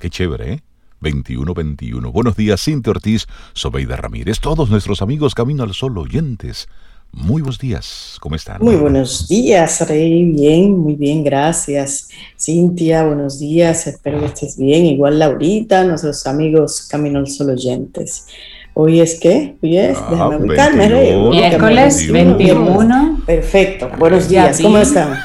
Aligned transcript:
Qué 0.00 0.08
chévere, 0.08 0.52
¿eh? 0.54 0.62
2121. 1.02 2.10
Buenos 2.10 2.34
días, 2.34 2.64
Cintia 2.64 2.90
Ortiz, 2.90 3.26
Sobeida 3.52 3.96
Ramírez, 3.96 4.40
todos 4.40 4.70
nuestros 4.70 5.02
amigos 5.02 5.34
Camino 5.34 5.62
al 5.62 5.74
Sol 5.74 5.98
oyentes. 5.98 6.68
Muy 7.12 7.42
buenos 7.42 7.58
días, 7.58 8.16
¿cómo 8.18 8.34
están? 8.34 8.62
Muy 8.62 8.76
buenos 8.76 9.28
días, 9.28 9.86
Rey, 9.86 10.30
bien, 10.30 10.78
muy 10.78 10.94
bien, 10.94 11.22
gracias. 11.22 12.08
Cintia, 12.38 13.04
buenos 13.04 13.38
días, 13.38 13.86
espero 13.88 14.20
que 14.20 14.26
estés 14.26 14.56
bien. 14.56 14.86
Igual 14.86 15.18
Laurita, 15.18 15.84
nuestros 15.84 16.26
amigos 16.26 16.88
Camino 16.90 17.18
al 17.18 17.28
Sol 17.28 17.50
oyentes. 17.50 18.26
Hoy 18.74 19.00
es 19.00 19.18
qué? 19.20 19.56
Hoy 19.62 19.76
es, 19.76 19.98
ah, 19.98 20.08
déjame 20.10 20.36
ubicarme, 20.36 20.88
Rey. 20.88 21.16
Miércoles 21.28 22.10
21. 22.10 23.20
Perfecto, 23.26 23.90
buenos 23.98 24.28
días, 24.28 24.60
¿cómo 24.60 24.78
están? 24.78 25.18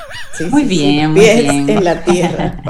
muy 0.50 0.64
bien, 0.64 1.12
muy 1.12 1.22
bien. 1.22 1.70
en 1.70 1.84
la 1.84 2.04
tierra. 2.04 2.62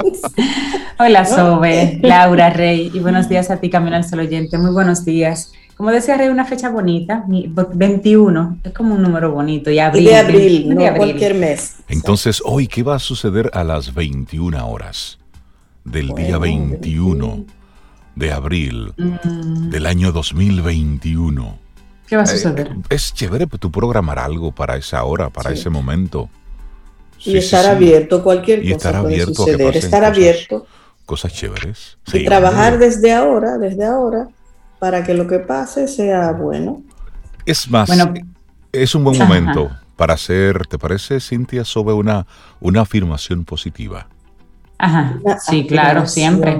Hola, 1.00 1.26
Sobe, 1.26 2.00
Laura, 2.02 2.50
Rey, 2.50 2.92
y 2.94 3.00
buenos 3.00 3.28
días 3.30 3.50
a 3.50 3.58
ti, 3.58 3.70
Camino 3.70 3.96
al 3.96 4.04
Sol 4.04 4.20
oyente. 4.20 4.58
Muy 4.58 4.72
buenos 4.72 5.06
días. 5.06 5.52
Como 5.76 5.92
decía 5.92 6.18
Rey, 6.18 6.30
una 6.30 6.46
fecha 6.46 6.70
bonita, 6.70 7.26
21, 7.28 8.60
es 8.64 8.74
como 8.74 8.96
un 8.96 9.02
número 9.02 9.32
bonito. 9.32 9.72
Y 9.72 9.80
abril, 9.80 10.06
de 10.06 10.16
abril, 10.16 10.70
no 10.70 10.96
cualquier 10.96 11.34
mes. 11.34 11.78
Entonces, 11.90 12.42
hoy, 12.46 12.68
¿qué 12.68 12.84
va 12.84 12.96
a 12.96 13.00
suceder 13.00 13.50
a 13.54 13.64
las 13.64 13.94
21 13.94 14.70
horas 14.70 15.20
del 15.84 16.10
día 16.10 16.38
21 16.38 17.46
de 18.16 18.32
abril 18.32 18.94
mm. 18.98 19.70
del 19.70 19.86
año 19.86 20.12
2021? 20.12 21.60
¿Qué 22.08 22.18
va 22.18 22.24
a 22.24 22.26
suceder? 22.26 22.76
es 22.90 23.14
chévere 23.14 23.48
tú 23.48 23.72
programar 23.72 24.20
algo 24.20 24.52
para 24.52 24.78
esa 24.78 25.04
hora, 25.04 25.30
para 25.30 25.52
ese 25.52 25.70
momento. 25.70 26.30
y 27.20 27.38
estar 27.38 27.66
abierto, 27.66 28.24
cualquier 28.24 28.62
cosa 28.62 28.76
estar 28.76 29.02
puede 29.02 29.14
abierto 29.14 29.34
suceder. 29.34 29.78
Estar 29.78 30.06
abierto. 30.06 30.68
Cosas 31.06 31.34
chéveres. 31.34 31.98
Y 32.14 32.26
trabajar 32.26 32.78
desde 32.78 33.14
ahora, 33.14 33.58
desde 33.58 33.86
ahora 33.86 34.30
para 34.80 35.04
que 35.04 35.14
lo 35.14 35.28
que 35.28 35.40
pase 35.40 35.88
sea 35.88 36.32
bueno. 36.32 36.84
Es 37.46 37.70
más, 37.70 37.90
es 38.72 38.96
un 38.96 39.04
buen 39.04 39.18
momento 39.18 39.72
para 39.96 40.14
hacer, 40.14 40.66
¿te 40.68 40.78
parece, 40.78 41.20
Cintia, 41.20 41.64
sobre 41.64 41.94
una, 41.94 42.28
una 42.60 42.82
afirmación 42.82 43.46
positiva? 43.46 44.08
Ajá, 44.78 45.20
sí, 45.40 45.66
claro, 45.68 46.06
siempre. 46.06 46.60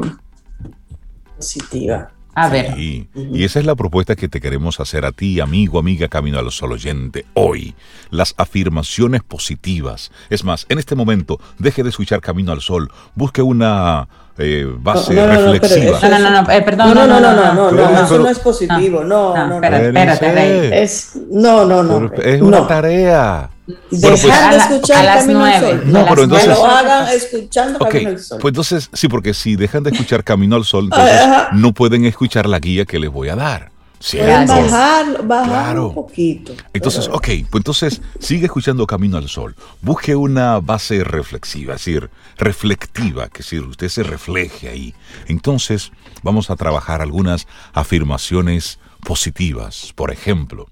Positiva. 1.38 2.12
A 2.38 2.50
ver. 2.50 2.78
Y 2.78 3.08
esa 3.44 3.60
es 3.60 3.66
la 3.66 3.76
propuesta 3.76 4.18
que 4.18 4.28
te 4.28 4.42
queremos 4.42 4.82
hacer 4.82 5.06
a 5.06 5.14
ti, 5.14 5.40
amigo, 5.40 5.80
amiga, 5.80 6.10
Camino 6.10 6.38
al 6.38 6.52
Sol 6.52 6.74
oyente, 6.74 7.26
hoy. 7.34 7.76
Las 8.10 8.36
afirmaciones 8.38 9.24
positivas. 9.24 10.12
Es 10.30 10.44
más, 10.44 10.66
en 10.68 10.78
este 10.78 10.96
momento, 10.96 11.40
deje 11.60 11.82
de 11.82 11.90
escuchar 11.90 12.20
Camino 12.20 12.52
al 12.52 12.60
Sol, 12.60 12.92
busque 13.16 13.42
una 13.42 14.10
eh, 14.38 14.68
base 14.80 15.14
reflexiva. 15.14 16.00
No, 16.02 16.20
no, 16.20 16.42
no, 16.42 16.52
eh, 16.52 16.62
perdón. 16.62 16.94
No, 16.94 17.08
no, 17.08 17.20
no, 17.20 17.34
no, 17.34 17.54
no, 17.54 17.72
no, 17.72 18.04
eso 18.04 18.20
no 18.20 18.30
es 18.30 18.40
positivo. 18.40 19.04
No, 19.04 19.36
no, 19.36 19.60
no. 19.60 19.64
Espérate, 19.64 20.84
Es, 20.84 21.14
no, 21.30 21.66
no, 21.66 21.84
no. 21.84 22.12
Es 22.22 22.42
una 22.42 22.68
tarea. 22.68 23.50
Dejar 23.90 24.52
pues, 24.52 24.52
de 24.52 24.58
escuchar 24.58 25.08
a, 25.08 25.16
Camino 25.16 25.44
al 25.44 25.60
Sol. 25.60 25.84
No, 25.86 26.06
pero 26.08 26.24
entonces. 26.24 26.50
lo 26.50 26.66
hagan 26.66 27.08
escuchando 27.08 27.80
Camino 27.80 28.10
al 28.10 28.20
Sol. 28.20 28.40
Pues 28.40 28.52
entonces, 28.52 28.90
sí, 28.94 29.08
porque 29.08 29.34
si 29.34 29.56
dejan 29.56 29.84
de 29.84 29.92
escuchar 29.92 30.24
Camino 30.24 30.56
al 30.56 30.66
Sol, 30.66 30.86
entonces 30.86 31.22
no 31.54 31.74
pueden 31.74 32.06
escuchar 32.06 32.46
la 32.46 32.60
guía 32.60 32.86
que 32.86 33.00
les 33.00 33.12
voy 33.12 33.30
a 33.30 33.36
dar. 33.36 33.72
Pueden 34.00 34.48
bajar, 34.48 35.26
bajar 35.26 35.80
un 35.80 35.94
poquito. 35.94 36.54
Entonces, 36.74 37.08
ok, 37.08 37.28
pues 37.50 37.62
entonces 37.62 38.02
sigue 38.20 38.46
escuchando 38.46 38.86
Camino 38.86 39.18
al 39.18 39.30
Sol. 39.30 39.56
Busque 39.82 40.16
una 40.16 40.60
base 40.60 41.04
reflexiva, 41.04 41.76
es 41.76 41.82
decir, 41.86 42.10
reflectiva, 42.38 43.30
que 43.30 43.44
si 43.44 43.60
usted 43.60 43.90
se 43.90 44.04
refleje 44.04 44.70
ahí. 44.70 44.94
Entonces, 45.28 45.92
vamos 46.24 46.50
a 46.50 46.56
trabajar 46.56 47.02
algunas 47.02 47.48
afirmaciones 47.74 48.80
positivas. 49.02 49.92
Por 49.96 50.12
ejemplo, 50.12 50.68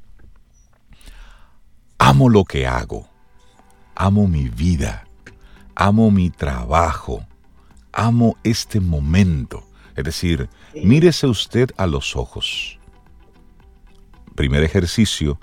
amo 1.98 2.30
lo 2.30 2.44
que 2.44 2.68
hago, 2.68 3.08
amo 3.96 4.28
mi 4.28 4.50
vida, 4.50 5.08
amo 5.76 6.12
mi 6.12 6.30
trabajo, 6.30 7.26
amo 7.92 8.38
este 8.44 8.80
momento. 8.80 9.66
Es 9.96 10.03
decir, 10.03 10.50
mírese 10.84 11.28
usted 11.28 11.70
a 11.78 11.88
los 11.88 12.16
ojos 12.16 12.80
primer 14.34 14.64
ejercicio, 14.64 15.40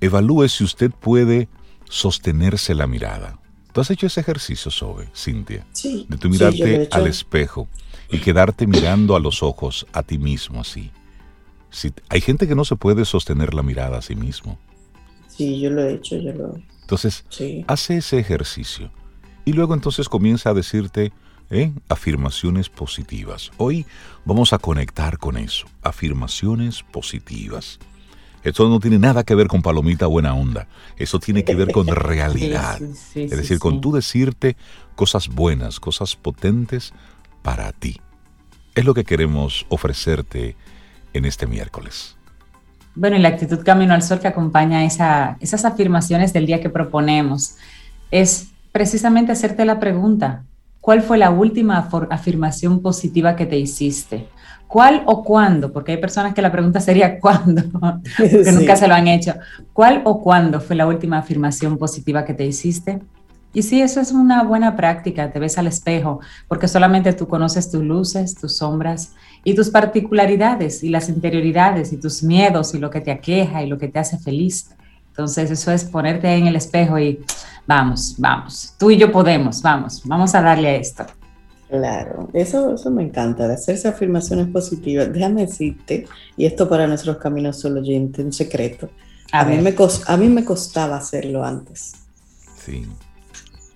evalúe 0.00 0.48
si 0.48 0.64
usted 0.64 0.90
puede 0.90 1.48
sostenerse 1.88 2.74
la 2.74 2.86
mirada. 2.86 3.38
¿Tú 3.72 3.80
has 3.80 3.90
hecho 3.90 4.06
ese 4.06 4.20
ejercicio, 4.20 4.70
Sobe, 4.70 5.08
Cintia? 5.14 5.64
Sí. 5.72 6.06
De 6.08 6.16
tu 6.16 6.28
mirarte 6.28 6.88
al 6.90 7.06
espejo 7.06 7.68
y 8.10 8.18
quedarte 8.18 8.66
mirando 8.66 9.14
a 9.14 9.20
los 9.20 9.42
ojos 9.42 9.86
a 9.92 10.02
ti 10.02 10.18
mismo 10.18 10.60
así. 10.60 10.90
Si, 11.70 11.92
hay 12.08 12.20
gente 12.20 12.48
que 12.48 12.56
no 12.56 12.64
se 12.64 12.74
puede 12.74 13.04
sostener 13.04 13.54
la 13.54 13.62
mirada 13.62 13.98
a 13.98 14.02
sí 14.02 14.16
mismo. 14.16 14.58
Sí, 15.28 15.60
yo 15.60 15.70
lo 15.70 15.82
he 15.84 15.94
hecho, 15.94 16.16
yo 16.16 16.32
lo 16.32 16.58
Entonces, 16.80 17.24
hace 17.68 17.98
ese 17.98 18.18
ejercicio. 18.18 18.90
Y 19.44 19.52
luego 19.52 19.74
entonces 19.74 20.08
comienza 20.08 20.50
a 20.50 20.54
decirte 20.54 21.12
¿eh? 21.50 21.72
afirmaciones 21.88 22.68
positivas. 22.68 23.50
Hoy 23.56 23.86
vamos 24.24 24.52
a 24.52 24.58
conectar 24.58 25.18
con 25.18 25.36
eso. 25.36 25.66
Afirmaciones 25.82 26.82
positivas. 26.82 27.78
Esto 28.42 28.68
no 28.68 28.80
tiene 28.80 28.98
nada 28.98 29.22
que 29.22 29.34
ver 29.34 29.48
con 29.48 29.62
palomita 29.62 30.06
buena 30.06 30.34
onda. 30.34 30.66
Eso 30.96 31.18
tiene 31.18 31.44
que 31.44 31.54
ver 31.54 31.72
con 31.72 31.86
realidad. 31.88 32.80
es 33.14 33.30
decir, 33.30 33.58
con 33.58 33.80
tú 33.80 33.92
decirte 33.92 34.56
cosas 34.94 35.28
buenas, 35.28 35.80
cosas 35.80 36.16
potentes 36.16 36.92
para 37.42 37.72
ti. 37.72 38.00
Es 38.74 38.84
lo 38.84 38.94
que 38.94 39.04
queremos 39.04 39.66
ofrecerte 39.68 40.56
en 41.12 41.24
este 41.24 41.46
miércoles. 41.46 42.16
Bueno, 42.94 43.16
y 43.16 43.20
la 43.20 43.28
actitud 43.28 43.62
Camino 43.64 43.94
al 43.94 44.02
Sol 44.02 44.20
que 44.20 44.28
acompaña 44.28 44.84
esas 44.84 45.64
afirmaciones 45.64 46.32
del 46.32 46.46
día 46.46 46.60
que 46.60 46.70
proponemos 46.70 47.56
es 48.10 48.48
precisamente 48.72 49.32
hacerte 49.32 49.64
la 49.64 49.78
pregunta, 49.78 50.44
¿cuál 50.80 51.02
fue 51.02 51.18
la 51.18 51.30
última 51.30 51.88
afirmación 52.10 52.80
positiva 52.82 53.36
que 53.36 53.46
te 53.46 53.58
hiciste? 53.58 54.28
¿Cuál 54.70 55.02
o 55.06 55.24
cuándo? 55.24 55.72
Porque 55.72 55.90
hay 55.90 55.98
personas 55.98 56.32
que 56.32 56.40
la 56.40 56.52
pregunta 56.52 56.80
sería 56.80 57.18
¿cuándo? 57.20 57.62
Porque 58.16 58.52
nunca 58.52 58.76
se 58.76 58.86
lo 58.86 58.94
han 58.94 59.08
hecho. 59.08 59.34
¿Cuál 59.72 60.02
o 60.04 60.22
cuándo 60.22 60.60
fue 60.60 60.76
la 60.76 60.86
última 60.86 61.18
afirmación 61.18 61.76
positiva 61.76 62.24
que 62.24 62.34
te 62.34 62.46
hiciste? 62.46 63.00
Y 63.52 63.62
sí, 63.62 63.82
eso 63.82 64.00
es 64.00 64.12
una 64.12 64.44
buena 64.44 64.76
práctica, 64.76 65.32
te 65.32 65.40
ves 65.40 65.58
al 65.58 65.66
espejo, 65.66 66.20
porque 66.46 66.68
solamente 66.68 67.12
tú 67.14 67.26
conoces 67.26 67.68
tus 67.68 67.82
luces, 67.82 68.36
tus 68.36 68.58
sombras 68.58 69.14
y 69.42 69.54
tus 69.54 69.70
particularidades 69.70 70.84
y 70.84 70.88
las 70.88 71.08
interioridades 71.08 71.92
y 71.92 71.96
tus 71.96 72.22
miedos 72.22 72.72
y 72.72 72.78
lo 72.78 72.90
que 72.90 73.00
te 73.00 73.10
aqueja 73.10 73.64
y 73.64 73.66
lo 73.66 73.76
que 73.76 73.88
te 73.88 73.98
hace 73.98 74.18
feliz. 74.18 74.70
Entonces 75.08 75.50
eso 75.50 75.72
es 75.72 75.84
ponerte 75.84 76.32
en 76.32 76.46
el 76.46 76.54
espejo 76.54 76.96
y 76.96 77.18
vamos, 77.66 78.14
vamos, 78.18 78.72
tú 78.78 78.92
y 78.92 78.96
yo 78.96 79.10
podemos, 79.10 79.60
vamos, 79.62 80.00
vamos 80.04 80.32
a 80.36 80.40
darle 80.40 80.68
a 80.68 80.76
esto. 80.76 81.06
Claro, 81.70 82.28
eso, 82.32 82.74
eso 82.74 82.90
me 82.90 83.04
encanta, 83.04 83.46
de 83.46 83.54
hacerse 83.54 83.86
afirmaciones 83.86 84.48
positivas. 84.48 85.12
Déjame 85.12 85.46
decirte, 85.46 86.04
y 86.36 86.44
esto 86.44 86.68
para 86.68 86.88
nuestros 86.88 87.18
caminos 87.18 87.60
solo 87.60 87.80
oyentes, 87.80 88.24
un 88.24 88.32
secreto. 88.32 88.90
A, 89.30 89.44
mí 89.44 89.56
me 89.58 89.72
a 90.06 90.16
mí 90.16 90.28
me 90.28 90.44
costaba 90.44 90.96
hacerlo 90.96 91.44
antes. 91.44 91.92
Sí. 92.56 92.84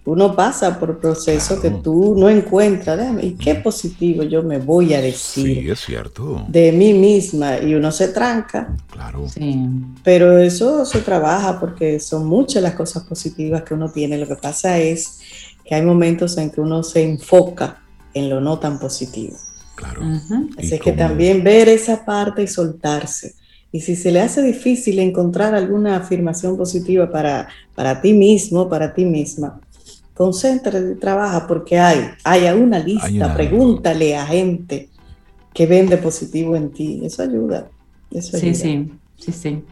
Uno 0.06 0.34
pasa 0.34 0.78
por 0.78 0.98
proceso 0.98 1.60
que 1.60 1.70
tú 1.70 2.16
no 2.18 2.28
encuentras, 2.28 2.98
déjame, 2.98 3.26
¿y 3.26 3.34
qué 3.36 3.54
positivo 3.54 4.24
yo 4.24 4.42
me 4.42 4.58
voy 4.58 4.92
a 4.92 5.00
decir? 5.00 5.62
Sí, 5.62 5.70
es 5.70 5.80
cierto. 5.80 6.44
De 6.48 6.72
mí 6.72 6.92
misma, 6.94 7.58
y 7.60 7.76
uno 7.76 7.92
se 7.92 8.08
tranca. 8.08 8.74
Claro. 8.90 9.28
Sí. 9.28 9.56
Pero 10.02 10.36
eso 10.38 10.84
se 10.84 10.98
trabaja 10.98 11.60
porque 11.60 12.00
son 12.00 12.26
muchas 12.26 12.60
las 12.60 12.74
cosas 12.74 13.04
positivas 13.04 13.62
que 13.62 13.72
uno 13.72 13.88
tiene. 13.88 14.18
Lo 14.18 14.26
que 14.26 14.36
pasa 14.36 14.78
es 14.78 15.20
que 15.64 15.76
hay 15.76 15.82
momentos 15.82 16.36
en 16.38 16.50
que 16.50 16.60
uno 16.60 16.82
se 16.82 17.02
enfoca 17.02 17.83
en 18.14 18.30
lo 18.30 18.40
no 18.40 18.58
tan 18.58 18.78
positivo. 18.78 19.36
Claro. 19.74 20.02
Así 20.56 20.78
que 20.78 20.92
también 20.92 21.42
ver 21.42 21.68
esa 21.68 22.04
parte 22.04 22.42
y 22.42 22.46
soltarse. 22.46 23.34
Y 23.72 23.80
si 23.80 23.96
se 23.96 24.12
le 24.12 24.20
hace 24.20 24.40
difícil 24.40 25.00
encontrar 25.00 25.54
alguna 25.54 25.96
afirmación 25.96 26.56
positiva 26.56 27.10
para, 27.10 27.48
para 27.74 28.00
ti 28.00 28.12
mismo, 28.12 28.68
para 28.68 28.94
ti 28.94 29.04
misma, 29.04 29.60
concéntrate 30.14 30.92
y 30.92 31.00
trabaja 31.00 31.46
porque 31.46 31.78
hay, 31.78 32.06
hay 32.22 32.46
una 32.56 32.78
lista, 32.78 33.34
pregúntale 33.34 34.16
a 34.16 34.26
gente 34.26 34.90
que 35.52 35.66
vende 35.66 35.96
positivo 35.96 36.54
en 36.54 36.70
ti. 36.70 37.00
Eso 37.02 37.22
ayuda. 37.22 37.68
Eso 38.12 38.38
sí, 38.38 38.54
sí, 38.54 38.92
sí, 39.18 39.32
sí. 39.32 39.64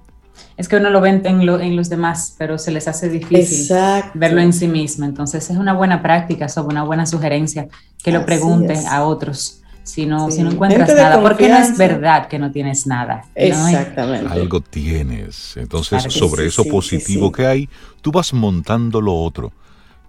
Es 0.56 0.69
que 0.69 0.76
uno 0.76 0.90
lo 0.90 1.00
ve 1.00 1.11
en, 1.11 1.25
en, 1.26 1.76
los 1.76 1.88
demás, 1.88 2.34
pero 2.38 2.58
se 2.58 2.70
les 2.70 2.88
hace 2.88 3.08
difícil 3.08 3.76
verlo 4.14 4.40
en 4.40 4.52
sí 4.52 4.69
mismo. 4.69 5.05
Entonces 5.05 5.49
es 5.50 5.56
una 5.56 5.73
buena 5.73 6.02
práctica, 6.02 6.46
es 6.46 6.56
una 6.56 6.84
buena 6.84 7.06
sugerencia 7.06 7.69
que 8.02 8.12
lo 8.12 8.25
pregunte 8.25 8.79
a 8.88 9.05
otros. 9.05 9.58
Si 9.84 10.06
no, 10.06 10.31
si 10.31 10.44
no 10.44 10.52
encuentras 10.52 10.94
nada, 10.94 11.20
porque 11.20 11.49
no 11.49 11.56
es 11.56 11.76
verdad 11.76 12.29
que 12.29 12.38
no 12.38 12.52
tienes 12.52 12.87
nada. 12.87 13.25
Exactamente. 13.34 14.32
Algo 14.32 14.61
tienes. 14.61 15.56
Entonces, 15.56 16.05
sobre 16.05 16.46
eso 16.46 16.64
positivo 16.64 17.32
que 17.32 17.46
hay, 17.46 17.69
tú 18.00 18.12
vas 18.12 18.32
montando 18.32 19.00
lo 19.00 19.14
otro 19.14 19.52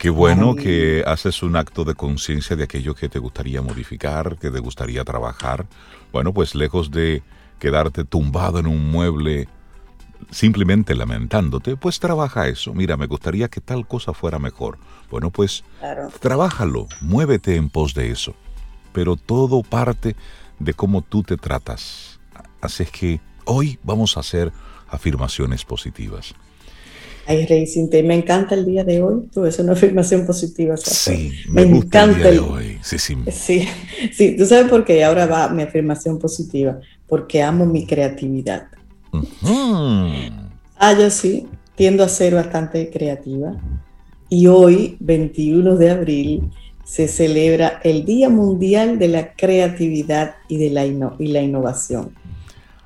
Qué 0.04 0.10
bueno 0.10 0.54
que 0.54 1.02
haces 1.08 1.44
un 1.44 1.56
acto 1.56 1.86
de 1.86 1.96
conciencia 1.96 2.58
de 2.58 2.66
aquello 2.66 2.94
que 2.94 3.08
te 3.08 3.20
gustaría 3.20 3.62
modificar, 3.62 4.38
que 4.38 4.52
te 4.52 4.60
gustaría 4.60 5.06
trabajar. 5.06 5.66
Bueno, 6.12 6.34
pues 6.34 6.56
lejos 6.56 6.92
de 6.92 7.24
quedarte 7.58 8.04
tumbado 8.04 8.60
en 8.60 8.68
un 8.68 8.92
mueble 8.92 9.48
simplemente 10.32 10.96
lamentándote, 10.96 11.76
pues 11.76 12.00
trabaja 12.00 12.48
eso. 12.48 12.74
Mira, 12.74 12.98
me 12.98 13.08
gustaría 13.08 13.48
que 13.48 13.62
tal 13.62 13.88
cosa 13.88 14.14
fuera 14.14 14.40
mejor. 14.40 14.78
Bueno, 15.10 15.32
pues 15.32 15.64
trabájalo, 16.20 16.88
muévete 17.02 17.56
en 17.56 17.70
pos 17.70 17.94
de 17.94 18.12
eso. 18.12 18.36
Pero 18.94 19.16
todo 19.16 19.64
parte 19.64 20.16
de 20.60 20.74
cómo 20.74 21.02
tú 21.02 21.24
te 21.24 21.38
tratas. 21.38 22.20
Así 22.62 22.84
es 22.84 22.92
que 22.92 23.22
hoy 23.46 23.80
vamos 23.84 24.18
a 24.18 24.22
hacer 24.22 24.52
afirmaciones 24.88 25.66
positivas. 25.66 26.34
Ay, 27.26 27.46
Rey 27.46 27.66
me 28.04 28.16
encanta 28.16 28.54
el 28.54 28.66
día 28.66 28.84
de 28.84 29.02
hoy. 29.02 29.30
Tú 29.32 29.46
es 29.46 29.58
una 29.60 29.74
afirmación 29.74 30.26
positiva. 30.26 30.76
Sí, 30.76 31.32
me, 31.48 31.64
gusta 31.64 32.04
encanta 32.04 32.30
el 32.30 32.36
día 32.36 32.48
de 32.48 32.50
hoy. 32.52 32.80
Sí, 32.82 33.00
sí. 33.00 33.18
sí, 33.32 33.68
sí, 34.12 34.36
tú 34.36 34.46
sabes 34.46 34.70
por 34.70 34.84
qué 34.84 35.04
ahora 35.04 35.26
va 35.26 35.48
mi 35.50 35.64
afirmación 35.64 36.20
positiva. 36.20 36.80
Porque 37.08 37.42
amo 37.42 37.66
mi 37.66 37.86
creatividad. 37.86 38.68
Ah, 40.78 40.94
yo 40.94 41.10
sí, 41.10 41.48
tiendo 41.76 42.04
a 42.04 42.10
ser 42.10 42.36
bastante 42.36 42.90
creativa. 42.90 43.54
Y 44.30 44.48
hoy, 44.48 44.98
21 45.00 45.76
de 45.76 45.92
abril, 45.92 46.52
se 46.84 47.08
celebra 47.08 47.80
el 47.84 48.06
Día 48.06 48.30
Mundial 48.30 49.00
de 49.00 49.08
la 49.08 49.34
Creatividad 49.34 50.36
y 50.48 50.58
de 50.58 50.70
la, 50.70 50.86
y 50.86 51.28
la 51.28 51.42
Innovación. 51.42 52.14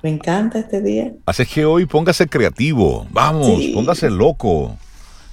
Me 0.02 0.10
encanta 0.10 0.60
este 0.60 0.80
día. 0.80 1.12
Así 1.26 1.44
que 1.44 1.64
hoy 1.64 1.86
póngase 1.86 2.28
creativo, 2.28 3.06
vamos, 3.10 3.60
póngase 3.74 4.10
loco. 4.10 4.76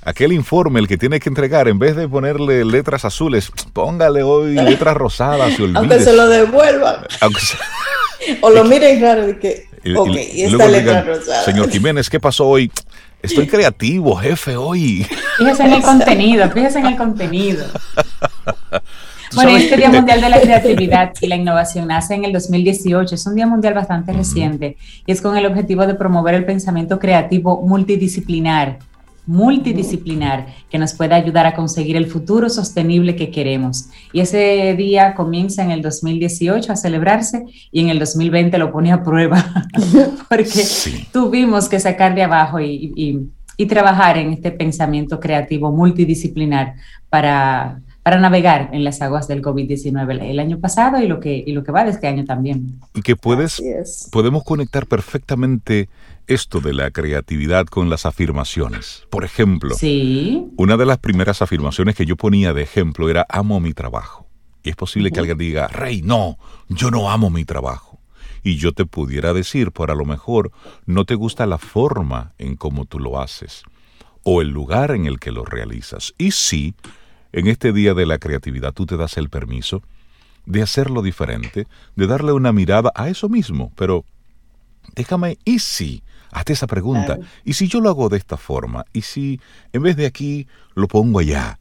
Aquel 0.04 0.34
informe, 0.34 0.80
el 0.80 0.88
que 0.88 0.98
tiene 0.98 1.20
que 1.20 1.30
entregar, 1.30 1.68
en 1.68 1.80
vez 1.80 1.96
de 1.96 2.08
ponerle 2.08 2.64
letras 2.64 3.06
azules, 3.06 3.52
póngale 3.74 4.24
hoy 4.24 4.56
letras 4.56 4.96
rosadas 4.96 5.58
y 5.60 5.64
olvides. 5.64 5.78
Aunque 5.78 6.00
se 6.00 6.14
lo 6.14 6.28
devuelvan. 6.28 6.98
o 8.42 8.50
lo 8.50 8.64
miren 8.66 9.02
raro 9.02 9.30
y 9.30 9.36
que, 9.36 9.66
ok, 9.96 10.10
y, 10.34 10.42
esta 10.44 10.68
letra 10.68 11.02
rosada. 11.02 11.44
Señor 11.44 11.70
Jiménez, 11.70 12.10
¿qué 12.10 12.20
pasó 12.20 12.48
hoy? 12.48 12.72
Estoy 13.22 13.48
creativo, 13.48 14.16
jefe, 14.16 14.56
hoy. 14.56 15.06
Fíjese 15.38 15.64
en 15.64 15.74
el 15.74 15.82
contenido, 15.82 16.50
fíjese 16.52 16.80
en 16.80 16.86
el 16.86 16.96
contenido. 16.96 17.66
Bueno, 19.34 19.58
este 19.58 19.76
Día 19.76 19.90
Mundial 19.90 20.22
de 20.22 20.30
la 20.30 20.40
Creatividad 20.40 21.12
y 21.20 21.28
la 21.28 21.36
Innovación 21.36 21.88
nace 21.88 22.14
en 22.14 22.24
el 22.24 22.32
2018, 22.32 23.16
es 23.16 23.26
un 23.26 23.36
día 23.36 23.46
mundial 23.48 23.74
bastante 23.74 24.14
reciente 24.14 24.78
y 25.06 25.12
es 25.12 25.22
con 25.22 25.36
el 25.36 25.46
objetivo 25.46 25.86
de 25.86 25.96
promover 25.96 26.36
el 26.36 26.46
pensamiento 26.46 27.00
creativo 27.00 27.62
multidisciplinar, 27.62 28.80
multidisciplinar, 29.26 30.48
que 30.70 30.78
nos 30.78 30.94
pueda 30.94 31.16
ayudar 31.16 31.46
a 31.46 31.56
conseguir 31.56 31.96
el 31.96 32.08
futuro 32.08 32.50
sostenible 32.50 33.16
que 33.16 33.32
queremos. 33.32 33.90
Y 34.14 34.20
ese 34.20 34.76
día 34.78 35.16
comienza 35.16 35.64
en 35.64 35.72
el 35.72 35.82
2018 35.82 36.72
a 36.72 36.76
celebrarse 36.76 37.46
y 37.72 37.82
en 37.82 37.90
el 37.90 38.00
2020 38.00 38.58
lo 38.58 38.72
pone 38.72 38.92
a 38.92 39.04
prueba, 39.04 39.44
porque 40.30 40.64
tuvimos 41.12 41.70
que 41.70 41.80
sacar 41.80 42.16
de 42.16 42.24
abajo 42.24 42.60
y, 42.60 43.30
y 43.58 43.66
trabajar 43.66 44.18
en 44.18 44.34
este 44.34 44.52
pensamiento 44.52 45.20
creativo 45.20 45.72
multidisciplinar 45.72 46.76
para 47.10 47.82
para 48.06 48.20
navegar 48.20 48.70
en 48.72 48.84
las 48.84 49.02
aguas 49.02 49.28
del 49.28 49.42
COVID-19 49.42 50.30
el 50.30 50.40
año 50.40 50.60
pasado 50.60 51.02
y 51.02 51.08
lo, 51.08 51.20
que, 51.20 51.44
y 51.44 51.54
lo 51.54 51.64
que 51.64 51.72
va 51.72 51.84
de 51.84 51.90
este 51.90 52.06
año 52.06 52.24
también. 52.24 52.80
Y 52.94 53.02
que 53.02 53.16
puedes, 53.16 53.60
podemos 54.12 54.44
conectar 54.44 54.86
perfectamente 54.86 55.90
esto 56.28 56.60
de 56.60 56.74
la 56.74 56.92
creatividad 56.92 57.66
con 57.66 57.90
las 57.90 58.06
afirmaciones. 58.06 59.06
Por 59.10 59.24
ejemplo, 59.24 59.76
¿Sí? 59.76 60.46
una 60.58 60.78
de 60.78 60.86
las 60.86 60.98
primeras 60.98 61.42
afirmaciones 61.42 61.96
que 61.96 62.06
yo 62.06 62.16
ponía 62.16 62.54
de 62.54 62.64
ejemplo 62.64 63.10
era 63.10 63.26
amo 63.30 63.60
mi 63.60 63.74
trabajo. 63.74 64.28
Y 64.64 64.70
es 64.70 64.76
posible 64.76 65.12
que 65.12 65.20
alguien 65.20 65.38
diga, 65.38 65.68
Rey, 65.68 66.02
no, 66.02 66.38
yo 66.70 66.90
no 66.90 67.12
amo 67.12 67.30
mi 67.30 67.46
trabajo. 67.46 68.00
Y 68.44 68.58
yo 68.58 68.72
te 68.74 68.86
pudiera 68.86 69.34
decir, 69.34 69.72
por 69.72 69.92
a 69.92 69.96
lo 69.96 70.06
mejor 70.06 70.52
no 70.86 71.06
te 71.06 71.16
gusta 71.16 71.46
la 71.46 71.58
forma 71.58 72.34
en 72.38 72.56
cómo 72.56 72.86
tú 72.86 73.00
lo 73.00 73.20
haces 73.20 73.64
o 74.24 74.42
el 74.42 74.50
lugar 74.50 74.92
en 74.92 75.06
el 75.06 75.20
que 75.20 75.32
lo 75.32 75.46
realizas. 75.46 76.14
Y 76.18 76.32
sí, 76.32 76.74
en 77.32 77.48
este 77.48 77.72
día 77.72 77.94
de 77.94 78.08
la 78.08 78.18
creatividad 78.18 78.74
tú 78.74 78.88
te 78.88 78.98
das 78.98 79.18
el 79.18 79.30
permiso 79.30 79.84
de 80.46 80.62
hacerlo 80.62 81.02
diferente, 81.02 81.68
de 81.96 82.08
darle 82.08 82.32
una 82.32 82.52
mirada 82.52 82.92
a 82.96 83.10
eso 83.10 83.30
mismo, 83.30 83.72
pero 83.76 84.04
déjame, 84.96 85.38
¿y 85.46 85.60
si? 85.60 86.04
Hazte 86.32 86.54
esa 86.54 86.68
pregunta. 86.68 87.18
¿Y 87.44 87.54
si 87.54 87.68
yo 87.68 87.82
lo 87.82 87.90
hago 87.90 88.10
de 88.10 88.18
esta 88.18 88.38
forma? 88.38 88.86
¿Y 88.94 89.02
si 89.02 89.40
en 89.74 89.84
vez 89.84 89.96
de 89.96 90.06
aquí 90.06 90.48
lo 90.74 90.88
pongo 90.88 91.20
allá? 91.20 91.60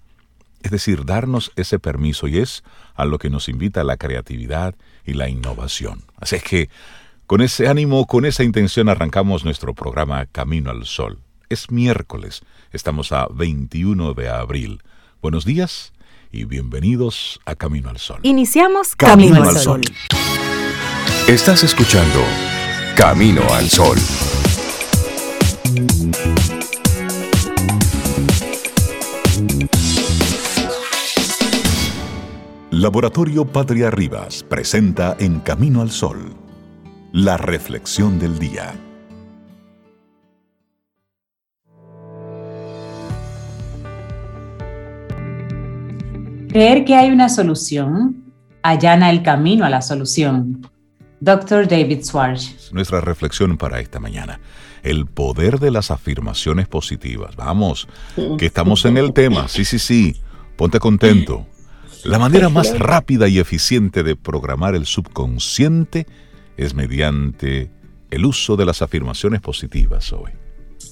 Es 0.63 0.71
decir, 0.71 1.05
darnos 1.05 1.53
ese 1.57 1.79
permiso 1.79 2.27
y 2.27 2.39
es 2.39 2.65
a 2.95 3.05
lo 3.05 3.19
que 3.19 3.29
nos 3.29 3.49
invita 3.49 3.85
la 3.85 3.99
creatividad 3.99 4.75
y 5.05 5.13
la 5.13 5.29
innovación. 5.29 6.03
Así 6.19 6.37
es 6.37 6.43
que 6.43 6.71
con 7.27 7.41
ese 7.41 7.69
ánimo, 7.69 8.07
con 8.07 8.25
esa 8.25 8.45
intención 8.45 8.89
arrancamos 8.89 9.45
nuestro 9.45 9.75
programa 9.75 10.27
Camino 10.27 10.71
al 10.71 10.87
Sol. 10.87 11.19
Es 11.49 11.71
miércoles, 11.71 12.43
estamos 12.73 13.13
a 13.13 13.27
21 13.31 14.15
de 14.15 14.29
abril. 14.29 14.83
Buenos 15.21 15.45
días 15.45 15.93
y 16.33 16.45
bienvenidos 16.45 17.41
a 17.45 17.55
Camino 17.55 17.91
al 17.91 17.99
Sol. 17.99 18.21
Iniciamos 18.23 18.97
Camino, 18.97 19.43
al 19.43 19.57
Sol. 19.57 19.83
Estás 21.29 21.63
escuchando 21.63 22.23
Camino 22.97 23.43
al 23.55 23.71
Sol. 23.71 23.97
Laboratorio 32.71 33.47
Patria 33.47 33.91
Rivas 33.91 34.43
presenta 34.43 35.17
en 35.19 35.41
Camino 35.41 35.81
al 35.81 35.91
Sol 35.91 36.35
la 37.13 37.37
reflexión 37.37 38.19
del 38.19 38.39
día. 38.39 38.75
Creer 46.49 46.85
que 46.85 46.95
hay 46.95 47.11
una 47.11 47.29
solución 47.29 48.25
allana 48.63 49.11
el 49.11 49.23
camino 49.23 49.65
a 49.65 49.71
la 49.71 49.81
solución. 49.81 50.69
Dr. 51.21 51.67
David 51.67 52.05
Swartz. 52.05 52.71
Nuestra 52.73 53.01
reflexión 53.01 53.57
para 53.57 53.81
esta 53.81 53.99
mañana. 53.99 54.39
El 54.85 55.07
poder 55.07 55.59
de 55.59 55.73
las 55.73 55.91
afirmaciones 55.91 56.69
positivas. 56.69 57.35
Vamos, 57.35 57.89
que 58.39 58.47
estamos 58.47 58.85
en 58.85 58.97
el 58.97 59.13
tema. 59.13 59.49
Sí, 59.49 59.65
sí, 59.65 59.81
sí. 59.81 60.17
Ponte 60.57 60.79
contento. 60.79 61.47
La 62.05 62.19
manera 62.19 62.49
más 62.49 62.79
rápida 62.79 63.27
y 63.29 63.39
eficiente 63.39 64.03
de 64.03 64.15
programar 64.15 64.77
el 64.77 64.87
subconsciente 64.87 66.07
es 66.57 66.75
mediante 66.75 67.71
el 68.11 68.25
uso 68.25 68.57
de 68.57 68.67
las 68.67 68.83
afirmaciones 68.83 69.41
positivas 69.41 70.13
hoy. 70.13 70.31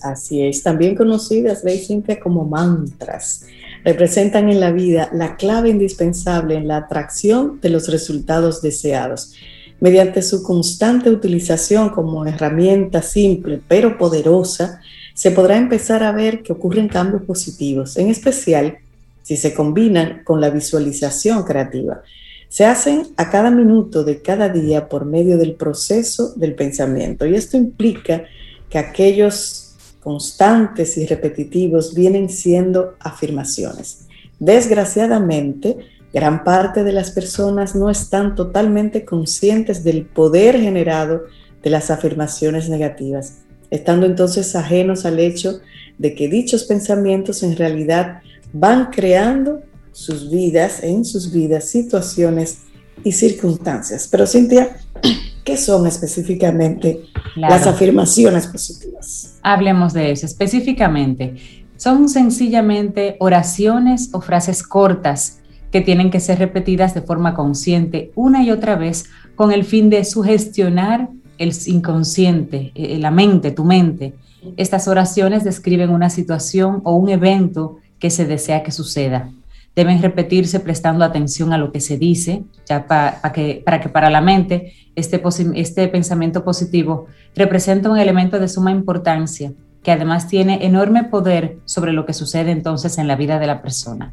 Así 0.02 0.42
es, 0.42 0.64
también 0.64 0.96
conocidas, 0.96 1.62
veis 1.62 1.86
siempre 1.86 2.18
como 2.18 2.44
mantras 2.44 3.46
representan 3.84 4.48
en 4.48 4.60
la 4.60 4.72
vida 4.72 5.10
la 5.12 5.36
clave 5.36 5.70
indispensable 5.70 6.56
en 6.56 6.68
la 6.68 6.78
atracción 6.78 7.60
de 7.60 7.70
los 7.70 7.88
resultados 7.88 8.62
deseados. 8.62 9.34
Mediante 9.82 10.22
su 10.22 10.44
constante 10.44 11.10
utilización 11.10 11.90
como 11.90 12.24
herramienta 12.24 13.02
simple 13.02 13.60
pero 13.66 13.98
poderosa, 13.98 14.80
se 15.12 15.32
podrá 15.32 15.56
empezar 15.56 16.04
a 16.04 16.12
ver 16.12 16.44
que 16.44 16.52
ocurren 16.52 16.86
cambios 16.86 17.24
positivos, 17.24 17.96
en 17.96 18.06
especial 18.06 18.78
si 19.22 19.36
se 19.36 19.52
combinan 19.52 20.22
con 20.22 20.40
la 20.40 20.50
visualización 20.50 21.42
creativa. 21.42 22.00
Se 22.48 22.64
hacen 22.64 23.08
a 23.16 23.28
cada 23.28 23.50
minuto 23.50 24.04
de 24.04 24.22
cada 24.22 24.48
día 24.48 24.88
por 24.88 25.04
medio 25.04 25.36
del 25.36 25.54
proceso 25.54 26.32
del 26.36 26.54
pensamiento 26.54 27.26
y 27.26 27.34
esto 27.34 27.56
implica 27.56 28.22
que 28.70 28.78
aquellos 28.78 29.74
constantes 30.00 30.96
y 30.96 31.06
repetitivos 31.06 31.92
vienen 31.92 32.28
siendo 32.28 32.94
afirmaciones. 33.00 34.06
Desgraciadamente, 34.38 35.76
gran 36.12 36.44
parte 36.44 36.84
de 36.84 36.92
las 36.92 37.10
personas 37.10 37.74
no 37.74 37.90
están 37.90 38.34
totalmente 38.34 39.04
conscientes 39.04 39.82
del 39.82 40.04
poder 40.04 40.60
generado 40.60 41.22
de 41.62 41.70
las 41.70 41.90
afirmaciones 41.90 42.68
negativas, 42.68 43.38
estando 43.70 44.06
entonces 44.06 44.54
ajenos 44.54 45.06
al 45.06 45.18
hecho 45.20 45.60
de 45.98 46.14
que 46.14 46.28
dichos 46.28 46.64
pensamientos 46.64 47.42
en 47.42 47.56
realidad 47.56 48.20
van 48.52 48.90
creando 48.90 49.62
sus 49.92 50.30
vidas, 50.30 50.82
en 50.82 51.04
sus 51.04 51.32
vidas, 51.32 51.68
situaciones 51.68 52.62
y 53.04 53.12
circunstancias. 53.12 54.08
Pero 54.10 54.26
Cintia, 54.26 54.76
¿qué 55.44 55.56
son 55.56 55.86
específicamente 55.86 57.00
las 57.36 57.66
afirmaciones 57.66 58.46
positivas? 58.46 59.38
Hablemos 59.42 59.92
de 59.92 60.12
eso 60.12 60.26
específicamente. 60.26 61.34
Son 61.76 62.08
sencillamente 62.08 63.16
oraciones 63.18 64.10
o 64.12 64.20
frases 64.20 64.62
cortas 64.62 65.41
que 65.72 65.80
tienen 65.80 66.10
que 66.10 66.20
ser 66.20 66.38
repetidas 66.38 66.94
de 66.94 67.00
forma 67.00 67.34
consciente 67.34 68.12
una 68.14 68.44
y 68.44 68.50
otra 68.50 68.76
vez 68.76 69.06
con 69.34 69.50
el 69.50 69.64
fin 69.64 69.88
de 69.88 70.04
sugestionar 70.04 71.08
el 71.38 71.52
inconsciente, 71.66 72.72
eh, 72.74 72.98
la 72.98 73.10
mente, 73.10 73.50
tu 73.50 73.64
mente. 73.64 74.14
Estas 74.56 74.86
oraciones 74.86 75.44
describen 75.44 75.90
una 75.90 76.10
situación 76.10 76.82
o 76.84 76.94
un 76.94 77.08
evento 77.08 77.78
que 77.98 78.10
se 78.10 78.26
desea 78.26 78.62
que 78.62 78.70
suceda. 78.70 79.30
Deben 79.74 80.02
repetirse 80.02 80.60
prestando 80.60 81.04
atención 81.04 81.54
a 81.54 81.58
lo 81.58 81.72
que 81.72 81.80
se 81.80 81.96
dice, 81.96 82.44
ya 82.66 82.86
para 82.86 83.32
que, 83.32 83.62
para 83.64 83.80
que 83.80 83.88
para 83.88 84.10
la 84.10 84.20
mente 84.20 84.74
este, 84.94 85.22
este 85.54 85.88
pensamiento 85.88 86.44
positivo 86.44 87.06
representa 87.34 87.88
un 87.88 87.98
elemento 87.98 88.38
de 88.38 88.48
suma 88.48 88.70
importancia 88.70 89.52
que 89.82 89.90
además 89.90 90.28
tiene 90.28 90.66
enorme 90.66 91.04
poder 91.04 91.56
sobre 91.64 91.92
lo 91.92 92.04
que 92.04 92.12
sucede 92.12 92.50
entonces 92.50 92.98
en 92.98 93.08
la 93.08 93.16
vida 93.16 93.38
de 93.38 93.46
la 93.46 93.62
persona 93.62 94.12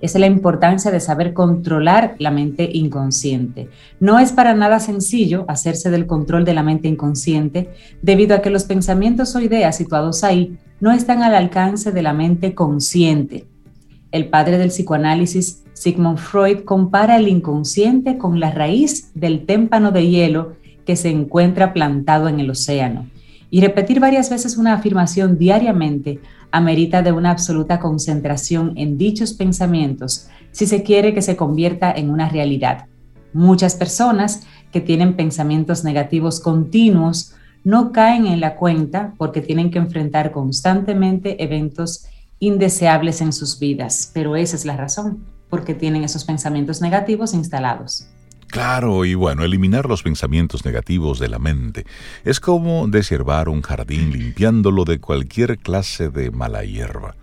es 0.00 0.14
la 0.14 0.26
importancia 0.26 0.90
de 0.90 1.00
saber 1.00 1.32
controlar 1.32 2.16
la 2.18 2.30
mente 2.30 2.68
inconsciente. 2.72 3.68
No 3.98 4.18
es 4.18 4.32
para 4.32 4.54
nada 4.54 4.80
sencillo 4.80 5.44
hacerse 5.48 5.90
del 5.90 6.06
control 6.06 6.44
de 6.44 6.54
la 6.54 6.62
mente 6.62 6.88
inconsciente 6.88 7.70
debido 8.02 8.34
a 8.34 8.42
que 8.42 8.50
los 8.50 8.64
pensamientos 8.64 9.34
o 9.36 9.40
ideas 9.40 9.76
situados 9.76 10.24
ahí 10.24 10.58
no 10.80 10.92
están 10.92 11.22
al 11.22 11.34
alcance 11.34 11.92
de 11.92 12.02
la 12.02 12.12
mente 12.12 12.54
consciente. 12.54 13.46
El 14.10 14.28
padre 14.28 14.58
del 14.58 14.70
psicoanálisis, 14.70 15.62
Sigmund 15.72 16.18
Freud, 16.18 16.64
compara 16.64 17.16
el 17.16 17.28
inconsciente 17.28 18.18
con 18.18 18.40
la 18.40 18.50
raíz 18.50 19.12
del 19.14 19.46
témpano 19.46 19.92
de 19.92 20.08
hielo 20.08 20.56
que 20.84 20.96
se 20.96 21.10
encuentra 21.10 21.72
plantado 21.72 22.28
en 22.28 22.40
el 22.40 22.50
océano. 22.50 23.06
Y 23.50 23.60
repetir 23.60 24.00
varias 24.00 24.30
veces 24.30 24.56
una 24.56 24.74
afirmación 24.74 25.36
diariamente 25.36 26.20
amerita 26.52 27.02
de 27.02 27.12
una 27.12 27.30
absoluta 27.30 27.78
concentración 27.78 28.72
en 28.76 28.98
dichos 28.98 29.32
pensamientos 29.32 30.28
si 30.52 30.66
se 30.66 30.82
quiere 30.82 31.14
que 31.14 31.22
se 31.22 31.36
convierta 31.36 31.92
en 31.92 32.10
una 32.10 32.28
realidad. 32.28 32.86
Muchas 33.32 33.76
personas 33.76 34.42
que 34.72 34.80
tienen 34.80 35.14
pensamientos 35.14 35.84
negativos 35.84 36.40
continuos 36.40 37.34
no 37.62 37.92
caen 37.92 38.26
en 38.26 38.40
la 38.40 38.56
cuenta 38.56 39.14
porque 39.18 39.40
tienen 39.40 39.70
que 39.70 39.78
enfrentar 39.78 40.32
constantemente 40.32 41.42
eventos 41.42 42.06
indeseables 42.38 43.20
en 43.20 43.32
sus 43.32 43.58
vidas, 43.58 44.10
pero 44.14 44.34
esa 44.34 44.56
es 44.56 44.64
la 44.64 44.76
razón, 44.76 45.24
porque 45.50 45.74
tienen 45.74 46.04
esos 46.04 46.24
pensamientos 46.24 46.80
negativos 46.80 47.34
instalados. 47.34 48.08
Claro, 48.50 49.04
y 49.04 49.14
bueno, 49.14 49.44
eliminar 49.44 49.86
los 49.86 50.02
pensamientos 50.02 50.64
negativos 50.64 51.20
de 51.20 51.28
la 51.28 51.38
mente 51.38 51.86
es 52.24 52.40
como 52.40 52.88
deshiervar 52.88 53.48
un 53.48 53.62
jardín 53.62 54.10
limpiándolo 54.10 54.84
de 54.84 54.98
cualquier 54.98 55.58
clase 55.58 56.10
de 56.10 56.32
mala 56.32 56.64
hierba. 56.64 57.14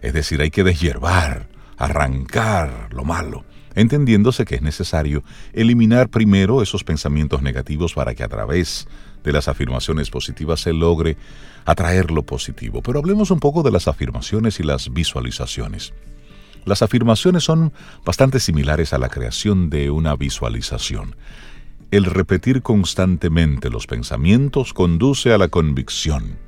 Es 0.00 0.14
decir, 0.14 0.40
hay 0.40 0.50
que 0.50 0.64
deshiervar, 0.64 1.48
arrancar 1.76 2.88
lo 2.94 3.04
malo, 3.04 3.44
entendiéndose 3.74 4.46
que 4.46 4.54
es 4.54 4.62
necesario 4.62 5.22
eliminar 5.52 6.08
primero 6.08 6.62
esos 6.62 6.82
pensamientos 6.82 7.42
negativos 7.42 7.92
para 7.92 8.14
que 8.14 8.24
a 8.24 8.28
través 8.28 8.88
de 9.22 9.32
las 9.32 9.48
afirmaciones 9.48 10.08
positivas 10.08 10.60
se 10.60 10.72
logre 10.72 11.18
atraer 11.66 12.10
lo 12.10 12.22
positivo. 12.22 12.80
Pero 12.80 13.00
hablemos 13.00 13.30
un 13.30 13.40
poco 13.40 13.62
de 13.62 13.70
las 13.70 13.86
afirmaciones 13.86 14.60
y 14.60 14.62
las 14.62 14.90
visualizaciones. 14.94 15.92
Las 16.64 16.82
afirmaciones 16.82 17.44
son 17.44 17.72
bastante 18.04 18.40
similares 18.40 18.92
a 18.92 18.98
la 18.98 19.08
creación 19.08 19.70
de 19.70 19.90
una 19.90 20.14
visualización. 20.16 21.16
El 21.90 22.04
repetir 22.04 22.62
constantemente 22.62 23.70
los 23.70 23.86
pensamientos 23.86 24.72
conduce 24.72 25.32
a 25.32 25.38
la 25.38 25.48
convicción. 25.48 26.38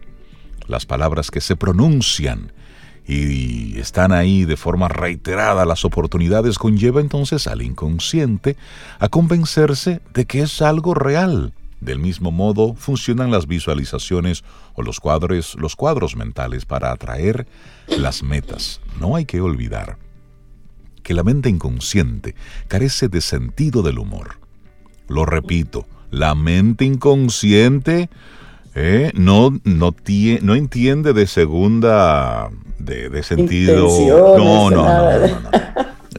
Las 0.68 0.86
palabras 0.86 1.30
que 1.30 1.40
se 1.40 1.56
pronuncian 1.56 2.52
y 3.04 3.78
están 3.80 4.12
ahí 4.12 4.44
de 4.44 4.56
forma 4.56 4.86
reiterada 4.86 5.64
las 5.64 5.84
oportunidades 5.84 6.58
conlleva 6.58 7.00
entonces 7.00 7.48
al 7.48 7.62
inconsciente 7.62 8.56
a 9.00 9.08
convencerse 9.08 10.00
de 10.14 10.26
que 10.26 10.42
es 10.42 10.62
algo 10.62 10.94
real. 10.94 11.52
Del 11.80 11.98
mismo 11.98 12.30
modo 12.30 12.74
funcionan 12.74 13.32
las 13.32 13.48
visualizaciones 13.48 14.44
o 14.74 14.82
los 14.82 15.00
cuadros, 15.00 15.56
los 15.58 15.74
cuadros 15.74 16.14
mentales 16.14 16.64
para 16.64 16.92
atraer 16.92 17.48
las 17.88 18.22
metas. 18.22 18.80
No 19.00 19.16
hay 19.16 19.24
que 19.24 19.40
olvidar 19.40 19.98
que 21.02 21.14
la 21.14 21.22
mente 21.22 21.48
inconsciente 21.48 22.34
carece 22.68 23.08
de 23.08 23.20
sentido 23.20 23.82
del 23.82 23.98
humor. 23.98 24.38
Lo 25.08 25.24
repito, 25.24 25.86
la 26.10 26.34
mente 26.34 26.84
inconsciente 26.84 28.08
eh, 28.74 29.10
no, 29.14 29.50
no, 29.64 29.94
no 30.42 30.54
entiende 30.54 31.12
de 31.12 31.26
segunda, 31.26 32.50
de, 32.78 33.22
sentido. 33.22 33.88
No, 34.38 34.70
no, 34.70 34.70
no, 34.70 35.28
no, 35.28 35.50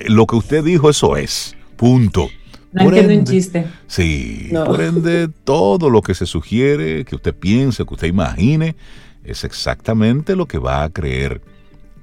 Lo 0.08 0.28
que 0.28 0.36
usted 0.36 0.64
dijo, 0.64 0.90
eso 0.90 1.18
es. 1.18 1.56
Punto. 1.76 2.30
No 2.72 2.84
entiendo 2.84 3.14
un 3.14 3.24
chiste. 3.24 3.68
Sí, 3.88 4.52
por 4.66 4.82
ende, 4.82 5.30
todo 5.44 5.90
lo 5.90 6.02
que 6.02 6.14
se 6.16 6.26
sugiere, 6.26 7.06
que 7.06 7.16
usted 7.16 7.34
piense, 7.36 7.86
que 7.86 7.94
usted 7.94 8.08
imagine, 8.08 8.76
es 9.24 9.44
exactamente 9.44 10.36
lo 10.36 10.48
que 10.48 10.58
va 10.58 10.84
a 10.84 10.90
creer. 10.90 11.42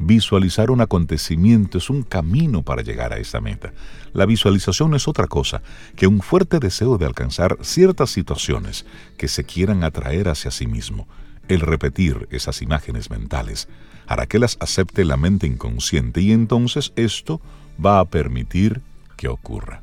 Visualizar 0.03 0.71
un 0.71 0.81
acontecimiento 0.81 1.77
es 1.77 1.91
un 1.91 2.03
camino 2.03 2.63
para 2.63 2.81
llegar 2.81 3.13
a 3.13 3.19
esa 3.19 3.39
meta. 3.39 3.75
La 4.15 4.25
visualización 4.25 4.95
es 4.95 5.07
otra 5.07 5.27
cosa 5.27 5.61
que 5.95 6.07
un 6.07 6.23
fuerte 6.23 6.59
deseo 6.59 6.97
de 6.97 7.05
alcanzar 7.05 7.59
ciertas 7.61 8.09
situaciones 8.09 8.87
que 9.19 9.29
se 9.29 9.45
quieran 9.45 9.85
atraer 9.85 10.31
hacia 10.31 10.51
sí 10.51 10.67
mismo. 10.67 11.07
El 11.49 11.61
repetir 11.61 12.29
esas 12.31 12.63
imágenes 12.63 13.11
mentales 13.11 13.69
hará 14.07 14.25
que 14.25 14.39
las 14.39 14.57
acepte 14.61 15.05
la 15.05 15.19
mente 15.19 15.47
inconsciente 15.47 16.23
y 16.23 16.33
entonces 16.33 16.95
esto 16.97 17.43
va 17.85 18.01
a 18.01 18.07
permitir 18.07 18.81
que 19.19 19.29
ocurra. 19.29 19.83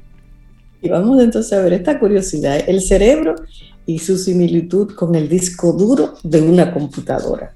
Y 0.82 0.90
vamos 0.90 1.22
entonces 1.22 1.54
a 1.54 1.62
ver 1.62 1.74
esta 1.74 2.00
curiosidad, 2.00 2.68
el 2.68 2.82
cerebro 2.82 3.36
y 3.86 4.00
su 4.00 4.18
similitud 4.18 4.96
con 4.96 5.14
el 5.14 5.30
disco 5.30 5.74
duro 5.74 6.16
de 6.24 6.42
una 6.42 6.74
computadora. 6.74 7.54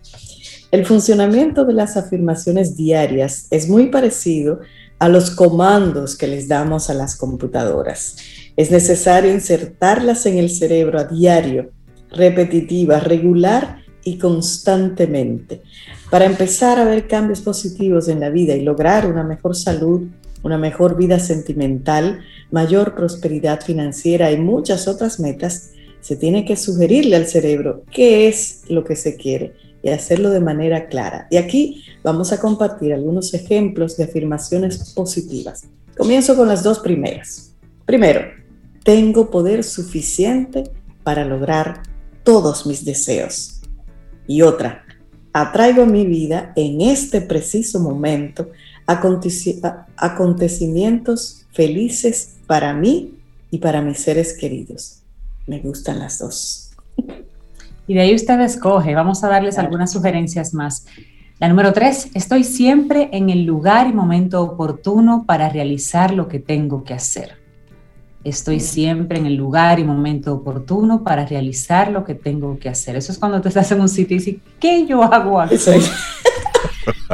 El 0.71 0.85
funcionamiento 0.85 1.65
de 1.65 1.73
las 1.73 1.97
afirmaciones 1.97 2.77
diarias 2.77 3.47
es 3.49 3.67
muy 3.67 3.87
parecido 3.89 4.61
a 4.99 5.09
los 5.09 5.29
comandos 5.29 6.15
que 6.15 6.27
les 6.27 6.47
damos 6.47 6.89
a 6.89 6.93
las 6.93 7.17
computadoras. 7.17 8.15
Es 8.55 8.71
necesario 8.71 9.33
insertarlas 9.33 10.25
en 10.25 10.37
el 10.37 10.49
cerebro 10.49 10.97
a 10.97 11.03
diario, 11.03 11.71
repetitiva, 12.09 13.01
regular 13.01 13.79
y 14.05 14.17
constantemente. 14.17 15.61
Para 16.09 16.23
empezar 16.23 16.79
a 16.79 16.85
ver 16.85 17.05
cambios 17.05 17.41
positivos 17.41 18.07
en 18.07 18.21
la 18.21 18.29
vida 18.29 18.55
y 18.55 18.61
lograr 18.61 19.07
una 19.07 19.25
mejor 19.25 19.57
salud, 19.57 20.07
una 20.41 20.57
mejor 20.57 20.95
vida 20.95 21.19
sentimental, 21.19 22.21
mayor 22.49 22.95
prosperidad 22.95 23.59
financiera 23.59 24.31
y 24.31 24.37
muchas 24.37 24.87
otras 24.87 25.19
metas, 25.19 25.71
se 25.99 26.15
tiene 26.15 26.45
que 26.45 26.55
sugerirle 26.55 27.17
al 27.17 27.27
cerebro 27.27 27.83
qué 27.91 28.29
es 28.29 28.61
lo 28.69 28.85
que 28.85 28.95
se 28.95 29.17
quiere 29.17 29.53
y 29.83 29.89
hacerlo 29.89 30.29
de 30.29 30.39
manera 30.39 30.87
clara. 30.87 31.27
Y 31.29 31.37
aquí 31.37 31.83
vamos 32.03 32.31
a 32.31 32.39
compartir 32.39 32.93
algunos 32.93 33.33
ejemplos 33.33 33.97
de 33.97 34.05
afirmaciones 34.05 34.93
positivas. 34.93 35.63
Comienzo 35.97 36.35
con 36.35 36.47
las 36.47 36.63
dos 36.63 36.79
primeras. 36.79 37.53
Primero, 37.85 38.21
tengo 38.83 39.29
poder 39.29 39.63
suficiente 39.63 40.63
para 41.03 41.25
lograr 41.25 41.83
todos 42.23 42.65
mis 42.65 42.85
deseos. 42.85 43.61
Y 44.27 44.43
otra, 44.43 44.85
atraigo 45.33 45.83
a 45.83 45.87
mi 45.87 46.05
vida 46.05 46.53
en 46.55 46.81
este 46.81 47.21
preciso 47.21 47.79
momento 47.79 48.49
acontecimientos 48.85 51.45
felices 51.51 52.35
para 52.47 52.73
mí 52.73 53.19
y 53.49 53.59
para 53.59 53.81
mis 53.81 53.99
seres 53.99 54.37
queridos. 54.37 55.03
Me 55.47 55.59
gustan 55.59 55.99
las 55.99 56.19
dos. 56.19 56.70
Y 57.87 57.93
de 57.93 58.01
ahí 58.01 58.15
usted 58.15 58.39
escoge. 58.41 58.95
Vamos 58.95 59.23
a 59.23 59.29
darles 59.29 59.57
algunas 59.57 59.91
sugerencias 59.91 60.53
más. 60.53 60.85
La 61.39 61.49
número 61.49 61.73
tres, 61.73 62.09
estoy 62.13 62.43
siempre 62.43 63.09
en 63.11 63.29
el 63.29 63.45
lugar 63.45 63.87
y 63.87 63.93
momento 63.93 64.41
oportuno 64.43 65.25
para 65.25 65.49
realizar 65.49 66.13
lo 66.13 66.27
que 66.27 66.39
tengo 66.39 66.83
que 66.83 66.93
hacer. 66.93 67.41
Estoy 68.23 68.59
siempre 68.59 69.17
en 69.17 69.25
el 69.25 69.33
lugar 69.33 69.79
y 69.79 69.83
momento 69.83 70.35
oportuno 70.35 71.03
para 71.03 71.25
realizar 71.25 71.91
lo 71.91 72.03
que 72.03 72.13
tengo 72.13 72.59
que 72.59 72.69
hacer. 72.69 72.95
Eso 72.95 73.11
es 73.11 73.17
cuando 73.17 73.41
te 73.41 73.49
estás 73.49 73.71
en 73.71 73.81
un 73.81 73.89
sitio 73.89 74.15
y 74.15 74.19
dices, 74.19 74.35
¿qué 74.59 74.85
yo 74.85 75.03
hago 75.03 75.41
aquí? 75.41 75.55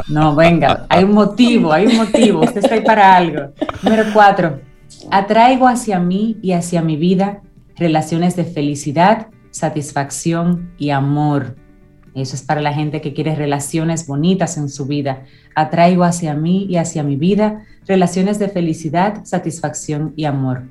No, 0.08 0.36
venga, 0.36 0.86
hay 0.90 1.04
un 1.04 1.14
motivo, 1.14 1.74
hay 1.74 1.88
un 1.88 1.98
motivo. 1.98 2.42
Usted 2.42 2.64
está 2.64 2.76
ahí 2.76 2.82
para 2.82 3.16
algo. 3.16 3.52
Número 3.82 4.04
cuatro, 4.14 4.62
atraigo 5.10 5.68
hacia 5.68 6.00
mí 6.00 6.38
y 6.42 6.54
hacia 6.54 6.82
mi 6.82 6.96
vida 6.96 7.42
relaciones 7.76 8.36
de 8.36 8.46
felicidad, 8.46 9.28
satisfacción 9.52 10.72
y 10.78 10.92
amor. 10.92 11.56
Eso 12.14 12.36
es 12.36 12.42
para 12.42 12.62
la 12.62 12.74
gente 12.74 13.00
que 13.02 13.14
quiere 13.14 13.36
relaciones 13.36 14.08
bonitas 14.08 14.58
en 14.58 14.70
su 14.70 14.88
vida. 14.88 15.24
Atraigo 15.56 16.04
hacia 16.04 16.34
mí 16.34 16.66
y 16.70 16.78
hacia 16.78 17.04
mi 17.04 17.16
vida 17.16 17.64
relaciones 17.86 18.40
de 18.40 18.50
felicidad, 18.50 19.24
satisfacción 19.24 20.14
y 20.16 20.26
amor. 20.26 20.64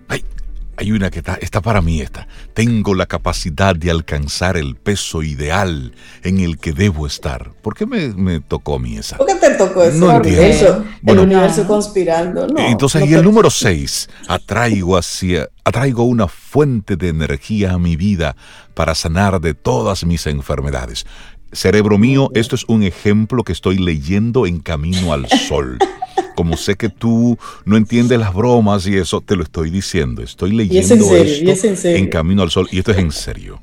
Hay 0.79 0.93
una 0.93 1.11
que 1.11 1.21
está, 1.21 1.39
está 1.41 1.63
para 1.63 1.81
mí 1.81 2.01
esta. 2.01 2.29
Tengo 2.53 2.95
la 2.95 3.07
capacidad 3.07 3.75
de 3.75 3.91
alcanzar 3.91 4.59
el 4.59 4.77
peso 4.77 5.23
ideal 5.23 5.93
en 6.23 6.41
el 6.41 6.59
que 6.59 6.73
debo 6.73 7.07
estar. 7.07 7.53
¿Por 7.63 7.75
qué 7.75 7.87
me, 7.87 8.41
tocó 8.41 8.75
a 8.75 8.79
mí 8.79 8.97
esa? 8.97 9.17
¿Por 9.17 9.27
qué 9.27 9.37
te 9.37 9.55
tocó 9.55 9.83
eso? 9.83 9.99
No 9.99 10.17
entiendo. 10.17 10.85
el 11.07 11.19
universo 11.19 11.67
conspirando. 11.67 12.47
No, 12.47 12.61
entonces, 12.61 13.09
y 13.09 13.15
el 13.15 13.25
número 13.25 13.49
6, 13.49 14.09
atraigo 14.29 14.99
hacia, 14.99 15.49
atraigo 15.65 16.05
una 16.05 16.29
fuente 16.29 16.97
de 16.97 17.09
energía 17.09 17.73
a 17.73 17.79
mi 17.79 17.97
vida 17.97 18.37
para 18.75 18.95
sanar 18.95 19.41
de 19.41 19.55
todas 19.55 20.05
mis 20.05 20.27
enfermedades. 20.27 21.07
cerebro 21.53 21.97
mío, 21.97 22.31
esto 22.35 22.55
es 22.55 22.65
un 22.69 22.83
ejemplo 22.83 23.45
que 23.45 23.53
estoy 23.53 23.79
leyendo 23.79 24.47
en 24.47 24.61
Camino 24.61 25.15
al 25.15 25.27
Sol. 25.29 25.79
Como 26.35 26.57
sé 26.57 26.77
que 26.77 26.89
tú 26.89 27.39
no 27.65 27.77
entiendes 27.77 28.19
las 28.19 28.35
bromas 28.35 28.87
y 28.87 28.97
eso, 28.97 29.21
te 29.21 29.37
lo 29.37 29.43
estoy 29.43 29.71
diciendo. 29.71 30.23
Estoy 30.23 30.53
leyendo 30.53 30.95
esto 30.95 31.67
en, 31.67 31.97
en 31.97 32.09
Camino 32.09 32.43
al 32.43 32.51
Sol 32.51 32.69
y 32.71 32.79
esto 32.79 32.93
es 32.93 32.99
en 32.99 33.13
serio. 33.13 33.61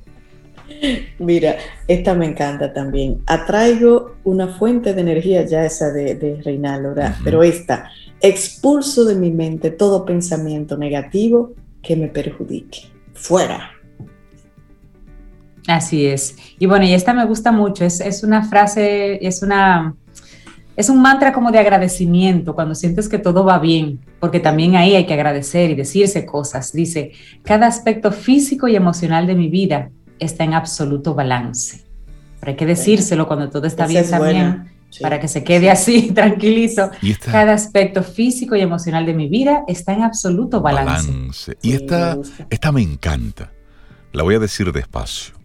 Mira, 1.19 1.57
esta 1.87 2.13
me 2.13 2.25
encanta 2.25 2.73
también. 2.73 3.21
Atraigo 3.25 4.15
una 4.23 4.47
fuente 4.47 4.93
de 4.93 5.01
energía, 5.01 5.45
ya 5.45 5.65
esa 5.65 5.91
de, 5.91 6.15
de 6.15 6.41
Reinaldo, 6.41 6.93
pero 7.23 7.43
esta, 7.43 7.89
expulso 8.19 9.05
de 9.05 9.15
mi 9.15 9.31
mente 9.31 9.71
todo 9.71 10.05
pensamiento 10.05 10.77
negativo 10.77 11.53
que 11.81 11.95
me 11.95 12.07
perjudique. 12.07 12.79
Fuera. 13.13 13.71
Así 15.67 16.05
es. 16.05 16.35
Y 16.59 16.65
bueno, 16.65 16.85
y 16.85 16.93
esta 16.93 17.13
me 17.13 17.25
gusta 17.25 17.51
mucho, 17.51 17.85
es, 17.85 18.01
es 18.01 18.23
una 18.23 18.43
frase, 18.43 19.25
es 19.25 19.41
una... 19.41 19.95
Es 20.75 20.89
un 20.89 21.01
mantra 21.01 21.33
como 21.33 21.51
de 21.51 21.59
agradecimiento 21.59 22.55
cuando 22.55 22.73
sientes 22.73 23.07
que 23.07 23.19
todo 23.19 23.45
va 23.45 23.59
bien, 23.59 23.99
porque 24.19 24.39
también 24.39 24.75
ahí 24.75 24.95
hay 24.95 25.05
que 25.05 25.13
agradecer 25.13 25.69
y 25.69 25.75
decirse 25.75 26.25
cosas. 26.25 26.73
Dice, 26.73 27.11
cada 27.43 27.67
aspecto 27.67 28.11
físico 28.11 28.67
y 28.67 28.75
emocional 28.75 29.27
de 29.27 29.35
mi 29.35 29.49
vida 29.49 29.91
está 30.17 30.43
en 30.43 30.55
absoluto 30.55 31.13
balance. 31.13 31.83
Pero 32.39 32.51
hay 32.51 32.55
que 32.55 32.65
decírselo 32.65 33.27
cuando 33.27 33.49
todo 33.49 33.67
está 33.67 33.85
bien 33.85 34.09
también, 34.09 34.71
para 34.99 35.19
que 35.19 35.27
se 35.27 35.43
quede 35.43 35.69
así, 35.69 36.11
tranquilito. 36.15 36.89
Cada 37.31 37.53
aspecto 37.53 38.01
físico 38.01 38.55
y 38.55 38.61
emocional 38.61 39.05
de 39.05 39.13
mi 39.13 39.29
vida 39.29 39.63
está 39.67 39.93
en 39.93 40.01
absoluto 40.01 40.59
balance. 40.59 41.55
Y 41.61 41.73
esta, 41.73 42.17
esta 42.49 42.71
me 42.71 42.81
encanta. 42.81 43.51
La 44.11 44.23
voy 44.23 44.35
a 44.35 44.39
decir 44.39 44.71
despacio. 44.71 45.35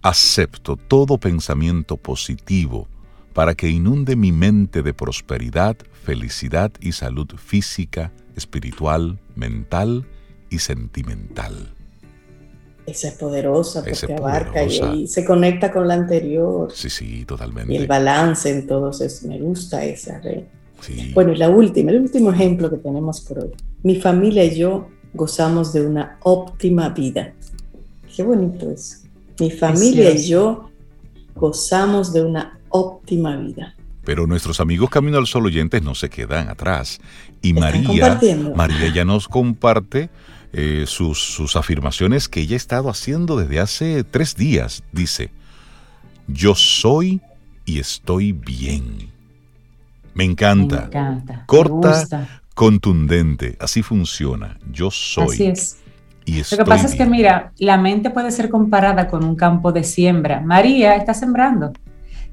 Acepto 0.00 0.76
todo 0.76 1.18
pensamiento 1.18 1.96
positivo 1.96 2.88
para 3.36 3.54
que 3.54 3.68
inunde 3.68 4.16
mi 4.16 4.32
mente 4.32 4.82
de 4.82 4.94
prosperidad, 4.94 5.76
felicidad 6.04 6.72
y 6.80 6.92
salud 6.92 7.28
física, 7.36 8.10
espiritual, 8.34 9.18
mental 9.34 10.06
y 10.48 10.60
sentimental. 10.60 11.74
Esa 12.86 13.08
es 13.08 13.14
poderosa 13.16 13.84
porque 13.84 14.14
abarca 14.14 14.62
Y, 14.64 15.06
se 15.06 15.22
conecta 15.26 15.70
con 15.70 15.86
la 15.86 15.92
anterior. 15.92 16.72
Sí, 16.74 16.88
sí, 16.88 17.26
totalmente. 17.26 17.74
Y 17.74 17.76
el 17.76 17.86
balance 17.86 18.48
en 18.48 18.66
todos 18.66 19.02
eso. 19.02 19.28
Me 19.28 19.38
gusta 19.38 19.84
esa, 19.84 20.18
Rey. 20.20 20.48
Bueno, 21.12 21.34
y 21.34 21.36
la 21.36 21.50
última, 21.50 21.90
el 21.90 22.00
último 22.00 22.32
ejemplo 22.32 22.70
que 22.70 22.78
tenemos 22.78 23.20
por 23.20 23.40
hoy. 23.40 23.50
Mi 23.82 24.00
familia 24.00 24.44
y 24.44 24.56
yo 24.56 24.88
gozamos 25.12 25.74
de 25.74 25.86
una 25.86 26.16
óptima 26.22 26.88
vida. 26.88 27.34
Qué 28.16 28.22
bonito 28.22 28.70
eso. 28.70 28.96
Mi 29.38 29.50
familia 29.50 30.10
y 30.12 30.26
yo 30.26 30.70
gozamos 31.34 32.14
de 32.14 32.22
una 32.22 32.55
óptima 32.76 33.36
vida. 33.36 33.74
Pero 34.04 34.26
nuestros 34.26 34.60
amigos 34.60 34.88
Camino 34.88 35.18
al 35.18 35.26
Sol 35.26 35.46
oyentes 35.46 35.82
no 35.82 35.94
se 35.94 36.08
quedan 36.08 36.48
atrás. 36.48 37.00
Y 37.42 37.52
María, 37.52 38.20
María 38.54 38.92
ya 38.94 39.04
nos 39.04 39.26
comparte 39.26 40.10
eh, 40.52 40.84
sus, 40.86 41.18
sus 41.18 41.56
afirmaciones 41.56 42.28
que 42.28 42.40
ella 42.40 42.54
ha 42.54 42.56
estado 42.56 42.88
haciendo 42.88 43.36
desde 43.36 43.58
hace 43.58 44.04
tres 44.04 44.36
días. 44.36 44.84
Dice, 44.92 45.30
yo 46.28 46.54
soy 46.54 47.20
y 47.64 47.80
estoy 47.80 48.32
bien. 48.32 49.10
Me 50.14 50.24
encanta. 50.24 50.82
Me 50.82 50.86
encanta. 50.86 51.44
Corta, 51.46 52.40
contundente. 52.54 53.56
Así 53.60 53.82
funciona. 53.82 54.58
Yo 54.70 54.90
soy. 54.90 55.34
Así 55.34 55.46
es. 55.46 55.78
Y 56.24 56.38
Lo 56.38 56.56
que 56.58 56.64
pasa 56.64 56.86
es 56.86 56.94
que, 56.96 57.06
mira, 57.06 57.52
la 57.58 57.76
mente 57.78 58.10
puede 58.10 58.32
ser 58.32 58.50
comparada 58.50 59.06
con 59.08 59.24
un 59.24 59.36
campo 59.36 59.70
de 59.72 59.84
siembra. 59.84 60.40
María 60.40 60.96
está 60.96 61.14
sembrando. 61.14 61.72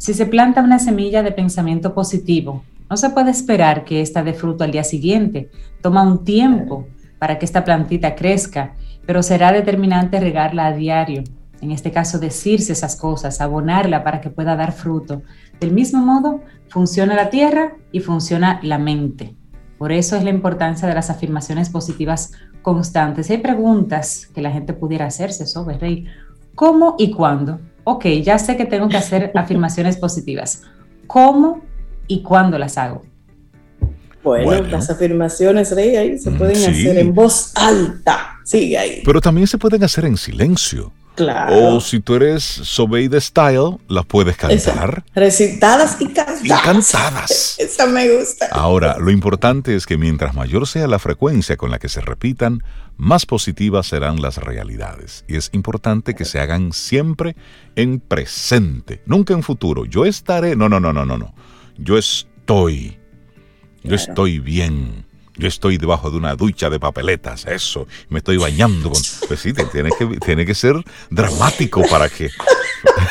Si 0.03 0.13
se 0.13 0.25
planta 0.25 0.62
una 0.62 0.79
semilla 0.79 1.24
de 1.24 1.31
pensamiento 1.31 1.93
positivo, 1.93 2.65
no 2.89 2.98
se 2.98 3.12
puede 3.12 3.31
esperar 3.31 3.86
que 3.86 4.01
ésta 4.01 4.22
dé 4.22 4.33
fruto 4.33 4.65
al 4.65 4.72
día 4.72 4.83
siguiente. 4.83 5.50
Toma 5.81 6.03
un 6.03 6.25
tiempo 6.25 6.88
para 7.19 7.39
que 7.39 7.45
esta 7.45 7.63
plantita 7.63 8.13
crezca, 8.13 8.74
pero 9.05 9.24
será 9.24 9.53
determinante 9.53 10.19
regarla 10.19 10.65
a 10.65 10.74
diario. 10.74 11.24
En 11.62 11.72
este 11.72 11.91
caso, 11.91 12.19
decirse 12.19 12.74
esas 12.74 12.98
cosas, 12.98 13.39
abonarla 13.39 14.03
para 14.03 14.20
que 14.20 14.29
pueda 14.29 14.57
dar 14.57 14.74
fruto. 14.74 15.22
Del 15.61 15.72
mismo 15.72 16.01
modo, 16.05 16.42
funciona 16.68 17.16
la 17.16 17.29
tierra 17.29 17.77
y 17.94 18.01
funciona 18.01 18.59
la 18.61 18.79
mente. 18.79 19.37
Por 19.77 19.94
eso 19.94 20.18
es 20.18 20.25
la 20.25 20.31
importancia 20.31 20.85
de 20.85 20.96
las 20.96 21.11
afirmaciones 21.11 21.70
positivas 21.70 22.33
constantes. 22.61 23.29
Hay 23.29 23.37
preguntas 23.37 24.27
que 24.35 24.42
la 24.42 24.51
gente 24.51 24.74
pudiera 24.74 25.05
hacerse 25.05 25.46
sobre 25.46 25.77
Rey. 25.77 26.07
¿Cómo 26.55 26.96
y 27.00 27.11
cuándo? 27.11 27.61
Ok, 27.83 28.05
ya 28.24 28.39
sé 28.39 28.57
que 28.57 28.65
tengo 28.65 28.89
que 28.89 28.98
hacer 28.98 29.31
afirmaciones 29.35 29.98
positivas. 29.98 30.63
¿Cómo 31.07 31.61
y 32.07 32.22
cuándo 32.24 32.57
las 32.57 32.77
hago? 32.77 33.03
Bueno, 34.24 34.67
las 34.67 34.89
afirmaciones, 34.89 35.75
Rey, 35.75 35.98
ahí 35.98 36.17
se 36.17 36.31
pueden 36.31 36.55
hacer 36.55 36.98
en 36.98 37.13
voz 37.13 37.51
alta. 37.55 38.39
Sigue 38.46 38.77
ahí. 38.77 39.01
Pero 39.03 39.19
también 39.19 39.48
se 39.48 39.57
pueden 39.57 39.83
hacer 39.83 40.05
en 40.05 40.15
silencio. 40.15 40.93
Claro. 41.15 41.75
O 41.75 41.79
si 41.79 41.99
tú 41.99 42.15
eres 42.15 42.43
Sobey 42.43 43.07
de 43.07 43.21
Style, 43.21 43.77
las 43.87 44.05
puedes 44.05 44.35
cantar. 44.35 45.03
recitadas 45.13 45.97
y 45.99 46.07
cantadas. 46.07 46.43
Y 46.43 46.49
cantadas. 46.49 47.55
Esa 47.59 47.85
me 47.85 48.09
gusta. 48.17 48.47
Ahora, 48.51 48.97
lo 48.99 49.11
importante 49.11 49.75
es 49.75 49.85
que 49.85 49.97
mientras 49.97 50.33
mayor 50.33 50.67
sea 50.67 50.87
la 50.87 50.99
frecuencia 50.99 51.55
con 51.55 51.69
la 51.69 51.77
que 51.77 51.89
se 51.89 52.01
repitan, 52.01 52.63
más 52.97 53.25
positivas 53.25 53.87
serán 53.87 54.21
las 54.21 54.37
realidades. 54.37 55.23
Y 55.27 55.35
es 55.35 55.49
importante 55.53 56.15
que 56.15 56.25
se 56.25 56.39
hagan 56.39 56.73
siempre 56.73 57.35
en 57.75 57.99
presente, 57.99 59.01
nunca 59.05 59.33
en 59.33 59.43
futuro. 59.43 59.85
Yo 59.85 60.05
estaré. 60.05 60.55
No, 60.55 60.67
no, 60.67 60.79
no, 60.79 60.93
no, 60.93 61.05
no, 61.05 61.17
no. 61.17 61.35
Yo 61.77 61.97
estoy. 61.97 62.97
Yo 63.83 63.95
estoy 63.95 64.39
bien. 64.39 65.02
Yo 65.35 65.48
estoy 65.48 65.77
debajo 65.77 66.11
de 66.11 66.17
una 66.17 66.35
ducha 66.35 66.69
de 66.69 66.79
papeletas, 66.79 67.46
eso. 67.46 67.87
Me 68.09 68.19
estoy 68.19 68.37
bañando 68.37 68.91
con. 68.91 69.01
Pues 69.27 69.39
sí, 69.39 69.53
tiene 69.72 69.89
que, 69.98 70.05
tiene 70.19 70.46
que 70.46 70.53
ser 70.53 70.75
dramático 71.09 71.81
para 71.89 72.07
que. 72.09 72.29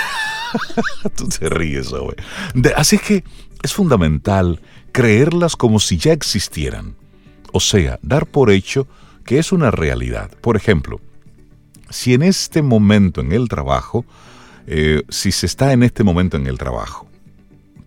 Tú 1.16 1.28
te 1.28 1.48
ríes, 1.48 1.88
güey. 1.88 2.14
Así 2.76 2.98
que 2.98 3.24
es 3.62 3.72
fundamental 3.72 4.60
creerlas 4.92 5.56
como 5.56 5.80
si 5.80 5.96
ya 5.96 6.12
existieran. 6.12 6.94
O 7.52 7.60
sea, 7.60 7.98
dar 8.02 8.26
por 8.26 8.50
hecho 8.50 8.86
que 9.24 9.38
es 9.38 9.52
una 9.52 9.70
realidad. 9.70 10.30
Por 10.40 10.56
ejemplo, 10.56 11.00
si 11.90 12.14
en 12.14 12.22
este 12.22 12.62
momento 12.62 13.20
en 13.20 13.32
el 13.32 13.48
trabajo, 13.48 14.04
eh, 14.66 15.02
si 15.08 15.32
se 15.32 15.46
está 15.46 15.72
en 15.72 15.82
este 15.82 16.04
momento 16.04 16.36
en 16.36 16.46
el 16.46 16.58
trabajo, 16.58 17.08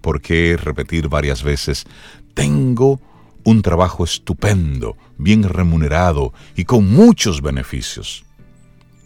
¿por 0.02 0.22
qué 0.22 0.58
repetir 0.58 1.08
varias 1.08 1.44
veces 1.44 1.86
tengo 2.34 3.00
un 3.46 3.62
trabajo 3.62 4.04
estupendo, 4.04 4.98
bien 5.18 5.44
remunerado 5.44 6.34
y 6.56 6.66
con 6.66 6.92
muchos 6.92 7.42
beneficios. 7.42 8.26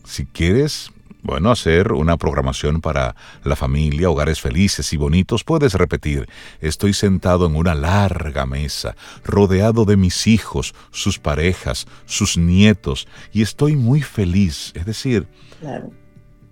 Si 0.06 0.26
quieres, 0.26 0.92
bueno, 1.22 1.52
hacer 1.52 1.92
una 1.92 2.16
programación 2.16 2.80
para 2.80 3.16
la 3.44 3.58
familia, 3.58 4.10
hogares 4.10 4.40
felices 4.40 4.94
y 4.94 4.98
bonitos, 4.98 5.44
puedes 5.44 5.74
repetir, 5.74 6.28
estoy 6.62 6.94
sentado 6.94 7.46
en 7.46 7.58
una 7.58 7.76
larga 7.76 8.46
mesa, 8.46 8.96
rodeado 9.26 9.84
de 9.84 9.98
mis 9.98 10.26
hijos, 10.26 10.74
sus 10.92 11.20
parejas, 11.20 11.86
sus 12.06 12.38
nietos, 12.38 13.08
y 13.34 13.42
estoy 13.42 13.76
muy 13.76 14.02
feliz. 14.02 14.72
Es 14.74 14.86
decir, 14.86 15.28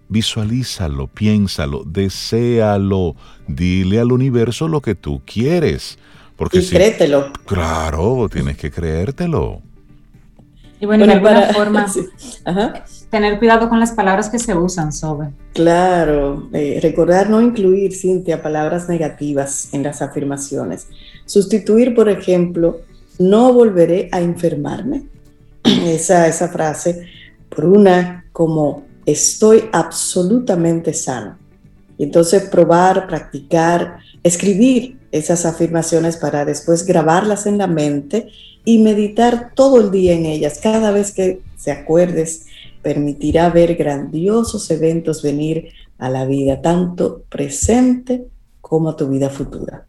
visualízalo, 0.10 1.08
piénsalo, 1.08 1.84
deséalo, 1.86 3.16
dile 3.48 4.02
al 4.02 4.12
universo 4.12 4.68
lo 4.68 4.82
que 4.82 4.96
tú 4.96 5.22
quieres. 5.26 5.98
Porque 6.38 6.60
y 6.60 6.68
créetelo. 6.68 7.34
Claro, 7.46 8.30
tienes 8.32 8.58
que 8.58 8.72
creértelo. 8.72 9.62
Y 10.80 10.86
bueno, 10.86 11.08
de 11.08 11.14
alguna 11.14 11.42
forma, 11.54 11.88
tener 13.10 13.40
cuidado 13.40 13.68
con 13.68 13.80
las 13.80 13.94
palabras 13.94 14.30
que 14.30 14.38
se 14.38 14.56
usan, 14.56 14.94
sobre. 14.94 15.30
Claro, 15.54 16.50
eh, 16.54 16.80
recordar 16.82 17.32
no 17.32 17.42
incluir, 17.42 17.96
Cintia, 17.96 18.44
palabras 18.44 18.88
negativas 18.88 19.70
en 19.74 19.82
las 19.82 20.04
afirmaciones. 20.04 20.88
Sustituir, 21.26 21.96
por 21.96 22.10
ejemplo, 22.10 22.82
no 23.18 23.52
volveré 23.54 24.08
a 24.12 24.22
enfermarme, 24.22 25.06
esa, 25.64 26.28
esa 26.28 26.48
frase, 26.50 27.08
por 27.50 27.66
una 27.66 28.26
como 28.32 28.86
estoy 29.08 29.64
absolutamente 29.72 30.94
sano. 30.94 31.40
Y 31.98 32.04
entonces 32.04 32.44
probar, 32.50 33.08
practicar, 33.08 33.98
escribir 34.22 34.97
esas 35.12 35.46
afirmaciones 35.46 36.18
para 36.18 36.46
después 36.46 36.86
grabarlas 36.86 37.46
en 37.46 37.58
la 37.58 37.68
mente 37.68 38.30
y 38.66 38.80
meditar 38.80 39.52
todo 39.56 39.80
el 39.80 39.92
día 39.92 40.14
en 40.14 40.26
ellas. 40.26 40.60
Cada 40.62 40.92
vez 40.92 41.12
que 41.12 41.42
se 41.56 41.72
acuerdes, 41.72 42.46
permitirá 42.82 43.50
ver 43.50 43.76
grandiosos 43.76 44.70
eventos 44.72 45.22
venir 45.22 45.70
a 45.98 46.10
la 46.10 46.26
vida, 46.26 46.62
tanto 46.62 47.24
presente 47.30 48.28
como 48.62 48.90
a 48.90 48.96
tu 48.96 49.08
vida 49.08 49.30
futura. 49.30 49.86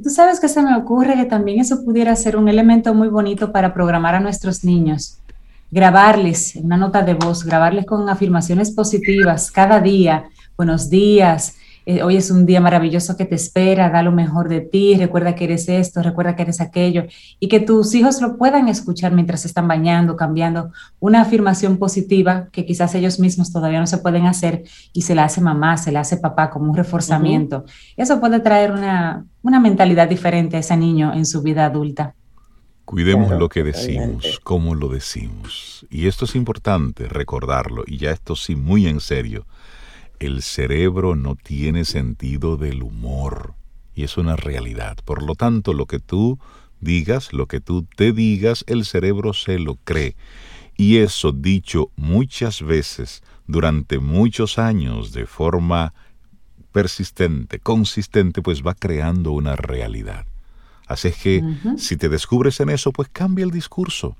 Tú 0.00 0.08
sabes 0.08 0.40
que 0.40 0.48
se 0.48 0.62
me 0.62 0.74
ocurre 0.76 1.14
que 1.16 1.26
también 1.26 1.60
eso 1.60 1.84
pudiera 1.84 2.16
ser 2.16 2.36
un 2.36 2.48
elemento 2.48 2.94
muy 2.94 3.08
bonito 3.08 3.52
para 3.52 3.74
programar 3.74 4.14
a 4.14 4.20
nuestros 4.20 4.64
niños. 4.64 5.18
Grabarles 5.70 6.56
una 6.56 6.76
nota 6.76 7.02
de 7.02 7.14
voz, 7.14 7.44
grabarles 7.44 7.84
con 7.84 8.08
afirmaciones 8.08 8.70
positivas 8.70 9.50
cada 9.50 9.80
día. 9.80 10.24
Buenos 10.56 10.88
días, 10.88 11.56
eh, 11.84 12.02
hoy 12.02 12.16
es 12.16 12.30
un 12.30 12.46
día 12.46 12.60
maravilloso 12.60 13.16
que 13.16 13.24
te 13.24 13.34
espera, 13.34 13.90
da 13.90 14.02
lo 14.02 14.12
mejor 14.12 14.48
de 14.48 14.60
ti, 14.60 14.96
recuerda 14.96 15.34
que 15.34 15.44
eres 15.44 15.68
esto, 15.68 16.02
recuerda 16.02 16.36
que 16.36 16.42
eres 16.42 16.60
aquello, 16.60 17.04
y 17.40 17.48
que 17.48 17.60
tus 17.60 17.94
hijos 17.94 18.20
lo 18.20 18.36
puedan 18.36 18.68
escuchar 18.68 19.12
mientras 19.12 19.44
están 19.44 19.66
bañando, 19.66 20.16
cambiando, 20.16 20.70
una 21.00 21.22
afirmación 21.22 21.76
positiva 21.78 22.48
que 22.52 22.64
quizás 22.64 22.94
ellos 22.94 23.18
mismos 23.18 23.52
todavía 23.52 23.80
no 23.80 23.86
se 23.86 23.98
pueden 23.98 24.26
hacer 24.26 24.64
y 24.92 25.02
se 25.02 25.14
la 25.14 25.24
hace 25.24 25.40
mamá, 25.40 25.76
se 25.76 25.92
la 25.92 26.00
hace 26.00 26.16
papá 26.16 26.50
como 26.50 26.70
un 26.70 26.76
reforzamiento. 26.76 27.64
Eso 27.96 28.20
puede 28.20 28.40
traer 28.40 28.72
una, 28.72 29.26
una 29.42 29.60
mentalidad 29.60 30.08
diferente 30.08 30.56
a 30.56 30.60
ese 30.60 30.76
niño 30.76 31.12
en 31.12 31.26
su 31.26 31.42
vida 31.42 31.64
adulta. 31.64 32.14
Cuidemos 32.84 33.30
lo 33.30 33.48
que 33.48 33.62
decimos, 33.62 34.40
cómo 34.42 34.74
lo 34.74 34.88
decimos. 34.88 35.86
Y 35.88 36.08
esto 36.08 36.24
es 36.24 36.34
importante 36.34 37.08
recordarlo, 37.08 37.84
y 37.86 37.96
ya 37.96 38.10
esto 38.10 38.36
sí 38.36 38.56
muy 38.56 38.86
en 38.86 39.00
serio. 39.00 39.46
El 40.22 40.42
cerebro 40.42 41.16
no 41.16 41.34
tiene 41.34 41.84
sentido 41.84 42.56
del 42.56 42.84
humor, 42.84 43.54
y 43.92 44.04
es 44.04 44.16
una 44.16 44.36
realidad. 44.36 44.96
Por 45.04 45.24
lo 45.24 45.34
tanto, 45.34 45.72
lo 45.72 45.86
que 45.86 45.98
tú 45.98 46.38
digas, 46.80 47.32
lo 47.32 47.46
que 47.46 47.58
tú 47.58 47.88
te 47.96 48.12
digas, 48.12 48.64
el 48.68 48.84
cerebro 48.84 49.32
se 49.32 49.58
lo 49.58 49.74
cree. 49.82 50.14
Y 50.76 50.98
eso 50.98 51.32
dicho 51.32 51.90
muchas 51.96 52.62
veces, 52.62 53.24
durante 53.48 53.98
muchos 53.98 54.60
años, 54.60 55.12
de 55.12 55.26
forma 55.26 55.92
persistente, 56.70 57.58
consistente, 57.58 58.42
pues 58.42 58.62
va 58.62 58.74
creando 58.74 59.32
una 59.32 59.56
realidad. 59.56 60.24
Así 60.86 61.08
es 61.08 61.16
que 61.16 61.42
si 61.78 61.96
te 61.96 62.08
descubres 62.08 62.60
en 62.60 62.70
eso, 62.70 62.92
pues 62.92 63.08
cambia 63.08 63.44
el 63.44 63.50
discurso. 63.50 64.16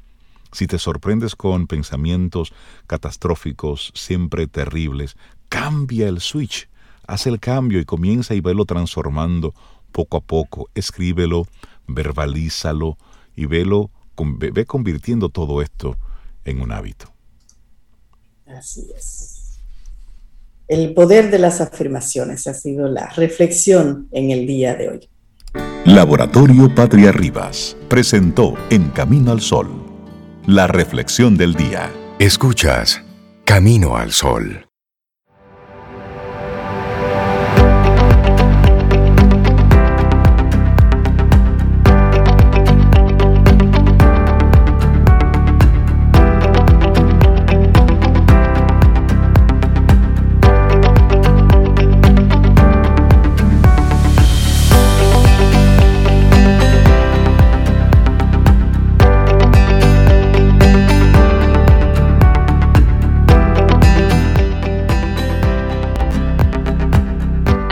Si 0.50 0.66
te 0.66 0.80
sorprendes 0.80 1.36
con 1.36 1.68
pensamientos 1.68 2.52
catastróficos, 2.88 3.92
siempre 3.94 4.48
terribles, 4.48 5.16
cambia 5.52 6.08
el 6.08 6.20
switch. 6.20 6.66
Haz 7.06 7.26
el 7.26 7.38
cambio 7.38 7.78
y 7.78 7.84
comienza 7.84 8.34
y 8.34 8.40
velo 8.40 8.64
transformando 8.64 9.54
poco 9.92 10.16
a 10.16 10.20
poco. 10.22 10.70
Escríbelo, 10.74 11.46
verbalízalo 11.86 12.96
y 13.36 13.44
velo, 13.44 13.90
ve 14.16 14.64
convirtiendo 14.64 15.28
todo 15.28 15.60
esto 15.60 15.98
en 16.46 16.62
un 16.62 16.72
hábito. 16.72 17.12
Así 18.46 18.90
es. 18.96 19.60
El 20.68 20.94
poder 20.94 21.30
de 21.30 21.38
las 21.38 21.60
afirmaciones 21.60 22.46
ha 22.46 22.54
sido 22.54 22.88
la 22.88 23.10
reflexión 23.10 24.08
en 24.10 24.30
el 24.30 24.46
día 24.46 24.74
de 24.74 24.88
hoy. 24.88 25.08
Laboratorio 25.84 26.74
Patria 26.74 27.12
Rivas 27.12 27.76
presentó 27.90 28.54
En 28.70 28.88
Camino 28.90 29.32
al 29.32 29.42
Sol, 29.42 29.68
la 30.46 30.66
reflexión 30.66 31.36
del 31.36 31.54
día. 31.54 31.92
Escuchas 32.18 33.02
Camino 33.44 33.96
al 33.96 34.12
Sol. 34.12 34.71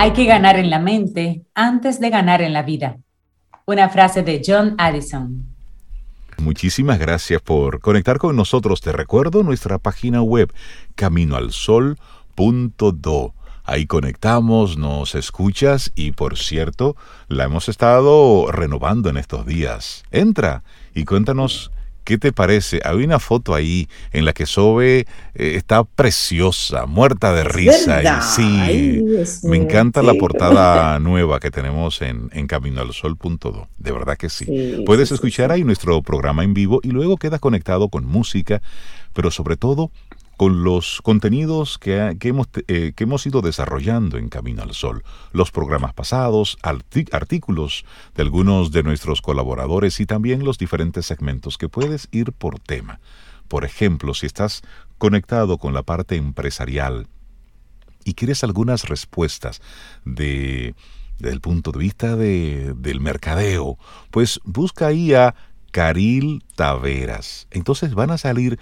Hay 0.03 0.15
que 0.15 0.25
ganar 0.25 0.57
en 0.57 0.71
la 0.71 0.79
mente 0.79 1.45
antes 1.55 2.01
de 2.01 2.09
ganar 2.09 2.41
en 2.41 2.55
la 2.55 2.63
vida. 2.63 2.97
Una 3.67 3.91
frase 3.91 4.23
de 4.23 4.41
John 4.43 4.75
Addison. 4.79 5.45
Muchísimas 6.39 6.99
gracias 6.99 7.43
por 7.43 7.81
conectar 7.81 8.17
con 8.17 8.35
nosotros. 8.35 8.81
Te 8.81 8.93
recuerdo 8.93 9.43
nuestra 9.43 9.77
página 9.77 10.23
web 10.23 10.55
caminoalsol.do. 10.95 13.35
Ahí 13.63 13.87
conectamos, 13.87 14.79
nos 14.79 15.15
escuchas 15.15 15.93
y 15.95 16.13
por 16.13 16.39
cierto, 16.39 16.97
la 17.29 17.45
hemos 17.45 17.69
estado 17.69 18.51
renovando 18.51 19.11
en 19.11 19.19
estos 19.19 19.45
días. 19.45 20.05
Entra 20.11 20.63
y 20.95 21.05
cuéntanos 21.05 21.73
¿Qué 22.05 22.19
te 22.19 22.33
parece? 22.33 22.81
Hay 22.85 23.05
una 23.05 23.19
foto 23.19 23.55
ahí 23.55 23.89
en 24.13 24.25
la 24.25 24.33
que 24.33 24.47
Sobe 24.47 25.01
eh, 25.01 25.07
está 25.35 25.85
preciosa, 25.85 26.87
muerta 26.87 27.33
de 27.33 27.45
risa. 27.45 28.03
Y 28.03 28.23
sí, 28.23 29.47
me 29.47 29.57
encanta 29.57 30.03
la 30.03 30.15
portada 30.15 30.99
nueva 31.01 31.41
que 31.41 31.51
tenemos 31.51 32.03
en, 32.03 32.31
en 32.33 32.47
caminoalsol.do. 32.47 33.69
De 33.79 33.93
verdad 33.93 34.17
que 34.17 34.29
sí. 34.29 34.83
Puedes 34.87 35.13
escuchar 35.13 35.53
ahí 35.53 35.65
nuestro 35.65 36.03
programa 36.03 36.45
en 36.45 36.55
vivo 36.55 36.81
y 36.83 36.91
luego 36.91 37.17
queda 37.17 37.39
conectado 37.39 37.89
con 37.89 38.05
música, 38.05 38.63
pero 39.13 39.31
sobre 39.31 39.57
todo 39.57 39.91
con 40.41 40.65
los 40.65 41.03
contenidos 41.03 41.77
que, 41.77 42.17
hemos, 42.23 42.49
eh, 42.67 42.95
que, 42.97 43.05
hemos, 43.05 43.27
ido 43.27 43.43
desarrollando 43.43 44.17
en 44.17 44.31
Camino 44.31 44.63
al 44.63 44.73
Sol, 44.73 45.05
los 45.33 45.51
programas 45.51 45.93
pasados, 45.93 46.57
artículos 46.63 47.85
de 48.15 48.23
algunos 48.23 48.71
de 48.71 48.83
nuestros 48.83 49.21
colaboradores 49.21 50.01
y 50.01 50.07
también 50.07 50.43
los 50.43 50.57
diferentes 50.57 51.05
segmentos 51.05 51.59
que 51.59 51.69
puedes 51.69 52.09
ir 52.11 52.33
por 52.33 52.59
tema. 52.59 53.01
Por 53.49 53.67
ejemplo, 53.67 54.15
si 54.15 54.25
estás 54.25 54.63
conectado 54.97 55.59
con 55.59 55.75
la 55.75 55.83
parte 55.83 56.17
empresarial 56.17 57.07
y 58.07 58.15
quieres 58.15 58.43
algunas 58.43 58.89
respuestas 58.89 59.61
de, 60.07 60.75
desde 61.19 61.35
el 61.35 61.43
punto 61.43 61.71
de 61.71 61.81
vista 61.81 62.17
de, 62.17 62.73
del 62.79 63.01
mercadeo, 63.01 63.77
pues 64.11 64.41
busca 64.45 64.87
ahí 64.87 65.13
a 65.13 65.35
Caril 65.71 66.43
Taveras. 66.57 67.47
Entonces 67.51 67.93
van 67.93 68.11
a 68.11 68.17
salir 68.17 68.59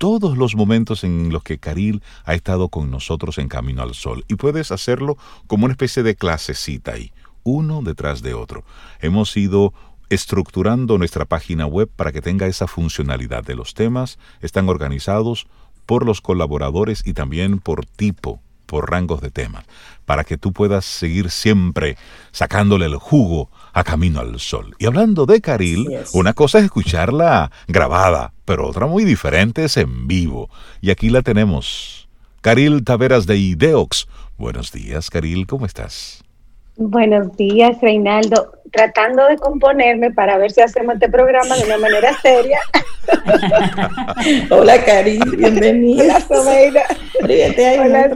todos 0.00 0.38
los 0.38 0.56
momentos 0.56 1.04
en 1.04 1.30
los 1.30 1.42
que 1.42 1.58
Caril 1.58 2.02
ha 2.24 2.32
estado 2.32 2.70
con 2.70 2.90
nosotros 2.90 3.36
en 3.36 3.48
Camino 3.48 3.82
al 3.82 3.92
Sol. 3.92 4.24
Y 4.28 4.36
puedes 4.36 4.72
hacerlo 4.72 5.18
como 5.46 5.66
una 5.66 5.74
especie 5.74 6.02
de 6.02 6.16
clasecita 6.16 6.92
ahí, 6.92 7.12
uno 7.42 7.82
detrás 7.82 8.22
de 8.22 8.32
otro. 8.32 8.64
Hemos 9.02 9.36
ido 9.36 9.74
estructurando 10.08 10.96
nuestra 10.96 11.26
página 11.26 11.66
web 11.66 11.90
para 11.94 12.12
que 12.12 12.22
tenga 12.22 12.46
esa 12.46 12.66
funcionalidad 12.66 13.44
de 13.44 13.54
los 13.54 13.74
temas. 13.74 14.18
Están 14.40 14.70
organizados 14.70 15.48
por 15.84 16.06
los 16.06 16.22
colaboradores 16.22 17.06
y 17.06 17.12
también 17.12 17.58
por 17.58 17.84
tipo, 17.84 18.40
por 18.64 18.90
rangos 18.90 19.20
de 19.20 19.30
temas, 19.30 19.66
para 20.06 20.24
que 20.24 20.38
tú 20.38 20.54
puedas 20.54 20.86
seguir 20.86 21.30
siempre 21.30 21.98
sacándole 22.32 22.86
el 22.86 22.96
jugo 22.96 23.50
a 23.72 23.84
Camino 23.84 24.20
al 24.20 24.38
Sol. 24.40 24.74
Y 24.78 24.86
hablando 24.86 25.26
de 25.26 25.40
Caril, 25.40 25.88
una 26.12 26.32
cosa 26.32 26.58
es 26.58 26.64
escucharla 26.64 27.50
grabada, 27.68 28.32
pero 28.44 28.68
otra 28.68 28.86
muy 28.86 29.04
diferente 29.04 29.64
es 29.64 29.76
en 29.76 30.08
vivo. 30.08 30.50
Y 30.80 30.90
aquí 30.90 31.10
la 31.10 31.22
tenemos. 31.22 32.08
Caril 32.40 32.84
Taveras 32.84 33.26
de 33.26 33.36
Ideox. 33.36 34.08
Buenos 34.38 34.72
días, 34.72 35.10
Caril, 35.10 35.46
¿cómo 35.46 35.66
estás? 35.66 36.24
Buenos 36.76 37.36
días, 37.36 37.78
Reinaldo. 37.82 38.52
Tratando 38.72 39.26
de 39.26 39.36
componerme 39.36 40.10
para 40.12 40.38
ver 40.38 40.50
si 40.50 40.60
hacemos 40.60 40.94
este 40.94 41.08
programa 41.08 41.56
de 41.56 41.64
una 41.64 41.78
manera 41.78 42.12
seria. 42.22 42.58
Hola, 44.50 44.84
Cari, 44.84 45.18
bienvenida. 45.36 46.18
Hola, 46.28 46.84
Hola, 47.22 48.08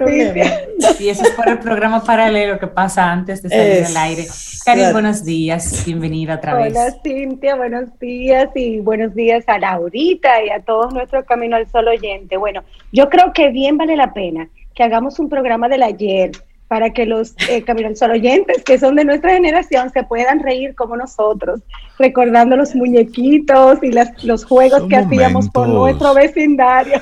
Y 0.98 1.08
eso 1.08 1.24
es 1.24 1.30
por 1.30 1.48
el 1.48 1.58
programa 1.58 2.04
paralelo 2.04 2.58
que 2.58 2.66
pasa 2.66 3.10
antes 3.10 3.42
de 3.42 3.48
salir 3.48 3.84
al 3.84 3.96
aire. 3.96 4.26
Cari, 4.64 4.92
buenos 4.92 5.24
días, 5.24 5.84
bienvenida 5.84 6.36
otra 6.36 6.54
vez. 6.54 6.72
Hola, 6.72 6.94
Cintia, 7.02 7.56
buenos 7.56 7.98
días 7.98 8.48
y 8.54 8.80
buenos 8.80 9.14
días 9.14 9.44
a 9.48 9.58
Laurita 9.58 10.42
y 10.42 10.50
a 10.50 10.60
todos 10.60 10.92
nuestros 10.92 11.24
Camino 11.24 11.56
al 11.56 11.68
Sol 11.70 11.88
oyente. 11.88 12.36
Bueno, 12.36 12.62
yo 12.92 13.08
creo 13.08 13.32
que 13.32 13.50
bien 13.50 13.76
vale 13.76 13.96
la 13.96 14.12
pena 14.12 14.48
que 14.74 14.82
hagamos 14.82 15.18
un 15.18 15.28
programa 15.28 15.68
del 15.68 15.82
ayer 15.82 16.32
para 16.68 16.90
que 16.90 17.06
los 17.06 17.34
eh, 17.48 17.62
Camino 17.62 17.88
al 17.88 17.96
Sol 17.96 18.12
oyentes 18.12 18.62
que 18.64 18.78
son 18.78 18.96
de 18.96 19.04
nuestra 19.04 19.32
generación 19.32 19.90
se 19.90 20.02
puedan 20.02 20.40
reír 20.40 20.74
como 20.74 20.96
nosotros, 20.96 21.60
recordando 21.98 22.56
los 22.56 22.74
muñequitos 22.74 23.82
y 23.82 23.92
las, 23.92 24.24
los 24.24 24.44
juegos 24.44 24.84
que 24.88 24.96
hacíamos 24.96 25.48
por 25.50 25.68
nuestro 25.68 26.14
vecindario. 26.14 27.00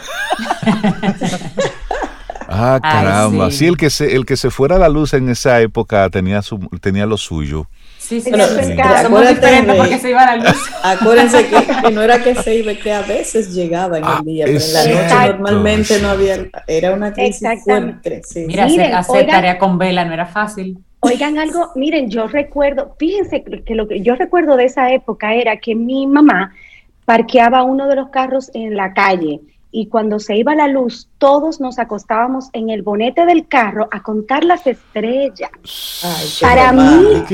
ah, 2.49 2.81
caramba. 2.83 3.51
sí. 3.51 3.67
el 3.67 3.77
que 3.77 3.91
se 3.91 4.15
el 4.15 4.27
que 4.27 4.37
se 4.37 4.51
fuera 4.51 4.79
la 4.79 4.89
luz 4.89 5.15
en 5.15 5.29
esa 5.29 5.61
época 5.61 6.09
tenía 6.11 6.43
su 6.43 6.59
tenía 6.81 7.07
lo 7.07 7.17
suyo. 7.17 7.69
Sí, 8.03 8.21
sí, 8.21 8.31
somos 8.31 9.29
diferentes 9.29 9.77
porque 9.77 9.99
se 9.99 10.11
iba 10.11 10.27
la 10.27 10.37
luz. 10.37 10.71
Acuérdense 10.83 11.47
que, 11.47 11.91
no 11.93 12.03
era 12.03 12.23
que 12.23 12.35
se 12.35 12.57
iba, 12.57 12.75
que 12.75 12.93
a 12.93 13.03
veces 13.03 13.55
llegaba 13.55 13.99
en 13.99 14.05
el 14.05 14.11
ah, 14.11 14.23
día, 14.25 14.45
pero 14.47 14.59
en 14.59 14.73
la 14.73 14.85
noche 14.85 15.39
normalmente 15.39 16.01
no 16.01 16.09
había, 16.09 16.47
era 16.67 16.93
una 16.93 17.13
crisis 17.13 17.49
fuerte. 17.63 18.23
Mira, 18.47 18.65
hacer, 18.99 19.27
tarea 19.27 19.57
con 19.57 19.79
vela 19.79 20.05
no 20.05 20.13
era 20.13 20.27
fácil. 20.27 20.79
Oigan 20.99 21.39
algo, 21.39 21.71
miren, 21.77 22.11
yo 22.11 22.27
recuerdo, 22.27 22.95
fíjense 22.99 23.45
que 23.45 23.75
lo 23.75 23.87
que 23.87 24.03
yo 24.03 24.17
recuerdo 24.17 24.57
de 24.57 24.65
esa 24.65 24.93
época 24.93 25.35
era 25.35 25.57
que 25.59 25.75
mi 25.75 26.07
mamá 26.07 26.53
parqueaba 27.05 27.63
uno 27.63 27.89
de 27.89 27.97
los 27.97 28.09
carros 28.11 28.51
en 28.53 28.77
la 28.77 28.93
calle 28.95 29.41
y 29.75 29.87
cuando 29.87 30.21
se 30.21 30.37
iba 30.37 30.55
la 30.55 30.69
luz, 30.69 31.09
todos 31.17 31.59
nos 31.59 31.79
acostábamos 31.79 32.51
en 32.53 32.69
el 32.69 32.83
bonete 32.83 33.25
del 33.25 33.49
carro 33.49 33.89
a 33.91 34.03
contar 34.03 34.45
las 34.45 34.67
estrellas. 34.67 35.51
Para 36.43 36.73
mí, 36.73 37.25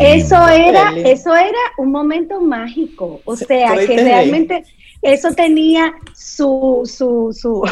eso 0.00 0.48
era, 0.48 0.92
eso 0.96 1.34
era 1.34 1.58
un 1.78 1.92
momento 1.92 2.40
mágico. 2.40 3.20
O 3.24 3.36
sea, 3.36 3.76
que 3.86 4.02
realmente 4.02 4.64
eso 5.00 5.32
tenía 5.32 5.94
su, 6.12 6.82
su, 6.84 7.30
su, 7.32 7.62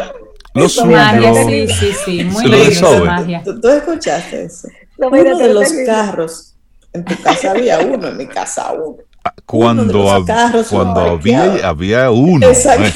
magia, 0.87 1.35
sí, 1.44 1.66
sí, 1.66 1.92
sí, 2.05 2.24
muy 2.24 2.46
lindo 2.46 3.05
magia. 3.05 3.42
¿Tú, 3.42 3.68
escuchaste 3.68 4.44
eso? 4.44 4.68
Uno 4.96 5.38
de 5.38 5.53
los 5.53 5.72
carros, 5.85 6.55
en 6.92 7.05
tu 7.05 7.20
casa 7.20 7.50
había 7.50 7.81
uno, 7.81 8.07
en 8.07 8.16
mi 8.16 8.27
casa 8.27 8.72
uno. 8.72 8.98
Ah, 9.24 9.33
cuando, 9.44 10.22
cuando 10.70 11.00
había, 11.00 11.68
había 11.68 12.11
uno. 12.12 12.46
Exacto. 12.46 12.94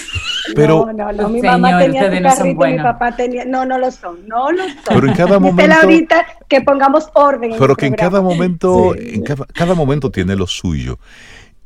Pero, 0.54 0.90
no, 0.92 1.12
no, 1.12 1.28
mi 1.28 1.42
mamá 1.42 1.78
tenía 1.78 2.04
su 2.04 2.22
carrito 2.22 2.66
y 2.66 2.72
mi 2.72 2.78
papá 2.78 3.16
tenía, 3.16 3.44
no, 3.44 3.64
no 3.64 3.78
lo 3.78 3.90
son, 3.90 4.26
no 4.26 4.50
lo 4.50 4.62
son. 4.64 4.82
Pero 4.88 5.06
en 5.06 5.14
cada 5.14 5.38
momento, 5.38 5.76
ahorita 5.82 6.26
que 6.48 6.60
pongamos 6.60 7.08
orden. 7.14 7.54
Pero 7.58 7.76
que 7.76 7.86
en 7.86 7.94
cada 7.94 8.20
momento, 8.20 8.94
en 8.94 9.22
cada, 9.22 9.46
cada, 9.46 9.74
momento 9.74 10.10
tiene 10.10 10.36
lo 10.36 10.46
suyo. 10.46 10.98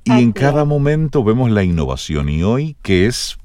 Y 0.05 0.13
en 0.13 0.33
cada 0.33 0.65
momento 0.65 1.23
vemos 1.23 1.51
la 1.51 1.63
innovación. 1.63 2.29
Y 2.29 2.43
hoy, 2.43 2.77
que 2.83 3.07
es 3.07 3.39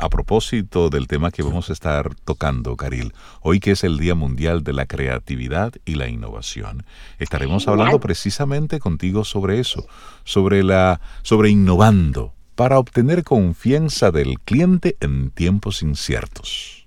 a 0.00 0.08
propósito 0.08 0.88
del 0.88 1.06
tema 1.06 1.30
que 1.30 1.42
vamos 1.42 1.70
a 1.70 1.72
estar 1.72 2.14
tocando, 2.24 2.76
Caril, 2.76 3.12
hoy 3.42 3.60
que 3.60 3.72
es 3.72 3.84
el 3.84 3.98
Día 3.98 4.14
Mundial 4.14 4.64
de 4.64 4.72
la 4.72 4.86
Creatividad 4.86 5.74
y 5.84 5.94
la 5.94 6.08
Innovación, 6.08 6.84
estaremos 7.18 7.68
hablando 7.68 8.00
precisamente 8.00 8.80
contigo 8.80 9.24
sobre 9.24 9.60
eso, 9.60 9.86
sobre 10.24 10.62
la 10.64 11.00
sobre 11.22 11.50
innovando 11.50 12.32
para 12.60 12.78
obtener 12.78 13.24
confianza 13.24 14.10
del 14.10 14.38
cliente 14.38 14.94
en 15.00 15.30
tiempos 15.30 15.82
inciertos. 15.82 16.86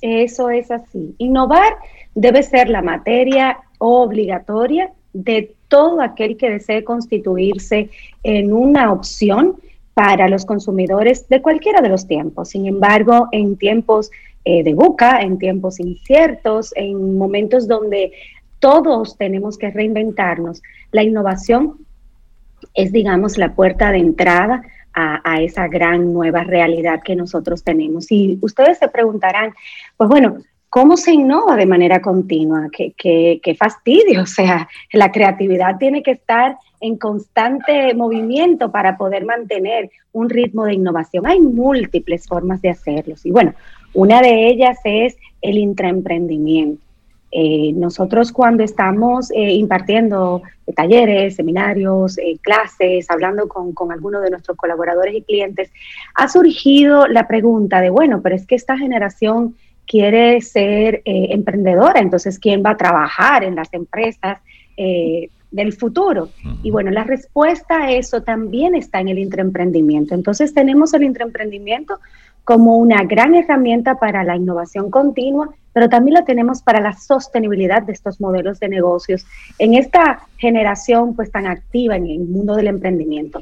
Eso 0.00 0.50
es 0.50 0.70
así. 0.70 1.16
Innovar 1.18 1.74
debe 2.14 2.44
ser 2.44 2.68
la 2.68 2.80
materia 2.80 3.58
obligatoria 3.78 4.92
de 5.12 5.52
todo 5.66 6.00
aquel 6.00 6.36
que 6.36 6.50
desee 6.50 6.84
constituirse 6.84 7.90
en 8.22 8.52
una 8.52 8.92
opción 8.92 9.56
para 9.94 10.28
los 10.28 10.44
consumidores 10.44 11.28
de 11.28 11.42
cualquiera 11.42 11.80
de 11.80 11.88
los 11.88 12.06
tiempos. 12.06 12.50
Sin 12.50 12.66
embargo, 12.66 13.26
en 13.32 13.56
tiempos 13.56 14.12
eh, 14.44 14.62
de 14.62 14.74
buca, 14.74 15.22
en 15.22 15.38
tiempos 15.38 15.80
inciertos, 15.80 16.72
en 16.76 17.18
momentos 17.18 17.66
donde 17.66 18.12
todos 18.60 19.16
tenemos 19.16 19.58
que 19.58 19.72
reinventarnos, 19.72 20.62
la 20.92 21.02
innovación 21.02 21.78
es, 22.74 22.92
digamos, 22.92 23.38
la 23.38 23.54
puerta 23.54 23.90
de 23.90 23.98
entrada 23.98 24.62
a, 24.94 25.40
esa 25.40 25.68
gran 25.68 26.12
nueva 26.12 26.42
realidad 26.44 27.00
que 27.04 27.16
nosotros 27.16 27.62
tenemos. 27.62 28.10
Y 28.10 28.38
ustedes 28.42 28.78
se 28.78 28.88
preguntarán, 28.88 29.54
pues 29.96 30.10
bueno, 30.10 30.38
¿cómo 30.68 30.96
se 30.96 31.12
innova 31.12 31.56
de 31.56 31.66
manera 31.66 32.00
continua? 32.00 32.68
¿Qué, 32.70 32.92
qué 32.96 33.54
fastidio? 33.54 34.22
O 34.22 34.26
sea, 34.26 34.68
la 34.92 35.10
creatividad 35.12 35.78
tiene 35.78 36.02
que 36.02 36.12
estar 36.12 36.56
en 36.80 36.96
constante 36.96 37.94
movimiento 37.94 38.70
para 38.70 38.96
poder 38.96 39.24
mantener 39.24 39.90
un 40.12 40.30
ritmo 40.30 40.64
de 40.64 40.74
innovación. 40.74 41.26
Hay 41.26 41.40
múltiples 41.40 42.26
formas 42.26 42.62
de 42.62 42.70
hacerlo. 42.70 43.14
Y 43.22 43.30
bueno, 43.30 43.54
una 43.94 44.20
de 44.20 44.48
ellas 44.48 44.78
es 44.84 45.16
el 45.42 45.58
intraemprendimiento. 45.58 46.82
Eh, 47.32 47.72
nosotros 47.74 48.32
cuando 48.32 48.64
estamos 48.64 49.30
eh, 49.30 49.52
impartiendo 49.52 50.42
talleres, 50.74 51.36
seminarios, 51.36 52.18
eh, 52.18 52.38
clases, 52.40 53.08
hablando 53.08 53.48
con, 53.48 53.72
con 53.72 53.92
algunos 53.92 54.22
de 54.22 54.30
nuestros 54.30 54.56
colaboradores 54.56 55.14
y 55.14 55.22
clientes, 55.22 55.72
ha 56.14 56.28
surgido 56.28 57.06
la 57.06 57.28
pregunta 57.28 57.80
de, 57.80 57.90
bueno, 57.90 58.20
pero 58.20 58.34
es 58.34 58.46
que 58.46 58.56
esta 58.56 58.76
generación 58.76 59.54
quiere 59.86 60.40
ser 60.40 61.02
emprendedora, 61.04 62.00
entonces, 62.00 62.38
¿quién 62.38 62.62
va 62.64 62.70
a 62.70 62.76
trabajar 62.76 63.42
en 63.44 63.56
las 63.56 63.72
empresas? 63.72 64.38
del 65.50 65.72
futuro. 65.74 66.30
Y 66.62 66.70
bueno, 66.70 66.90
la 66.90 67.04
respuesta 67.04 67.82
a 67.82 67.92
eso 67.92 68.22
también 68.22 68.74
está 68.74 69.00
en 69.00 69.08
el 69.08 69.18
intraemprendimiento. 69.18 70.14
Entonces 70.14 70.54
tenemos 70.54 70.94
el 70.94 71.02
intraemprendimiento 71.02 71.98
como 72.44 72.78
una 72.78 73.02
gran 73.04 73.34
herramienta 73.34 73.98
para 73.98 74.24
la 74.24 74.36
innovación 74.36 74.90
continua, 74.90 75.50
pero 75.72 75.88
también 75.88 76.18
lo 76.18 76.24
tenemos 76.24 76.62
para 76.62 76.80
la 76.80 76.92
sostenibilidad 76.92 77.82
de 77.82 77.92
estos 77.92 78.20
modelos 78.20 78.60
de 78.60 78.68
negocios 78.68 79.24
en 79.58 79.74
esta 79.74 80.26
generación 80.36 81.14
pues 81.14 81.30
tan 81.30 81.46
activa 81.46 81.96
en 81.96 82.06
el 82.06 82.20
mundo 82.20 82.54
del 82.56 82.68
emprendimiento. 82.68 83.40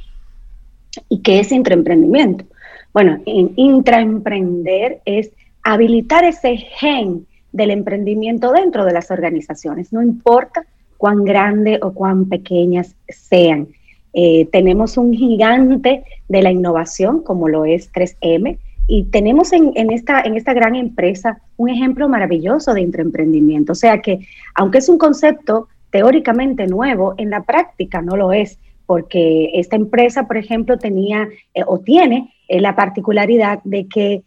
¿Y 1.09 1.21
qué 1.21 1.41
es 1.41 1.53
intraemprendimiento? 1.53 2.45
Bueno, 2.93 3.21
intraemprender 3.25 5.01
es 5.05 5.31
habilitar 5.63 6.25
ese 6.25 6.57
gen 6.57 7.27
del 7.53 7.71
emprendimiento 7.71 8.53
dentro 8.53 8.85
de 8.85 8.93
las 8.93 9.11
organizaciones, 9.11 9.93
no 9.93 10.03
importa 10.03 10.65
cuán 10.97 11.25
grande 11.25 11.79
o 11.83 11.93
cuán 11.93 12.29
pequeñas 12.29 12.95
sean. 13.09 13.69
Eh, 14.13 14.49
tenemos 14.51 14.97
un 14.97 15.13
gigante 15.13 16.03
de 16.29 16.43
la 16.43 16.51
innovación 16.51 17.23
como 17.23 17.49
lo 17.49 17.65
es 17.65 17.93
3M 17.93 18.59
y 18.89 19.05
tenemos 19.05 19.53
en, 19.53 19.73
esta, 19.93 20.21
en 20.23 20.37
esta 20.37 20.55
gran 20.55 20.75
empresa 20.75 21.41
un 21.57 21.69
ejemplo 21.69 22.09
maravilloso 22.09 22.75
de 22.75 22.81
intraemprendimiento. 22.81 23.73
O 23.73 23.77
sea 23.77 24.01
que 24.01 24.27
aunque 24.55 24.79
es 24.79 24.89
un 24.89 24.99
concepto 24.99 25.69
teóricamente 25.91 26.67
nuevo, 26.67 27.15
en 27.19 27.31
la 27.31 27.45
práctica 27.45 28.03
no 28.03 28.17
lo 28.17 28.33
es, 28.33 28.59
porque 28.87 29.51
esta 29.55 29.77
empresa, 29.77 30.27
por 30.27 30.39
ejemplo, 30.39 30.79
tenía 30.79 31.29
eh, 31.55 31.63
o 31.67 31.79
tiene 31.79 32.35
eh, 32.49 32.61
la 32.61 32.75
particularidad 32.75 33.61
de 33.63 33.87
que 33.87 34.23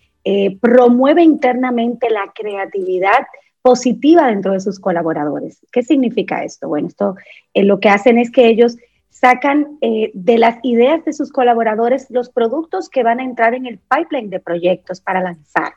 promueve 0.61 1.23
internamente 1.23 2.07
la 2.11 2.31
creatividad 2.35 3.25
positiva 3.61 4.27
dentro 4.27 4.53
de 4.53 4.59
sus 4.59 4.79
colaboradores. 4.79 5.59
¿Qué 5.71 5.83
significa 5.83 6.43
esto? 6.43 6.67
Bueno, 6.67 6.87
esto 6.87 7.15
eh, 7.53 7.63
lo 7.63 7.79
que 7.79 7.89
hacen 7.89 8.17
es 8.17 8.31
que 8.31 8.47
ellos 8.47 8.77
sacan 9.21 9.77
eh, 9.81 10.09
de 10.15 10.39
las 10.39 10.57
ideas 10.63 11.05
de 11.05 11.13
sus 11.13 11.31
colaboradores 11.31 12.07
los 12.09 12.29
productos 12.29 12.89
que 12.89 13.03
van 13.03 13.19
a 13.19 13.23
entrar 13.23 13.53
en 13.53 13.67
el 13.67 13.77
pipeline 13.77 14.31
de 14.31 14.39
proyectos 14.39 14.99
para 14.99 15.21
lanzar. 15.21 15.73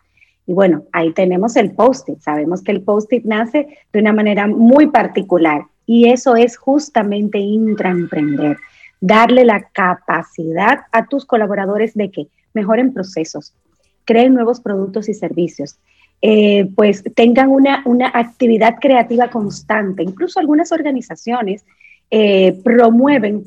Y 0.46 0.54
bueno, 0.54 0.84
ahí 0.92 1.12
tenemos 1.12 1.54
el 1.56 1.72
post-it. 1.72 2.20
Sabemos 2.20 2.62
que 2.62 2.72
el 2.72 2.80
post-it 2.80 3.24
nace 3.24 3.78
de 3.92 4.00
una 4.00 4.14
manera 4.14 4.46
muy 4.46 4.86
particular 4.86 5.66
y 5.84 6.08
eso 6.08 6.36
es 6.36 6.56
justamente 6.56 7.38
intraemprender, 7.38 8.56
darle 9.00 9.44
la 9.44 9.60
capacidad 9.72 10.80
a 10.90 11.06
tus 11.06 11.26
colaboradores 11.26 11.92
de 11.92 12.10
que 12.10 12.26
mejoren 12.54 12.94
procesos, 12.94 13.52
creen 14.06 14.32
nuevos 14.32 14.60
productos 14.60 15.10
y 15.10 15.14
servicios, 15.14 15.76
eh, 16.22 16.70
pues 16.74 17.04
tengan 17.14 17.50
una, 17.50 17.82
una, 17.84 18.10
actividad 18.14 18.76
creativa 18.80 19.28
constante. 19.28 20.02
Incluso 20.02 20.40
algunas 20.40 20.72
organizaciones 20.72 21.66
eh, 22.10 22.60
promueven 22.62 23.44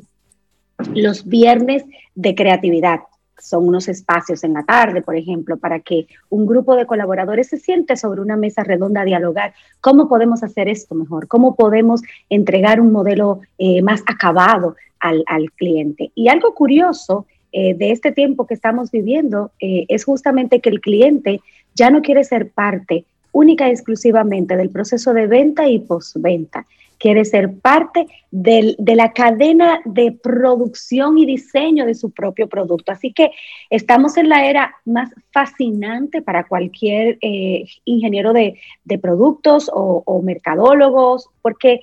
los 0.94 1.26
viernes 1.26 1.84
de 2.16 2.36
creatividad. 2.36 3.00
Son 3.40 3.68
unos 3.68 3.88
espacios 3.88 4.44
en 4.44 4.54
la 4.54 4.64
tarde, 4.64 5.02
por 5.02 5.16
ejemplo, 5.16 5.58
para 5.58 5.80
que 5.80 6.08
un 6.30 6.46
grupo 6.46 6.76
de 6.76 6.86
colaboradores 6.86 7.48
se 7.48 7.58
siente 7.58 7.96
sobre 7.96 8.22
una 8.22 8.36
mesa 8.36 8.64
redonda 8.64 9.02
a 9.02 9.06
dialogar. 9.06 9.54
¿Cómo 9.80 10.10
podemos 10.10 10.44
hacer 10.44 10.68
esto 10.68 10.96
mejor? 10.96 11.28
¿Cómo 11.28 11.56
podemos 11.56 12.02
entregar 12.30 12.82
un 12.82 12.92
modelo 12.92 13.42
eh, 13.58 13.82
más 13.82 14.02
acabado 14.08 14.76
al, 15.00 15.24
al, 15.28 15.52
cliente? 15.52 16.12
Y 16.16 16.30
algo 16.30 16.54
curioso 16.54 17.26
de 17.54 17.92
este 17.92 18.12
tiempo 18.12 18.46
que 18.46 18.54
estamos 18.54 18.92
viviendo 18.92 19.52
es 19.60 20.06
justamente 20.06 20.60
que 20.60 20.70
el 20.70 20.80
cliente 20.80 21.42
ya 21.74 21.90
no 21.90 22.04
quiere 22.04 22.24
ser 22.24 22.52
parte 22.52 23.06
única 23.32 23.68
y 23.68 23.72
exclusivamente 23.72 24.58
del 24.58 24.70
proceso 24.70 25.14
de 25.14 25.28
venta 25.28 25.68
y 25.70 25.80
postventa. 25.80 26.66
Quiere 26.98 27.26
ser 27.26 27.60
parte 27.60 28.08
de 28.32 28.76
la 28.96 29.14
cadena 29.14 29.80
de 29.86 30.12
producción 30.12 31.18
y 31.18 31.26
diseño 31.26 31.86
de 31.86 31.96
su 31.96 32.12
propio 32.12 32.48
producto. 32.48 32.92
Así 32.92 33.14
que 33.14 33.32
estamos 33.70 34.18
en 34.18 34.30
la 34.30 34.48
era 34.48 34.76
más 34.86 35.12
fascinante 35.32 36.22
para 36.22 36.46
cualquier 36.46 37.18
eh, 37.22 37.66
ingeniero 37.86 38.34
de, 38.34 38.60
productos 39.02 39.70
o, 39.74 40.04
o 40.06 40.22
mercadólogos, 40.22 41.30
porque 41.42 41.82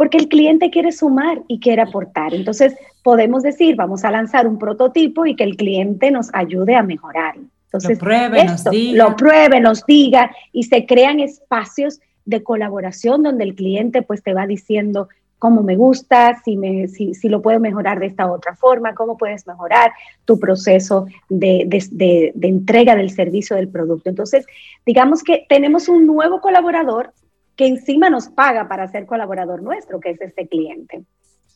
porque 0.00 0.16
el 0.16 0.28
cliente 0.28 0.70
quiere 0.70 0.92
sumar 0.92 1.42
y 1.46 1.60
quiere 1.60 1.82
aportar. 1.82 2.32
Entonces, 2.32 2.74
podemos 3.02 3.42
decir, 3.42 3.76
vamos 3.76 4.02
a 4.02 4.10
lanzar 4.10 4.46
un 4.46 4.58
prototipo 4.58 5.26
y 5.26 5.36
que 5.36 5.44
el 5.44 5.58
cliente 5.58 6.10
nos 6.10 6.30
ayude 6.32 6.74
a 6.74 6.82
mejorarlo. 6.82 7.42
Entonces, 7.66 7.98
lo 7.98 8.04
pruebe, 8.04 8.44
nos 8.46 8.64
diga. 8.64 9.04
lo 9.04 9.16
pruebe, 9.16 9.60
nos 9.60 9.84
diga 9.84 10.30
y 10.52 10.62
se 10.62 10.86
crean 10.86 11.20
espacios 11.20 12.00
de 12.24 12.42
colaboración 12.42 13.22
donde 13.22 13.44
el 13.44 13.54
cliente 13.54 14.02
pues 14.02 14.22
te 14.22 14.34
va 14.34 14.46
diciendo 14.46 15.08
cómo 15.40 15.62
me 15.62 15.74
gusta, 15.74 16.40
si, 16.44 16.56
me, 16.56 16.86
si, 16.86 17.14
si 17.14 17.28
lo 17.30 17.40
puedo 17.40 17.58
mejorar 17.60 17.98
de 17.98 18.06
esta 18.06 18.30
otra 18.30 18.54
forma, 18.54 18.94
cómo 18.94 19.16
puedes 19.16 19.46
mejorar 19.46 19.90
tu 20.26 20.38
proceso 20.38 21.06
de, 21.30 21.64
de, 21.66 22.32
de, 22.34 22.48
entrega 22.48 22.94
del 22.94 23.10
servicio 23.10 23.56
del 23.56 23.68
producto. 23.68 24.10
Entonces, 24.10 24.44
digamos 24.84 25.22
que 25.22 25.46
tenemos 25.48 25.88
un 25.88 26.06
nuevo 26.06 26.42
colaborador 26.42 27.14
que 27.56 27.66
encima 27.66 28.10
nos 28.10 28.28
paga 28.28 28.68
para 28.68 28.86
ser 28.88 29.06
colaborador 29.06 29.62
nuestro, 29.62 29.98
que 29.98 30.10
es 30.10 30.20
este 30.20 30.46
cliente. 30.46 31.04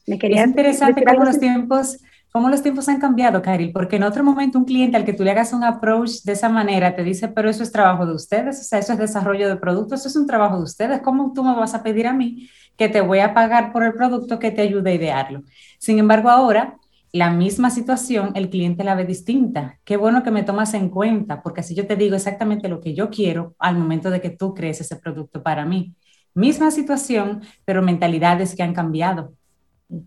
¿Me 0.07 0.19
quería 0.19 0.43
es 0.43 0.49
interesante 0.49 1.05
que 1.05 1.15
los 1.15 1.39
tiempos 1.39 1.99
cómo 2.35 2.49
los 2.49 2.63
tiempos 2.63 2.89
han 2.89 2.99
cambiado, 2.99 3.41
Karil, 3.43 3.71
porque 3.71 3.95
en 3.95 4.03
otro 4.03 4.25
momento 4.25 4.59
un 4.59 4.65
cliente 4.65 4.97
al 4.97 5.05
que 5.05 5.13
tú 5.13 5.23
le 5.23 5.31
hagas 5.31 5.53
un 5.53 5.63
approach 5.63 6.23
de 6.25 6.33
esa 6.33 6.49
manera 6.49 6.97
te 6.97 7.05
dice, 7.05 7.29
pero 7.29 7.49
eso 7.49 7.63
es 7.63 7.71
trabajo 7.71 8.07
de 8.07 8.13
ustedes, 8.13 8.61
o 8.61 8.65
sea, 8.65 8.81
eso 8.81 8.93
es 8.93 8.99
desarrollo 8.99 9.49
de 9.49 9.55
productos, 9.55 10.01
eso 10.01 10.09
es 10.09 10.17
un 10.17 10.27
trabajo 10.27 10.57
de 10.57 10.65
ustedes, 10.65 11.01
¿cómo 11.01 11.33
tú 11.33 11.45
me 11.45 11.55
vas 11.55 11.75
a 11.75 11.85
pedir 11.85 12.09
a 12.09 12.13
mí 12.13 12.51
que 12.77 12.89
te 12.89 13.01
voy 13.03 13.21
a 13.21 13.35
pagar 13.35 13.73
por 13.73 13.85
el 13.85 13.93
producto 13.95 14.41
que 14.41 14.51
te 14.51 14.63
ayude 14.63 14.91
a 14.91 14.95
idearlo? 14.95 15.45
Sin 15.79 16.01
embargo, 16.01 16.29
ahora 16.29 16.77
la 17.13 17.31
misma 17.31 17.71
situación, 17.71 18.33
el 18.35 18.51
cliente 18.51 18.83
la 18.83 18.97
ve 18.97 19.05
distinta. 19.05 19.79
Qué 19.85 19.97
bueno 19.97 20.25
que 20.25 20.33
me 20.33 20.43
tomas 20.43 20.75
en 20.75 20.89
cuenta, 20.89 21.41
porque 21.41 21.61
así 21.61 21.77
yo 21.77 21.87
te 21.87 21.95
digo 21.95 22.17
exactamente 22.17 22.69
lo 22.69 22.81
que 22.81 22.95
yo 22.95 23.11
quiero 23.11 23.55
al 23.61 23.79
momento 23.79 24.11
de 24.11 24.21
que 24.21 24.31
tú 24.31 24.55
crees 24.55 24.81
ese 24.81 24.97
producto 24.97 25.41
para 25.41 25.65
mí. 25.65 25.95
Misma 26.35 26.73
situación, 26.73 27.43
pero 27.65 27.81
mentalidades 27.81 28.57
que 28.57 28.65
han 28.65 28.75
cambiado. 28.75 29.35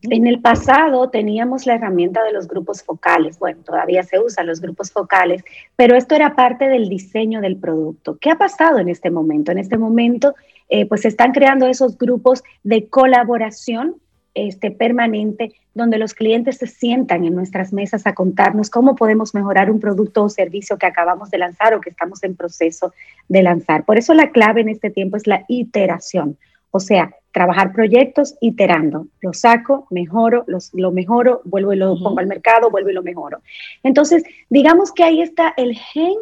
En 0.03 0.27
el 0.27 0.41
pasado 0.41 1.09
teníamos 1.09 1.65
la 1.65 1.75
herramienta 1.75 2.23
de 2.23 2.33
los 2.33 2.47
grupos 2.47 2.83
focales, 2.83 3.39
bueno, 3.39 3.61
todavía 3.63 4.03
se 4.03 4.19
usan 4.19 4.47
los 4.47 4.59
grupos 4.59 4.91
focales, 4.91 5.43
pero 5.75 5.95
esto 5.95 6.15
era 6.15 6.35
parte 6.35 6.67
del 6.67 6.89
diseño 6.89 7.41
del 7.41 7.57
producto. 7.57 8.17
¿Qué 8.19 8.31
ha 8.31 8.37
pasado 8.37 8.79
en 8.79 8.89
este 8.89 9.09
momento? 9.09 9.51
En 9.51 9.59
este 9.59 9.77
momento, 9.77 10.35
eh, 10.69 10.85
pues 10.85 11.01
se 11.01 11.07
están 11.07 11.31
creando 11.31 11.67
esos 11.67 11.97
grupos 11.97 12.43
de 12.63 12.87
colaboración 12.87 13.95
este, 14.33 14.71
permanente 14.71 15.53
donde 15.73 15.97
los 15.97 16.13
clientes 16.13 16.57
se 16.57 16.67
sientan 16.67 17.25
en 17.25 17.33
nuestras 17.33 17.71
mesas 17.73 18.05
a 18.05 18.13
contarnos 18.13 18.69
cómo 18.69 18.95
podemos 18.95 19.33
mejorar 19.33 19.71
un 19.71 19.79
producto 19.79 20.23
o 20.23 20.29
servicio 20.29 20.77
que 20.77 20.85
acabamos 20.85 21.31
de 21.31 21.37
lanzar 21.37 21.73
o 21.73 21.81
que 21.81 21.91
estamos 21.91 22.23
en 22.23 22.35
proceso 22.35 22.93
de 23.27 23.43
lanzar. 23.43 23.85
Por 23.85 23.97
eso 23.97 24.13
la 24.13 24.31
clave 24.31 24.61
en 24.61 24.69
este 24.69 24.89
tiempo 24.89 25.17
es 25.17 25.27
la 25.27 25.45
iteración. 25.47 26.37
O 26.71 26.79
sea, 26.79 27.13
trabajar 27.31 27.71
proyectos 27.71 28.35
iterando. 28.41 29.07
Lo 29.21 29.33
saco, 29.33 29.85
mejoro, 29.91 30.45
lo 30.73 30.91
mejoro, 30.91 31.41
vuelvo 31.45 31.73
y 31.73 31.75
lo 31.75 31.97
pongo 31.97 32.19
al 32.19 32.27
mercado, 32.27 32.71
vuelvo 32.71 32.89
y 32.89 32.93
lo 32.93 33.03
mejoro. 33.03 33.41
Entonces, 33.83 34.23
digamos 34.49 34.91
que 34.91 35.03
ahí 35.03 35.21
está 35.21 35.53
el 35.55 35.75
gen 35.75 36.15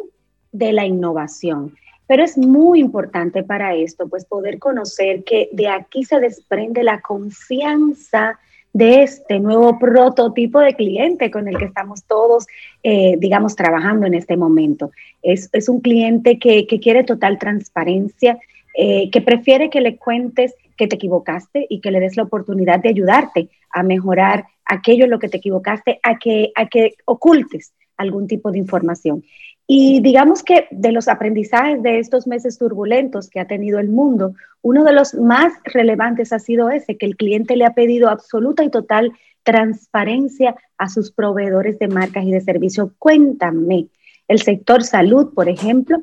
de 0.52 0.72
la 0.72 0.84
innovación. 0.84 1.74
Pero 2.06 2.22
es 2.22 2.38
muy 2.38 2.80
importante 2.80 3.42
para 3.42 3.74
esto, 3.74 4.08
pues 4.08 4.24
poder 4.24 4.58
conocer 4.58 5.24
que 5.24 5.48
de 5.52 5.68
aquí 5.68 6.04
se 6.04 6.20
desprende 6.20 6.84
la 6.84 7.00
confianza 7.00 8.38
de 8.72 9.02
este 9.02 9.40
nuevo 9.40 9.78
prototipo 9.78 10.60
de 10.60 10.74
cliente 10.74 11.30
con 11.30 11.48
el 11.48 11.56
que 11.56 11.64
estamos 11.64 12.04
todos, 12.04 12.46
eh, 12.82 13.16
digamos, 13.18 13.56
trabajando 13.56 14.06
en 14.06 14.12
este 14.12 14.36
momento. 14.36 14.90
Es, 15.22 15.48
un 15.70 15.80
cliente 15.80 16.38
que, 16.38 16.66
que 16.66 16.78
quiere 16.78 17.02
total 17.02 17.38
transparencia, 17.38 18.38
eh, 18.78 19.10
que 19.10 19.22
prefiere 19.22 19.70
que 19.70 19.80
le 19.80 19.96
cuentes 19.96 20.54
que 20.76 20.86
te 20.86 20.96
equivocaste 20.96 21.66
y 21.70 21.80
que 21.80 21.90
le 21.90 22.00
des 22.00 22.16
la 22.16 22.24
oportunidad 22.24 22.80
de 22.80 22.90
ayudarte 22.90 23.48
a 23.70 23.82
mejorar 23.82 24.44
aquello 24.66 25.04
en 25.04 25.10
lo 25.10 25.18
que 25.18 25.28
te 25.28 25.38
equivocaste, 25.38 25.98
a 26.02 26.18
que, 26.18 26.52
a 26.54 26.66
que 26.66 26.94
ocultes 27.06 27.72
algún 27.96 28.26
tipo 28.26 28.50
de 28.52 28.58
información. 28.58 29.24
Y 29.66 30.00
digamos 30.00 30.42
que 30.42 30.68
de 30.70 30.92
los 30.92 31.08
aprendizajes 31.08 31.82
de 31.82 31.98
estos 31.98 32.26
meses 32.26 32.58
turbulentos 32.58 33.30
que 33.30 33.40
ha 33.40 33.46
tenido 33.46 33.78
el 33.78 33.88
mundo, 33.88 34.34
uno 34.62 34.84
de 34.84 34.92
los 34.92 35.14
más 35.14 35.54
relevantes 35.64 36.32
ha 36.32 36.38
sido 36.38 36.70
ese, 36.70 36.96
que 36.96 37.06
el 37.06 37.16
cliente 37.16 37.56
le 37.56 37.64
ha 37.64 37.74
pedido 37.74 38.10
absoluta 38.10 38.62
y 38.62 38.70
total 38.70 39.12
transparencia 39.42 40.54
a 40.76 40.88
sus 40.88 41.10
proveedores 41.12 41.78
de 41.78 41.88
marcas 41.88 42.24
y 42.24 42.30
de 42.30 42.40
servicios. 42.40 42.90
Cuéntame, 42.98 43.88
el 44.28 44.40
sector 44.40 44.84
salud, 44.84 45.32
por 45.34 45.48
ejemplo, 45.48 45.98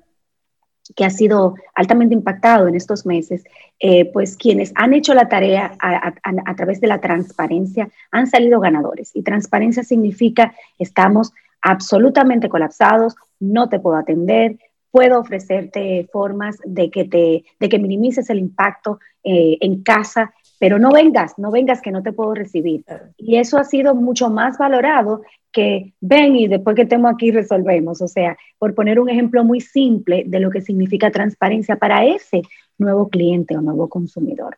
que 0.96 1.06
ha 1.06 1.10
sido 1.10 1.56
altamente 1.74 2.14
impactado 2.14 2.68
en 2.68 2.76
estos 2.76 3.06
meses, 3.06 3.44
eh, 3.80 4.12
pues 4.12 4.38
quienes 4.38 4.72
han 4.76 4.94
hecho 4.94 5.14
la 5.14 5.30
tarea 5.30 5.76
a, 5.80 6.56
través 6.56 6.82
de 6.82 6.88
la 6.88 7.00
transparencia 7.00 7.90
han 8.12 8.28
salido 8.28 8.60
ganadores. 8.60 9.12
Y 9.14 9.24
transparencia 9.24 9.84
significa 9.84 10.54
estamos 10.78 11.34
absolutamente 11.62 12.50
colapsados, 12.50 13.16
no 13.40 13.70
te 13.70 13.80
puedo 13.80 13.98
atender, 13.98 14.58
puedo 14.92 15.20
ofrecerte 15.20 16.08
formas 16.12 16.58
de 16.66 16.92
que, 16.92 17.06
te, 17.06 17.46
de 17.60 17.70
que 17.70 17.80
minimices 17.80 18.30
el 18.30 18.40
impacto 18.40 19.00
eh, 19.24 19.58
en 19.62 19.82
casa, 19.82 20.34
pero 20.60 20.78
no 20.80 20.92
vengas, 20.92 21.38
no 21.38 21.50
vengas 21.50 21.82
que 21.82 21.92
no 21.92 22.04
te 22.04 22.12
puedo 22.12 22.36
recibir. 22.36 22.86
Y 23.18 23.38
eso 23.38 23.58
ha 23.58 23.64
sido 23.64 23.96
mucho 23.96 24.30
más 24.30 24.58
valorado 24.58 25.24
que 25.54 25.94
ven 26.02 26.36
y 26.36 26.48
después 26.48 26.76
que 26.76 26.82
estemos 26.82 27.14
aquí 27.14 27.32
resolvemos. 27.32 28.02
O 28.02 28.08
sea, 28.08 28.36
por 28.58 28.76
poner 28.76 29.00
un 29.00 29.10
ejemplo 29.10 29.46
muy 29.46 29.62
simple 29.62 30.24
de 30.28 30.40
lo 30.40 30.50
que 30.50 30.62
significa 30.62 31.12
transparencia 31.12 31.78
para 31.78 32.06
ese 32.06 32.42
nuevo 32.78 33.08
cliente 33.08 33.56
o 33.56 33.62
nuevo 33.62 33.88
consumidor. 33.88 34.58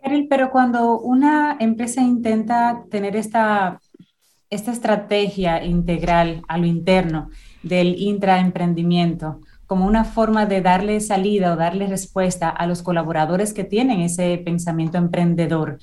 Carol, 0.00 0.26
pero 0.28 0.50
cuando 0.50 1.00
una 1.00 1.56
empresa 1.58 2.00
intenta 2.00 2.84
tener 2.90 3.16
esta, 3.16 3.80
esta 4.48 4.70
estrategia 4.70 5.64
integral 5.64 6.42
a 6.48 6.58
lo 6.58 6.66
interno 6.66 7.30
del 7.62 7.96
intraemprendimiento, 7.98 9.40
como 9.66 9.86
una 9.86 10.04
forma 10.04 10.46
de 10.46 10.62
darle 10.62 11.00
salida 11.00 11.52
o 11.52 11.56
darle 11.56 11.86
respuesta 11.86 12.48
a 12.48 12.66
los 12.66 12.82
colaboradores 12.82 13.52
que 13.52 13.62
tienen 13.62 14.00
ese 14.00 14.38
pensamiento 14.38 14.98
emprendedor, 14.98 15.78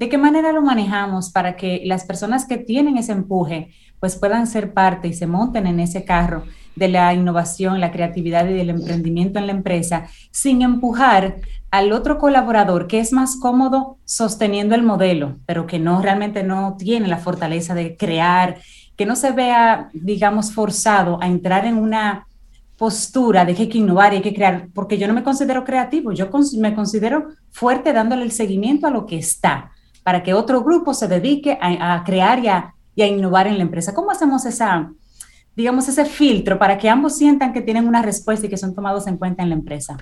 ¿De 0.00 0.08
qué 0.08 0.16
manera 0.16 0.50
lo 0.52 0.62
manejamos 0.62 1.30
para 1.30 1.56
que 1.56 1.82
las 1.84 2.04
personas 2.04 2.46
que 2.46 2.56
tienen 2.56 2.96
ese 2.96 3.12
empuje 3.12 3.68
pues 3.98 4.16
puedan 4.16 4.46
ser 4.46 4.72
parte 4.72 5.08
y 5.08 5.12
se 5.12 5.26
monten 5.26 5.66
en 5.66 5.78
ese 5.78 6.06
carro 6.06 6.44
de 6.74 6.88
la 6.88 7.12
innovación, 7.12 7.80
la 7.80 7.92
creatividad 7.92 8.48
y 8.48 8.54
del 8.54 8.70
emprendimiento 8.70 9.38
en 9.38 9.46
la 9.46 9.52
empresa 9.52 10.06
sin 10.30 10.62
empujar 10.62 11.42
al 11.70 11.92
otro 11.92 12.16
colaborador 12.16 12.86
que 12.86 12.98
es 12.98 13.12
más 13.12 13.36
cómodo 13.36 13.98
sosteniendo 14.06 14.74
el 14.74 14.84
modelo, 14.84 15.36
pero 15.44 15.66
que 15.66 15.78
no 15.78 16.00
realmente 16.00 16.44
no 16.44 16.76
tiene 16.78 17.06
la 17.06 17.18
fortaleza 17.18 17.74
de 17.74 17.98
crear, 17.98 18.56
que 18.96 19.04
no 19.04 19.16
se 19.16 19.32
vea, 19.32 19.90
digamos, 19.92 20.54
forzado 20.54 21.22
a 21.22 21.26
entrar 21.26 21.66
en 21.66 21.76
una 21.76 22.26
postura 22.78 23.44
de 23.44 23.54
que 23.54 23.62
hay 23.64 23.68
que 23.68 23.76
innovar 23.76 24.14
y 24.14 24.16
hay 24.16 24.22
que 24.22 24.34
crear, 24.34 24.68
porque 24.72 24.96
yo 24.96 25.06
no 25.06 25.12
me 25.12 25.22
considero 25.22 25.62
creativo, 25.62 26.12
yo 26.12 26.30
me 26.58 26.74
considero 26.74 27.28
fuerte 27.50 27.92
dándole 27.92 28.22
el 28.22 28.32
seguimiento 28.32 28.86
a 28.86 28.90
lo 28.90 29.04
que 29.04 29.18
está 29.18 29.72
para 30.02 30.22
que 30.22 30.34
otro 30.34 30.62
grupo 30.62 30.94
se 30.94 31.08
dedique 31.08 31.58
a, 31.60 32.02
crear 32.04 32.38
y 32.38 32.48
a, 32.48 32.74
innovar 33.06 33.46
en 33.46 33.56
la 33.56 33.62
empresa. 33.62 33.94
¿Cómo 33.94 34.10
hacemos 34.10 34.44
esa, 34.44 34.92
digamos, 35.56 35.88
ese 35.88 36.04
filtro 36.04 36.58
para 36.58 36.78
que 36.78 36.88
ambos 36.88 37.16
sientan 37.16 37.52
que 37.52 37.62
tienen 37.62 37.86
una 37.86 38.02
respuesta 38.02 38.46
y 38.46 38.50
que 38.50 38.56
son 38.56 38.74
tomados 38.74 39.06
en 39.06 39.16
cuenta 39.16 39.42
en 39.42 39.50
la 39.50 39.54
empresa? 39.54 39.96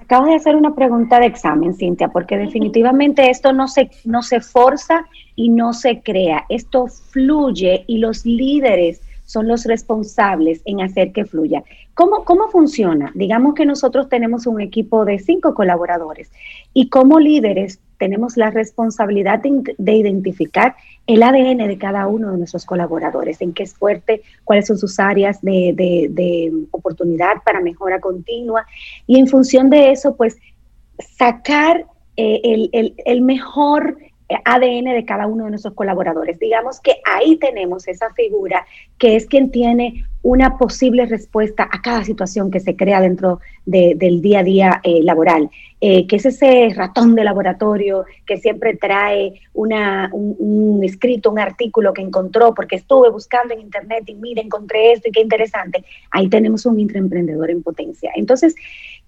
Acabo 0.00 0.26
de 0.26 0.34
hacer 0.34 0.56
una 0.56 0.74
pregunta 0.74 1.18
de 1.18 1.26
examen, 1.26 1.74
Cintia, 1.74 2.08
porque 2.08 2.36
definitivamente 2.36 3.30
esto 3.30 3.52
no 3.52 3.68
se, 3.68 3.90
no 4.04 4.22
se 4.22 4.40
forza 4.40 5.06
y 5.34 5.48
no 5.48 5.72
se 5.72 6.02
crea. 6.02 6.44
Esto 6.48 6.86
fluye 6.88 7.84
y 7.86 7.98
los 7.98 8.26
líderes 8.26 9.00
son 9.24 9.48
los 9.48 9.64
responsables 9.64 10.62
en 10.64 10.80
hacer 10.80 11.12
que 11.12 11.24
fluya. 11.24 11.64
¿Cómo, 11.94 12.24
¿Cómo 12.24 12.48
funciona? 12.48 13.12
Digamos 13.14 13.54
que 13.54 13.66
nosotros 13.66 14.08
tenemos 14.08 14.46
un 14.46 14.60
equipo 14.60 15.04
de 15.04 15.18
cinco 15.18 15.54
colaboradores 15.54 16.30
y 16.72 16.88
como 16.88 17.18
líderes 17.18 17.80
tenemos 17.98 18.36
la 18.36 18.50
responsabilidad 18.50 19.40
de, 19.40 19.92
identificar 19.92 20.74
el 21.06 21.22
ADN 21.22 21.68
de 21.68 21.78
cada 21.78 22.06
uno 22.06 22.32
de 22.32 22.38
nuestros 22.38 22.64
colaboradores, 22.64 23.40
en 23.40 23.52
qué 23.52 23.62
es 23.62 23.74
fuerte, 23.74 24.22
cuáles 24.44 24.66
son 24.66 24.78
sus 24.78 24.98
áreas 24.98 25.40
de, 25.42 26.52
oportunidad 26.70 27.42
para 27.44 27.60
mejora 27.60 28.00
continua 28.00 28.66
y 29.06 29.18
en 29.18 29.26
función 29.26 29.70
de 29.70 29.92
eso, 29.92 30.16
pues 30.16 30.36
sacar 31.16 31.86
eh, 32.16 32.68
el, 33.06 33.22
mejor 33.22 33.96
ADN 34.44 34.94
de 34.94 35.04
cada 35.04 35.26
uno 35.26 35.44
de 35.44 35.50
nuestros 35.50 35.74
colaboradores. 35.74 36.38
Digamos 36.38 36.80
que 36.80 36.96
ahí 37.04 37.36
tenemos 37.36 37.86
esa 37.88 38.12
figura 38.14 38.66
que 38.98 39.16
es 39.16 39.26
quien 39.26 39.50
tiene 39.50 40.06
una 40.24 40.56
posible 40.56 41.04
respuesta 41.04 41.68
a 41.70 41.82
cada 41.82 42.02
situación 42.02 42.50
que 42.50 42.58
se 42.58 42.76
crea 42.76 43.00
dentro 43.02 43.40
del 43.66 44.22
día 44.22 44.40
a 44.40 44.42
día 44.42 44.80
eh, 44.82 45.02
laboral, 45.02 45.50
eh, 45.80 46.06
que 46.06 46.16
es 46.16 46.24
ese 46.24 46.70
ratón 46.74 47.14
de 47.14 47.24
laboratorio 47.24 48.06
que 48.24 48.38
siempre 48.38 48.74
trae 48.74 49.34
una, 49.52 50.08
un, 50.12 50.82
escrito, 50.82 51.30
un 51.30 51.38
artículo 51.38 51.92
que 51.92 52.00
encontró 52.00 52.54
porque 52.54 52.76
estuve 52.76 53.10
buscando 53.10 53.52
en 53.52 53.60
internet 53.60 54.04
y 54.06 54.14
mire, 54.14 54.40
encontré 54.40 54.92
esto 54.92 55.10
y 55.10 55.12
qué 55.12 55.20
interesante. 55.20 55.84
Ahí 56.10 56.30
tenemos 56.30 56.64
un 56.64 56.80
intraemprendedor 56.80 57.50
en 57.50 57.62
potencia. 57.62 58.10
Entonces, 58.14 58.54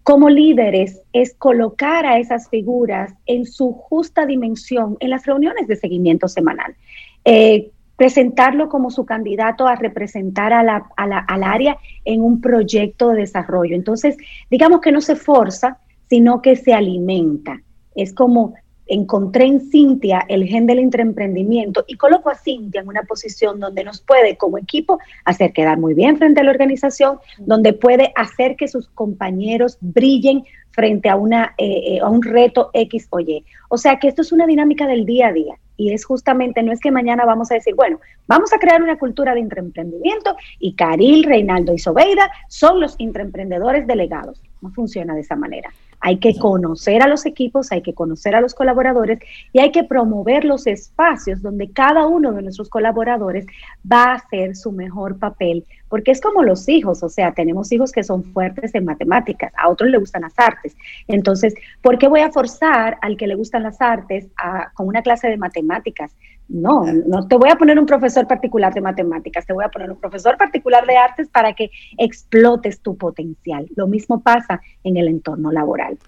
como 0.07 0.31
líderes 0.31 1.03
es 1.13 1.35
colocar 1.35 2.07
a 2.07 2.21
esas 2.21 2.49
figuras 2.49 3.13
en 3.27 3.45
su 3.45 3.73
justa 3.73 4.25
dimensión 4.25 4.97
en 5.01 5.11
las 5.11 5.27
reuniones 5.27 5.67
de 5.67 5.75
seguimiento 5.75 6.29
semanal. 6.29 6.77
Eh, 7.25 7.73
presentarlo 7.97 8.69
como 8.69 8.93
su 8.93 9.05
candidato 9.05 9.67
a 9.67 9.75
representar 9.75 10.53
al 10.53 11.43
área 11.43 11.77
en 12.05 12.23
un 12.23 12.41
proyecto 12.41 13.09
de 13.09 13.23
desarrollo. 13.23 13.75
Entonces, 13.75 14.17
digamos 14.49 14.81
que 14.81 14.93
no 14.93 15.01
se 15.01 15.17
forza, 15.17 15.79
sino 16.09 16.41
que 16.41 16.55
se 16.55 16.73
alimenta. 16.73 17.61
Es 17.97 18.15
como 18.15 18.55
encontré 18.87 19.47
en 19.47 19.61
Cintia 19.61 20.25
el 20.29 20.47
gen 20.47 20.67
del 20.67 20.81
intraemprendimiento 20.81 21.85
y 21.87 21.97
coloco 21.97 22.31
a 22.31 22.37
Cintia 22.37 22.81
en 22.81 22.89
una 22.89 23.03
posición 23.03 23.61
donde 23.61 23.85
nos 23.85 24.01
puede 24.01 24.37
como 24.37 24.59
equipo 24.59 24.99
hacer 25.25 25.53
quedar 25.53 25.79
muy 25.79 25.95
bien 25.95 26.17
frente 26.17 26.41
a 26.41 26.45
la 26.45 26.51
organización, 26.51 27.19
donde 27.39 27.73
puede 27.73 28.13
hacer 28.15 28.57
que 28.57 28.69
sus 28.69 28.89
compañeros 28.89 29.79
brillen 29.81 30.45
frente 30.71 31.09
a, 31.09 31.17
una, 31.17 31.55
eh, 31.59 31.95
eh, 31.95 32.01
a 32.01 32.09
un 32.09 32.23
reto 32.23 32.71
X 32.75 33.09
o 33.11 33.21
Y. 33.21 33.45
O 33.69 33.79
sea 33.79 33.99
que 33.99 34.09
esto 34.09 34.23
es 34.23 34.31
una 34.31 34.47
dinámica 34.47 34.87
del 34.87 35.07
día 35.07 35.29
a 35.29 35.33
día. 35.33 35.55
y 35.79 35.93
es 35.93 36.07
justamente, 36.07 36.63
no 36.63 36.73
es 36.73 36.81
que 36.81 36.91
mañana 36.91 37.27
vamos 37.27 37.51
a 37.51 37.55
decir, 37.55 37.75
bueno, 37.75 38.01
vamos 38.27 38.51
a 38.55 38.59
crear 38.59 38.83
una 38.83 38.99
cultura 38.99 39.35
de 39.35 39.41
intraemprendimiento 39.41 40.35
y 40.59 40.75
Caril, 40.75 41.23
Reinaldo 41.25 41.75
y 41.75 41.79
Sobeida 41.79 42.31
son 42.49 42.81
los 42.81 42.95
intraemprendedores 42.99 43.87
delegados. 43.87 44.41
No 44.63 44.71
funciona 44.71 45.15
de 45.15 45.21
esa 45.21 45.37
manera. 45.37 45.71
Hay 46.01 46.19
que 46.19 46.37
conocer 46.37 47.03
a 47.03 47.09
los 47.09 47.27
equipos, 47.27 47.73
hay 47.73 47.83
que 47.83 47.95
conocer 47.95 48.35
a 48.35 48.41
los 48.41 48.55
colaboradores 48.55 49.19
y 49.53 49.61
hay 49.61 49.73
que 49.73 49.85
promover 49.85 50.45
los 50.45 50.67
espacios 50.67 51.43
donde 51.43 51.71
cada 51.71 52.07
uno 52.07 52.33
de 52.33 52.43
nuestros 52.43 52.69
colaboradores 52.69 53.47
va 53.91 54.05
a 54.05 54.15
hacer 54.15 54.57
su 54.57 54.73
mejor 54.73 55.19
papel, 55.19 55.65
porque 55.89 56.11
es 56.11 56.21
como 56.21 56.43
los 56.43 56.69
hijos, 56.69 57.03
o 57.03 57.09
sea, 57.09 57.33
tenemos 57.33 57.73
hijos 57.73 57.93
que 57.93 58.05
son 58.05 58.25
fuertes 58.25 58.75
en 58.75 58.85
matemáticas, 58.85 59.53
a 59.57 59.69
otros 59.69 59.91
le 59.91 59.99
gustan 59.99 60.23
las 60.23 60.39
artes. 60.39 60.77
Entonces, 61.09 61.55
¿por 61.83 61.99
qué 61.99 62.09
voy 62.09 62.21
a 62.21 62.31
forzar 62.31 62.99
al 63.03 63.17
que 63.17 63.27
le 63.27 63.35
gustan 63.35 63.63
las 63.63 63.81
artes 63.81 64.27
a, 64.37 64.73
con 64.75 64.89
una 64.89 65.03
clase 65.03 65.29
de 65.29 65.37
matemáticas? 65.37 66.13
No, 66.49 66.85
no 66.85 67.27
te 67.27 67.37
voy 67.37 67.51
a 67.51 67.57
poner 67.57 67.79
un 67.79 67.87
profesor 67.87 68.27
particular 68.29 68.73
de 68.73 68.81
matemáticas, 68.81 69.47
te 69.47 69.53
voy 69.53 69.65
a 69.65 69.69
poner 69.69 69.91
un 69.91 69.99
profesor 69.99 70.37
particular 70.37 70.87
de 70.87 70.97
artes 70.97 71.29
para 71.29 71.55
que 71.55 71.71
explotes 71.99 72.81
tu 72.81 72.97
potencial. 72.97 73.67
Lo 73.75 73.89
mismo 73.89 74.23
pasa 74.23 74.61
en 74.85 74.97
el 74.97 75.09
entorno 75.09 75.51
laboral. 75.51 75.99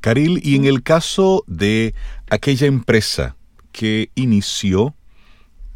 Caril, 0.00 0.40
y 0.42 0.56
en 0.56 0.64
el 0.64 0.82
caso 0.82 1.44
de 1.46 1.94
aquella 2.30 2.66
empresa 2.66 3.36
que 3.72 4.10
inició 4.14 4.94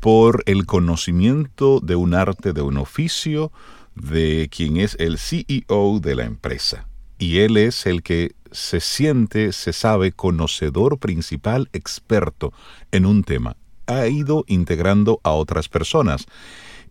por 0.01 0.43
el 0.47 0.65
conocimiento 0.65 1.81
de 1.81 1.97
un 1.97 2.15
arte, 2.15 2.53
de 2.53 2.63
un 2.63 2.79
oficio, 2.79 3.53
de 3.95 4.49
quien 4.55 4.77
es 4.77 4.97
el 5.01 5.19
CEO 5.19 6.01
de 6.01 6.15
la 6.15 6.25
empresa. 6.25 6.87
Y 7.19 7.41
él 7.41 7.57
es 7.57 7.85
el 7.85 8.03
que 8.03 8.33
se 8.53 8.81
siente, 8.81 9.53
se 9.53 9.73
sabe, 9.73 10.13
conocedor 10.13 10.99
principal, 10.99 11.69
experto 11.73 12.53
en 12.93 13.05
un 13.05 13.25
tema 13.25 13.57
ha 13.89 14.07
ido 14.07 14.45
integrando 14.47 15.21
a 15.25 15.33
otras 15.33 15.69
personas. 15.69 16.27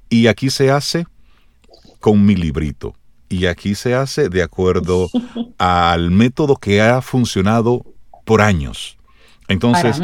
Y 0.10 0.28
aquí 0.28 0.50
se 0.50 0.72
hace 0.72 1.06
con 2.00 2.26
mi 2.26 2.36
librito. 2.36 2.96
Y 3.30 3.46
aquí 3.46 3.76
se 3.76 3.94
hace 3.94 4.30
de 4.30 4.44
acuerdo 4.44 5.10
al 5.58 6.12
método 6.12 6.56
que 6.56 6.82
ha 6.82 7.02
funcionado 7.02 7.86
por 8.26 8.42
años. 8.42 8.98
Entonces, 9.48 10.00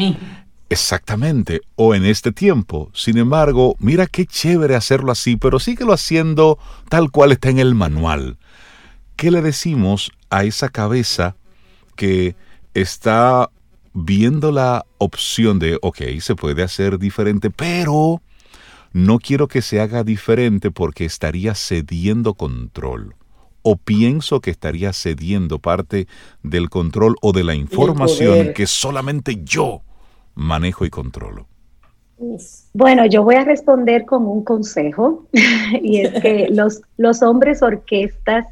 exactamente, 0.70 1.60
o 1.76 1.94
en 1.94 2.04
este 2.04 2.32
tiempo. 2.32 2.90
Sin 2.94 3.18
embargo, 3.18 3.76
mira 3.78 4.06
qué 4.06 4.24
chévere 4.24 4.74
hacerlo 4.74 5.12
así, 5.12 5.36
pero 5.36 5.58
síguelo 5.58 5.92
haciendo 5.92 6.58
tal 6.88 7.10
cual 7.10 7.32
está 7.32 7.50
en 7.50 7.58
el 7.58 7.74
manual. 7.74 8.38
¿Qué 9.16 9.30
le 9.30 9.42
decimos 9.42 10.12
a 10.30 10.44
esa 10.44 10.68
cabeza 10.68 11.36
que 11.96 12.34
está 12.72 13.50
viendo 13.94 14.52
la 14.52 14.84
opción 14.98 15.58
de, 15.58 15.78
ok, 15.80 16.02
se 16.20 16.34
puede 16.34 16.62
hacer 16.62 16.98
diferente, 16.98 17.50
pero 17.50 18.20
no 18.92 19.18
quiero 19.18 19.48
que 19.48 19.62
se 19.62 19.80
haga 19.80 20.04
diferente 20.04 20.70
porque 20.70 21.04
estaría 21.04 21.54
cediendo 21.54 22.34
control. 22.34 23.14
O 23.62 23.76
pienso 23.76 24.40
que 24.40 24.50
estaría 24.50 24.92
cediendo 24.92 25.58
parte 25.58 26.06
del 26.42 26.68
control 26.68 27.16
o 27.22 27.32
de 27.32 27.44
la 27.44 27.54
información 27.54 28.52
que 28.52 28.66
solamente 28.66 29.40
yo 29.42 29.80
manejo 30.34 30.84
y 30.84 30.90
controlo. 30.90 31.46
Bueno, 32.74 33.06
yo 33.06 33.22
voy 33.22 33.36
a 33.36 33.44
responder 33.44 34.04
con 34.04 34.26
un 34.26 34.44
consejo 34.44 35.26
y 35.82 36.00
es 36.00 36.20
que 36.20 36.48
los, 36.52 36.82
los 36.96 37.22
hombres 37.22 37.62
orquestas 37.62 38.46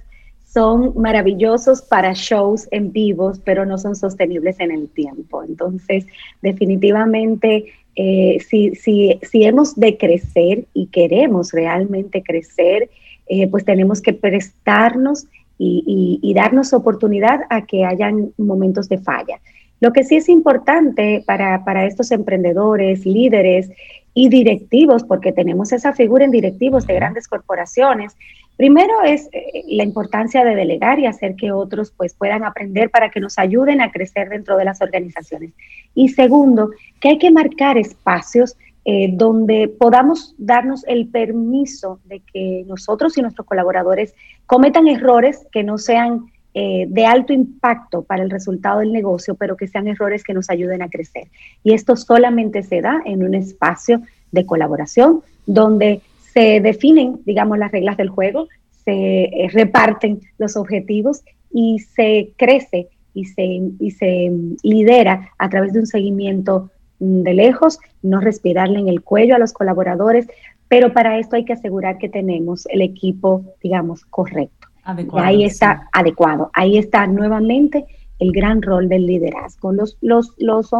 son 0.52 0.92
maravillosos 0.96 1.80
para 1.82 2.12
shows 2.12 2.68
en 2.70 2.92
vivos, 2.92 3.40
pero 3.44 3.64
no 3.64 3.78
son 3.78 3.96
sostenibles 3.96 4.60
en 4.60 4.70
el 4.70 4.88
tiempo. 4.88 5.42
Entonces, 5.42 6.06
definitivamente, 6.42 7.72
eh, 7.96 8.38
si, 8.46 8.74
si, 8.74 9.18
si, 9.22 9.44
hemos 9.44 9.76
de 9.76 9.96
crecer 9.96 10.66
y 10.74 10.86
queremos 10.86 11.52
realmente 11.52 12.22
crecer, 12.22 12.90
eh, 13.28 13.46
pues 13.48 13.64
tenemos 13.64 14.02
que 14.02 14.12
prestarnos 14.12 15.26
y, 15.58 16.18
y, 16.20 16.34
darnos 16.34 16.72
oportunidad 16.72 17.42
a 17.48 17.66
que 17.66 17.84
hayan 17.84 18.32
momentos 18.36 18.88
de 18.88 18.98
falla. 18.98 19.38
Lo 19.80 19.92
que 19.92 20.02
sí 20.02 20.16
es 20.16 20.28
importante 20.28 21.22
para, 21.24 21.64
para 21.64 21.86
estos 21.86 22.10
emprendedores, 22.10 23.06
líderes 23.06 23.70
y 24.12 24.28
directivos, 24.28 25.04
porque 25.04 25.32
tenemos 25.32 25.72
esa 25.72 25.92
figura 25.92 26.24
en 26.24 26.30
directivos 26.32 26.86
de 26.86 26.94
grandes 26.94 27.28
corporaciones, 27.28 28.16
Primero 28.56 29.02
es 29.04 29.28
eh, 29.32 29.64
la 29.68 29.82
importancia 29.82 30.44
de 30.44 30.54
delegar 30.54 30.98
y 30.98 31.06
hacer 31.06 31.36
que 31.36 31.52
otros 31.52 31.92
pues 31.96 32.14
puedan 32.14 32.44
aprender 32.44 32.90
para 32.90 33.10
que 33.10 33.20
nos 33.20 33.38
ayuden 33.38 33.80
a 33.80 33.90
crecer 33.90 34.28
dentro 34.28 34.56
de 34.56 34.64
las 34.64 34.80
organizaciones. 34.80 35.52
Y 35.94 36.10
segundo, 36.10 36.70
que 37.00 37.10
hay 37.10 37.18
que 37.18 37.30
marcar 37.30 37.78
espacios 37.78 38.56
eh, 38.84 39.10
donde 39.12 39.68
podamos 39.68 40.34
darnos 40.38 40.84
el 40.88 41.06
permiso 41.06 42.00
de 42.04 42.20
que 42.20 42.64
nosotros 42.66 43.16
y 43.16 43.22
nuestros 43.22 43.46
colaboradores 43.46 44.14
cometan 44.46 44.88
errores 44.88 45.46
que 45.52 45.62
no 45.62 45.78
sean 45.78 46.26
eh, 46.54 46.86
de 46.88 47.06
alto 47.06 47.32
impacto 47.32 48.02
para 48.02 48.22
el 48.22 48.30
resultado 48.30 48.80
del 48.80 48.92
negocio, 48.92 49.36
pero 49.36 49.56
que 49.56 49.68
sean 49.68 49.88
errores 49.88 50.22
que 50.22 50.34
nos 50.34 50.50
ayuden 50.50 50.82
a 50.82 50.90
crecer. 50.90 51.28
Y 51.64 51.72
esto 51.72 51.96
solamente 51.96 52.62
se 52.62 52.82
da 52.82 53.00
en 53.06 53.24
un 53.24 53.34
espacio 53.34 54.02
de 54.32 54.44
colaboración 54.44 55.22
donde 55.46 56.02
se 56.32 56.60
definen, 56.60 57.20
digamos, 57.24 57.58
las 57.58 57.72
reglas 57.72 57.96
del 57.96 58.08
juego, 58.08 58.48
se 58.84 59.24
eh, 59.24 59.48
reparten 59.52 60.20
los 60.38 60.56
objetivos 60.56 61.22
y 61.52 61.78
se 61.80 62.32
crece 62.36 62.88
y 63.14 63.26
se, 63.26 63.60
y 63.78 63.90
se 63.90 64.32
lidera 64.62 65.30
a 65.38 65.48
través 65.48 65.72
de 65.72 65.80
un 65.80 65.86
seguimiento 65.86 66.70
mm, 66.98 67.22
de 67.22 67.34
lejos, 67.34 67.78
no 68.02 68.20
respirarle 68.20 68.78
en 68.78 68.88
el 68.88 69.02
cuello 69.02 69.34
a 69.34 69.38
los 69.38 69.52
colaboradores, 69.52 70.26
pero 70.68 70.92
para 70.92 71.18
esto 71.18 71.36
hay 71.36 71.44
que 71.44 71.52
asegurar 71.52 71.98
que 71.98 72.08
tenemos 72.08 72.66
el 72.70 72.80
equipo, 72.80 73.44
digamos, 73.62 74.04
correcto. 74.06 74.68
Adecuado, 74.84 75.26
ahí 75.26 75.44
está 75.44 75.88
adecuado. 75.92 76.50
Ahí 76.54 76.78
está 76.78 77.06
nuevamente 77.06 77.84
el 78.18 78.32
gran 78.32 78.62
rol 78.62 78.88
del 78.88 79.06
liderazgo. 79.06 79.72
Los, 79.72 79.98
los, 80.00 80.32
los, 80.38 80.70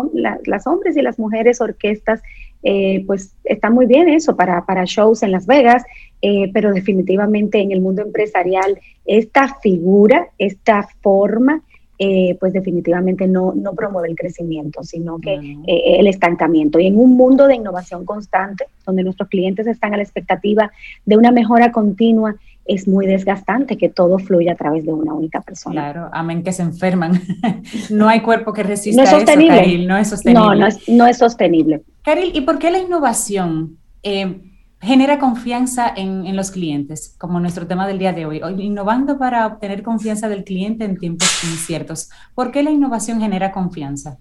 las 0.44 0.66
hombres 0.66 0.96
y 0.96 1.03
las 1.03 1.18
mujeres 1.18 1.61
orquestas 1.61 2.22
eh, 2.63 3.05
pues 3.07 3.35
está 3.45 3.71
muy 3.71 3.87
bien 3.87 4.09
eso 4.09 4.37
para, 4.37 4.65
para 4.65 4.85
shows 4.85 5.23
en 5.23 5.33
Las 5.33 5.47
Vegas, 5.47 5.83
eh, 6.21 6.51
pero 6.53 6.73
definitivamente 6.73 7.61
en 7.61 7.73
el 7.73 7.81
mundo 7.81 8.03
empresarial 8.03 8.79
esta 9.05 9.57
figura, 9.61 10.29
esta 10.39 10.89
forma, 11.01 11.63
eh, 11.99 12.37
pues 12.41 12.53
definitivamente 12.53 13.27
no, 13.29 13.53
no 13.55 13.75
promueve 13.75 14.09
el 14.09 14.17
crecimiento, 14.17 14.83
sino 14.83 15.19
que 15.19 15.35
el 15.67 16.07
estancamiento. 16.07 16.81
Y 16.81 16.87
en 16.87 16.99
un 16.99 17.17
mundo 17.17 17.47
de 17.47 17.57
innovación 17.57 18.05
constante, 18.05 18.67
donde 18.87 19.05
nuestros 19.05 19.29
clientes 19.29 19.67
están 19.67 19.95
a 19.95 19.97
la 19.97 20.03
expectativa 20.03 20.71
de 21.05 21.17
una 21.17 21.31
mejora 21.31 21.71
continua, 21.71 22.37
es 22.65 22.87
muy 22.87 23.07
desgastante 23.07 23.77
que 23.77 23.89
todo 23.89 24.19
fluya 24.19 24.53
a 24.53 24.57
través 24.57 24.85
de 24.85 24.93
una 24.93 25.13
única 25.13 25.41
persona. 25.41 25.93
Claro, 25.93 26.11
amén 26.13 26.43
que 26.43 26.53
se 26.53 26.63
enferman. 26.63 27.21
no 27.91 28.09
hay 28.09 28.21
cuerpo 28.21 28.53
que 28.53 28.63
resista 28.63 29.03
no 29.03 29.09
es 29.09 29.15
sostenible. 29.15 29.61
eso, 29.61 29.89
no 29.89 29.97
es 29.97 30.09
sostenible. 30.09 30.47
No, 30.47 30.55
no 30.55 30.67
es, 30.67 30.89
no 30.89 31.07
es 31.07 31.19
sostenible. 31.19 31.83
Caril, 32.03 32.31
¿y 32.35 32.43
por 32.43 32.59
qué 32.59 32.71
la 32.71 32.79
innovación 32.79 33.79
eh, 34.03 34.41
genera 34.81 35.19
confianza 35.19 35.93
en, 35.97 36.35
los 36.37 36.51
clientes, 36.51 37.15
como 37.19 37.41
nuestro 37.41 37.67
tema 37.67 37.87
del 37.87 37.99
día 37.99 38.13
de 38.13 38.27
hoy? 38.27 38.41
Innovando 38.59 39.19
para 39.19 39.47
obtener 39.47 39.83
confianza 39.83 40.29
del 40.29 40.45
cliente 40.45 40.85
en 40.85 40.99
tiempos 40.99 41.43
inciertos. 41.45 42.11
¿Por 42.35 42.53
qué 42.53 42.63
la 42.63 42.71
innovación 42.71 43.21
genera 43.21 43.53
confianza? 43.53 44.19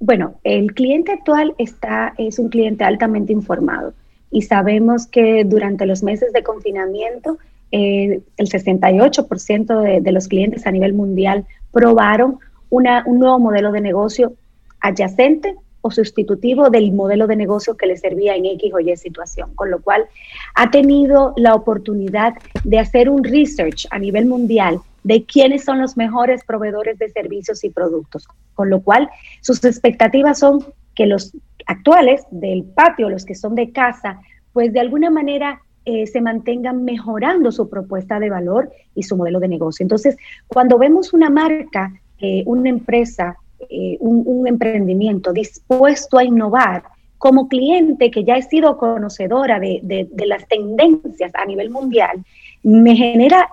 Bueno, 0.00 0.34
el 0.44 0.74
cliente 0.74 1.12
actual 1.12 1.54
está, 1.58 2.14
es 2.18 2.38
un 2.38 2.48
cliente 2.50 2.84
altamente 2.84 3.32
informado 3.32 3.94
y 4.30 4.42
sabemos 4.42 5.06
que 5.06 5.44
durante 5.44 5.86
los 5.86 6.02
meses 6.02 6.32
de 6.32 6.42
confinamiento 6.42 7.38
eh, 7.70 8.20
el 8.36 8.48
68% 8.48 9.82
de, 9.82 10.00
de, 10.00 10.12
los 10.12 10.28
clientes 10.28 10.66
a 10.66 10.70
nivel 10.70 10.94
mundial 10.94 11.46
probaron 11.72 12.38
una, 12.70 13.02
un 13.06 13.18
nuevo 13.18 13.38
modelo 13.38 13.72
de 13.72 13.80
negocio 13.80 14.32
adyacente 14.80 15.54
o 15.80 15.90
sustitutivo 15.90 16.70
del 16.70 16.92
modelo 16.92 17.26
de 17.26 17.36
negocio 17.36 17.76
que 17.76 17.86
le 17.86 17.96
servía 17.96 18.34
en 18.34 18.46
X 18.46 18.72
o 18.74 18.80
Y 18.80 18.96
situación, 18.96 19.54
con 19.54 19.70
lo 19.70 19.80
cual 19.80 20.06
ha 20.54 20.70
tenido 20.70 21.34
la 21.36 21.54
oportunidad 21.54 22.34
de 22.64 22.78
hacer 22.78 23.08
un 23.08 23.22
research 23.22 23.86
a 23.90 23.98
nivel 23.98 24.26
mundial 24.26 24.80
de 25.04 25.24
quiénes 25.24 25.64
son 25.64 25.80
los 25.80 25.96
mejores 25.96 26.44
proveedores 26.44 26.98
de 26.98 27.08
servicios 27.08 27.62
y 27.64 27.70
productos, 27.70 28.26
con 28.54 28.70
lo 28.70 28.80
cual 28.80 29.08
sus 29.40 29.64
expectativas 29.64 30.38
son 30.38 30.64
que 30.94 31.06
los 31.06 31.32
actuales 31.66 32.24
del 32.30 32.64
patio, 32.64 33.08
los 33.08 33.24
que 33.24 33.34
son 33.34 33.54
de 33.54 33.70
casa, 33.72 34.20
pues 34.52 34.72
de 34.72 34.80
alguna 34.80 35.10
manera 35.10 35.60
eh, 35.90 36.06
se 36.06 36.20
mantengan 36.20 36.84
mejorando 36.84 37.50
su 37.50 37.70
propuesta 37.70 38.20
de 38.20 38.28
valor 38.28 38.70
y 38.94 39.04
su 39.04 39.16
modelo 39.16 39.40
de 39.40 39.48
negocio. 39.48 39.82
Entonces, 39.82 40.18
cuando 40.46 40.76
vemos 40.76 41.14
una 41.14 41.30
marca, 41.30 41.90
eh, 42.18 42.42
una 42.44 42.68
empresa 42.68 43.38
eh, 43.70 43.96
un, 44.00 44.46
emprendimiento 44.46 45.32
dispuesto 45.32 46.18
a 46.18 46.24
innovar, 46.24 46.82
como 47.16 47.48
cliente 47.48 48.10
que 48.10 48.22
ya 48.22 48.36
he 48.36 48.42
sido 48.42 48.76
conocedora 48.76 49.58
de, 49.58 50.08
las 50.26 50.46
tendencias 50.46 51.34
a 51.34 51.46
nivel 51.46 51.70
mundial, 51.70 52.22
me 52.62 52.94
genera 52.94 53.48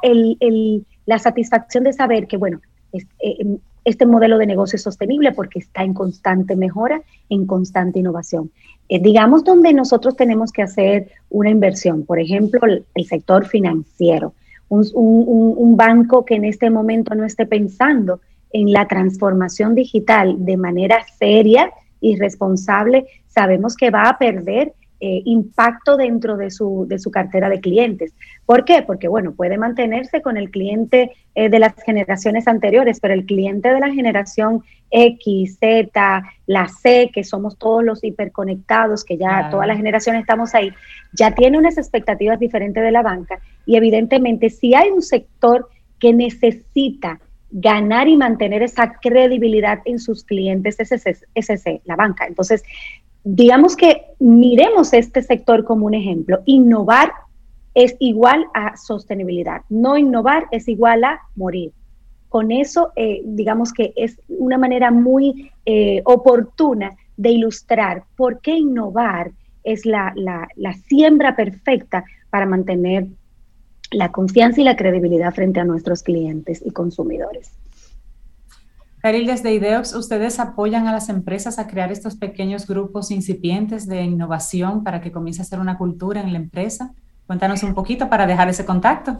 la 1.05 1.19
satisfacción 1.19 1.85
de 1.85 1.93
saber 1.93 2.27
que, 2.27 2.35
bueno, 2.35 2.59
eh, 2.91 3.57
este 3.85 4.05
modelo 4.07 4.37
de 4.39 4.47
negocio 4.47 4.77
es 4.77 4.81
sostenible 4.81 5.31
porque 5.31 5.59
está 5.59 5.83
en 5.83 5.93
constante 5.93 6.55
mejora, 6.55 7.01
en 7.29 7.45
constante 7.45 7.99
innovación. 7.99 8.51
Eh, 8.89 8.99
digamos 8.99 9.43
donde 9.43 9.73
nosotros 9.73 10.15
tenemos 10.15 10.51
que 10.51 10.63
hacer 10.63 11.11
una 11.29 11.49
inversión, 11.49 12.03
por 12.03 12.19
ejemplo, 12.19 12.59
el, 12.65 13.05
sector 13.05 13.45
financiero, 13.47 14.33
un, 14.69 15.75
banco 15.77 16.25
que 16.25 16.35
en 16.35 16.45
este 16.45 16.69
momento 16.69 17.13
no 17.15 17.25
esté 17.25 17.45
pensando 17.45 18.19
en 18.51 18.71
la 18.71 18.87
transformación 18.87 19.75
digital 19.75 20.43
de 20.45 20.57
manera 20.57 21.05
seria 21.19 21.71
y 22.01 22.15
responsable, 22.15 23.05
sabemos 23.27 23.75
que 23.75 23.91
va 23.91 24.03
a 24.09 24.17
perder 24.17 24.73
eh, 24.99 25.21
impacto 25.25 25.97
dentro 25.97 26.37
de 26.37 26.49
su, 26.51 26.85
de 26.87 26.99
su 26.99 27.11
cartera 27.11 27.49
de 27.49 27.59
clientes. 27.59 28.13
¿Por 28.45 28.63
qué? 28.63 28.81
Porque, 28.81 29.07
bueno, 29.07 29.33
puede 29.33 29.57
mantenerse 29.57 30.21
con 30.21 30.37
el 30.37 30.49
cliente 30.49 31.11
eh, 31.35 31.49
de 31.49 31.59
las 31.59 31.73
generaciones 31.83 32.47
anteriores, 32.47 32.99
pero 32.99 33.13
el 33.13 33.25
cliente 33.25 33.73
de 33.73 33.79
la 33.79 33.91
generación 33.91 34.63
X, 34.91 35.57
Z, 35.59 36.23
la 36.45 36.67
C, 36.67 37.11
que 37.13 37.23
somos 37.23 37.57
todos 37.57 37.83
los 37.83 38.03
hiperconectados, 38.03 39.03
que 39.03 39.17
ya 39.17 39.49
toda 39.49 39.65
la 39.65 39.75
generación 39.75 40.15
estamos 40.15 40.55
ahí, 40.55 40.71
ya 41.13 41.35
tiene 41.35 41.57
unas 41.57 41.77
expectativas 41.77 42.39
diferentes 42.39 42.83
de 42.83 42.91
la 42.91 43.01
banca 43.01 43.39
y 43.65 43.75
evidentemente 43.75 44.49
si 44.49 44.73
hay 44.73 44.89
un 44.89 45.01
sector 45.01 45.67
que 45.99 46.13
necesita 46.13 47.19
ganar 47.51 48.07
y 48.07 48.17
mantener 48.17 48.63
esa 48.63 48.93
credibilidad 49.01 49.79
en 49.85 49.99
sus 49.99 50.23
clientes, 50.23 50.79
ese 50.79 50.95
es 51.33 51.65
la 51.85 51.95
banca. 51.95 52.25
Entonces, 52.27 52.63
digamos 53.25 53.75
que 53.75 54.05
miremos 54.19 54.93
este 54.93 55.23
sector 55.23 55.65
como 55.65 55.87
un 55.87 55.95
ejemplo. 55.95 56.41
Innovar 56.45 57.11
es 57.73 57.95
igual 57.99 58.45
a 58.53 58.77
sostenibilidad. 58.77 59.61
No 59.67 59.97
innovar 59.97 60.45
es 60.51 60.67
igual 60.69 61.03
a 61.03 61.19
morir. 61.35 61.73
Con 62.29 62.51
eso, 62.51 62.91
eh, 62.95 63.21
digamos 63.25 63.73
que 63.73 63.93
es 63.95 64.19
una 64.29 64.57
manera 64.57 64.91
muy 64.91 65.51
eh, 65.65 66.01
oportuna 66.05 66.95
de 67.17 67.31
ilustrar 67.31 68.03
por 68.15 68.41
qué 68.41 68.57
innovar 68.57 69.31
es 69.63 69.85
la, 69.85 70.13
la 70.15 70.73
siembra 70.87 71.35
perfecta 71.35 72.05
para 72.29 72.45
mantener 72.45 73.07
la 73.91 74.11
confianza 74.11 74.61
y 74.61 74.65
la 74.65 74.75
credibilidad 74.75 75.33
frente 75.33 75.59
a 75.59 75.65
nuestros 75.65 76.03
clientes 76.03 76.61
y 76.63 76.71
consumidores. 76.71 77.51
Caril, 79.05 79.27
desde 79.27 79.53
IDEOX, 79.53 79.93
¿ustedes 79.93 80.39
apoyan 80.39 80.87
a 80.87 80.91
las 80.91 81.09
empresas 81.09 81.59
a 81.59 81.67
crear 81.67 81.91
estos 81.91 82.15
pequeños 82.15 82.65
grupos 82.65 83.11
incipientes 83.11 83.87
de 83.87 84.01
innovación 84.01 84.83
para 84.83 84.99
que 84.99 85.11
comience 85.11 85.43
a 85.43 85.45
ser 85.45 85.59
una 85.59 85.77
cultura 85.77 86.21
en 86.21 86.33
la 86.33 86.39
empresa? 86.39 86.91
Cuéntanos 87.27 87.61
un 87.61 87.75
poquito 87.75 88.09
para 88.09 88.25
dejar 88.25 88.49
ese 88.49 88.65
contacto. 88.65 89.19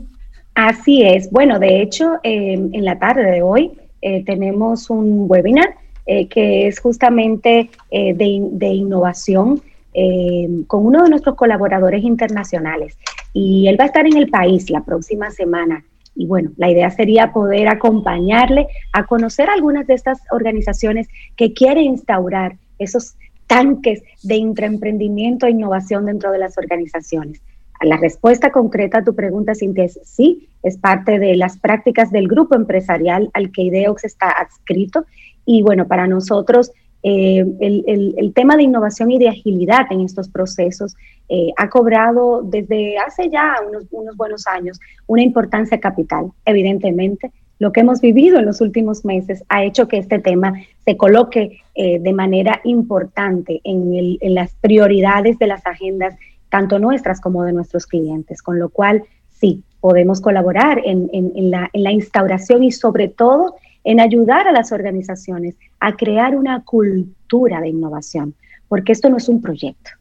Así 0.56 1.04
es. 1.04 1.30
Bueno, 1.30 1.60
de 1.60 1.84
hecho, 1.84 2.14
em, 2.24 2.74
en 2.74 2.84
la 2.84 2.98
tarde 2.98 3.30
de 3.30 3.44
hoy 3.44 3.74
eh, 4.02 4.24
tenemos 4.26 4.90
un 4.90 5.28
webinar 5.30 5.76
eh, 6.08 6.28
que 6.30 6.66
es 6.66 6.80
justamente 6.80 7.70
eh, 7.92 8.16
de, 8.16 8.68
innovación 8.68 9.62
em, 9.94 10.64
con 10.64 10.84
uno 10.84 11.04
de 11.04 11.12
nuestros 11.12 11.36
colaboradores 11.36 12.04
internacionales. 12.04 12.98
Y 13.34 13.68
él 13.68 13.80
va 13.80 13.84
a 13.84 13.88
estar 13.88 14.08
en 14.08 14.18
el 14.18 14.32
país 14.32 14.72
la 14.72 14.82
próxima 14.82 15.30
semana. 15.30 15.84
Y 16.16 16.26
bueno, 16.26 16.52
la 16.58 16.70
idea 16.70 16.90
sería 16.90 17.34
poder 17.34 17.68
acompañarle 17.68 18.68
a 18.94 19.06
conocer 19.06 19.50
algunas 19.50 19.86
de 19.86 19.96
estas 19.96 20.20
organizaciones 20.32 21.08
que 21.36 21.54
quieren 21.54 21.84
instaurar 21.84 22.56
esos 22.80 23.16
tanques 23.48 24.02
de 24.24 24.36
intraemprendimiento 24.36 25.46
e 25.46 25.52
innovación 25.52 26.06
dentro 26.06 26.32
de 26.32 26.40
las 26.40 26.58
organizaciones. 26.58 27.42
La 27.82 27.98
respuesta 27.98 28.52
concreta 28.52 29.00
a 29.00 29.04
tu 29.04 29.14
pregunta, 29.14 29.54
Cintia, 29.54 29.84
es 29.84 30.00
sí, 30.04 30.48
es 30.64 30.78
parte 30.78 31.20
de 31.20 31.36
las 31.36 31.58
prácticas 31.58 32.10
del 32.12 32.28
grupo 32.28 32.56
empresarial 32.56 33.30
al 33.34 33.52
que 33.52 33.64
IDEOX 33.64 34.06
está 34.06 34.30
adscrito. 34.30 35.06
Y 35.46 35.62
bueno, 35.62 35.88
para 35.88 36.08
nosotros 36.08 36.72
eh, 37.08 37.46
el, 37.60 38.34
tema 38.34 38.58
de 38.58 38.64
innovación 38.64 39.12
y 39.12 39.20
de 39.20 39.30
agilidad 39.30 39.86
en 39.92 40.02
estos 40.02 40.28
procesos 40.28 40.96
eh, 41.30 41.52
ha 41.56 41.70
cobrado 41.70 42.42
desde 42.42 42.98
hace 42.98 43.30
ya 43.30 43.58
unos, 43.92 44.18
buenos 44.18 44.48
años 44.48 44.80
una 45.06 45.22
importancia 45.22 45.80
capital. 45.80 46.32
Evidentemente, 46.46 47.32
lo 47.60 47.72
que 47.72 47.82
hemos 47.82 48.02
vivido 48.02 48.40
en 48.40 48.48
los 48.48 48.60
últimos 48.60 49.06
meses 49.06 49.44
ha 49.50 49.64
hecho 49.64 49.88
que 49.88 50.00
este 50.00 50.18
tema 50.18 50.54
se 50.84 50.98
coloque 50.98 51.60
eh, 51.76 52.00
de 52.00 52.14
manera 52.14 52.60
importante 52.64 53.62
en, 53.64 54.18
las 54.34 54.56
prioridades 54.56 55.38
de 55.38 55.46
las 55.46 55.64
agendas, 55.68 56.16
tanto 56.50 56.80
nuestras 56.80 57.22
como 57.22 57.44
de 57.44 57.54
nuestros 57.54 57.86
clientes, 57.86 58.42
con 58.42 58.58
lo 58.58 58.70
cual 58.70 59.04
sí, 59.30 59.62
podemos 59.80 60.22
colaborar 60.22 60.82
en, 60.84 61.08
la, 61.52 61.70
en 61.72 61.84
la 61.84 61.92
instauración 61.92 62.64
y 62.64 62.72
sobre 62.72 63.10
todo 63.10 63.58
en 63.86 64.00
ayudar 64.00 64.48
a 64.48 64.52
las 64.52 64.72
organizaciones 64.72 65.56
a 65.80 65.96
crear 65.96 66.36
una 66.36 66.64
cultura 66.64 67.62
de 67.62 67.70
innovación, 67.70 68.34
porque 68.68 68.92
esto 68.92 69.10
no 69.10 69.18
es 69.18 69.30
un 69.30 69.42
proyecto. 69.42 69.92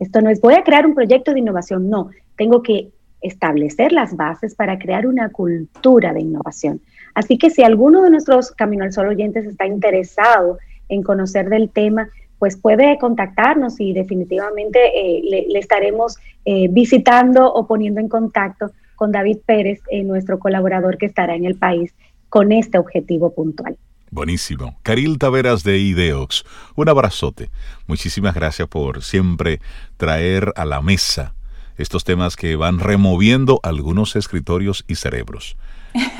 Esto 0.00 0.20
no 0.20 0.30
es 0.30 0.40
voy 0.40 0.54
a 0.54 0.64
crear 0.64 0.86
un 0.86 0.94
proyecto 0.94 1.32
de 1.32 1.38
innovación, 1.38 1.88
no, 1.88 2.10
tengo 2.36 2.62
que 2.62 2.90
establecer 3.20 3.92
las 3.92 4.16
bases 4.16 4.54
para 4.54 4.78
crear 4.78 5.06
una 5.06 5.30
cultura 5.30 6.12
de 6.12 6.20
innovación. 6.20 6.80
Así 7.14 7.38
que 7.38 7.50
si 7.50 7.62
alguno 7.62 8.02
de 8.02 8.10
nuestros 8.10 8.50
Camino 8.50 8.84
al 8.84 8.92
Sol 8.92 9.08
oyentes 9.08 9.46
está 9.46 9.66
interesado 9.66 10.58
en 10.88 11.02
conocer 11.02 11.48
del 11.48 11.70
tema, 11.70 12.08
pues 12.38 12.56
puede 12.56 12.98
contactarnos 12.98 13.80
y 13.80 13.92
definitivamente 13.92 14.78
eh, 14.94 15.22
le, 15.48 15.58
estaremos 15.58 16.18
eh, 16.44 16.68
visitando 16.68 17.50
o 17.52 17.66
poniendo 17.66 18.00
en 18.00 18.08
contacto 18.08 18.72
con 18.96 19.12
David 19.12 19.38
Pérez, 19.46 19.80
eh, 19.90 20.02
nuestro 20.02 20.38
colaborador 20.38 20.98
que 20.98 21.06
estará 21.06 21.34
en 21.34 21.46
el 21.46 21.56
país 21.56 21.94
con 22.34 22.50
este 22.50 22.78
objetivo 22.78 23.32
puntual. 23.32 23.78
Buenísimo. 24.10 24.76
Caril 24.82 25.18
Taveras 25.18 25.62
de 25.62 25.78
Ideox, 25.78 26.42
un 26.74 26.88
abrazote. 26.88 27.48
Muchísimas 27.86 28.34
gracias 28.34 28.66
por 28.66 29.04
siempre 29.04 29.60
traer 29.96 30.52
a 30.56 30.64
la 30.64 30.82
mesa 30.82 31.36
estos 31.78 32.02
temas 32.02 32.34
que 32.34 32.56
van 32.56 32.80
removiendo 32.80 33.60
algunos 33.62 34.16
escritorios 34.16 34.84
y 34.88 34.96
cerebros. 34.96 35.56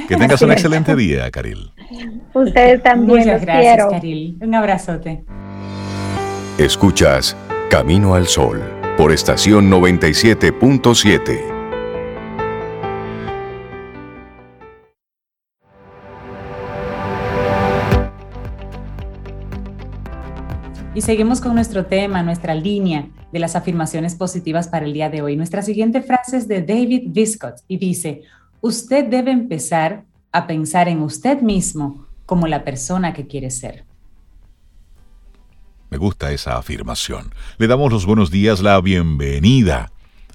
Que 0.06 0.14
tengas 0.14 0.40
un 0.42 0.52
excelente 0.52 0.94
día, 0.94 1.28
Caril. 1.32 1.72
Ustedes 2.32 2.80
también. 2.84 3.18
Muchas 3.18 3.40
gracias, 3.40 3.84
Caril. 3.90 4.38
Un 4.40 4.54
abrazote. 4.54 5.24
Escuchas 6.58 7.36
Camino 7.70 8.14
al 8.14 8.28
Sol 8.28 8.62
por 8.96 9.10
estación 9.10 9.68
97.7. 9.68 11.53
Y 20.94 21.00
seguimos 21.00 21.40
con 21.40 21.56
nuestro 21.56 21.86
tema, 21.86 22.22
nuestra 22.22 22.54
línea 22.54 23.08
de 23.32 23.40
las 23.40 23.56
afirmaciones 23.56 24.14
positivas 24.14 24.68
para 24.68 24.86
el 24.86 24.92
día 24.92 25.10
de 25.10 25.22
hoy. 25.22 25.36
Nuestra 25.36 25.60
siguiente 25.60 26.02
frase 26.02 26.36
es 26.36 26.46
de 26.46 26.62
David 26.62 27.06
Viscott 27.06 27.56
y 27.66 27.78
dice, 27.78 28.22
usted 28.60 29.06
debe 29.06 29.32
empezar 29.32 30.04
a 30.30 30.46
pensar 30.46 30.86
en 30.86 31.02
usted 31.02 31.40
mismo 31.40 32.06
como 32.26 32.46
la 32.46 32.62
persona 32.62 33.12
que 33.12 33.26
quiere 33.26 33.50
ser. 33.50 33.84
Me 35.90 35.98
gusta 35.98 36.30
esa 36.30 36.58
afirmación. 36.58 37.34
Le 37.58 37.66
damos 37.66 37.92
los 37.92 38.06
buenos 38.06 38.30
días, 38.30 38.60
la 38.60 38.80
bienvenida 38.80 39.90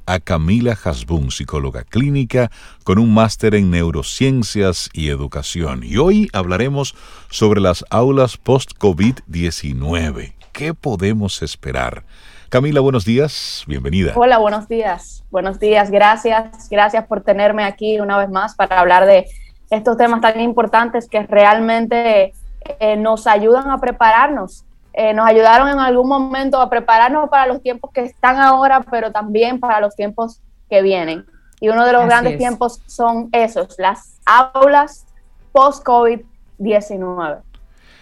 a 0.06 0.20
Camila 0.20 0.78
Hasbun, 0.84 1.32
psicóloga 1.32 1.86
clínica 1.86 2.52
con 2.84 3.00
un 3.00 3.14
máster 3.14 3.56
en 3.56 3.72
neurociencias 3.72 4.90
y 4.92 5.08
educación. 5.08 5.84
Y 5.86 5.96
hoy 5.98 6.28
hablaremos 6.34 6.96
sobre 7.30 7.62
las 7.62 7.86
aulas 7.90 8.36
post-COVID-19. 8.36 10.39
¿Qué 10.60 10.74
podemos 10.74 11.42
esperar? 11.42 12.04
Camila, 12.50 12.82
buenos 12.82 13.06
días, 13.06 13.64
bienvenida. 13.66 14.12
Hola, 14.14 14.40
buenos 14.40 14.68
días. 14.68 15.24
Buenos 15.32 15.58
días, 15.58 15.90
gracias. 15.90 16.68
Gracias 16.70 17.08
por 17.08 17.22
tenerme 17.24 17.64
aquí 17.64 17.98
una 18.02 18.18
vez 18.18 18.30
más 18.30 18.56
para 18.56 18.78
hablar 18.78 19.06
de 19.06 19.26
estos 19.70 19.96
temas 19.96 20.20
tan 20.20 20.42
importantes 20.42 21.08
que 21.08 21.24
realmente 21.24 22.34
eh, 22.82 22.98
nos 22.98 23.26
ayudan 23.26 23.72
a 23.72 23.78
prepararnos. 23.78 24.66
Eh, 24.92 25.14
nos 25.14 25.26
ayudaron 25.26 25.70
en 25.70 25.80
algún 25.80 26.10
momento 26.10 26.60
a 26.60 26.70
prepararnos 26.70 27.30
para 27.30 27.46
los 27.48 27.64
tiempos 27.64 27.92
que 27.94 28.02
están 28.02 28.36
ahora, 28.36 28.82
pero 28.92 29.14
también 29.14 29.62
para 29.62 29.80
los 29.80 29.96
tiempos 29.96 30.42
que 30.70 30.82
vienen. 30.82 31.26
Y 31.62 31.70
uno 31.70 31.86
de 31.86 31.94
los 31.94 32.06
grandes 32.06 32.38
tiempos 32.38 32.82
son 32.86 33.30
esos, 33.32 33.76
las 33.78 34.20
aulas 34.26 35.06
post-COVID-19. 35.54 37.44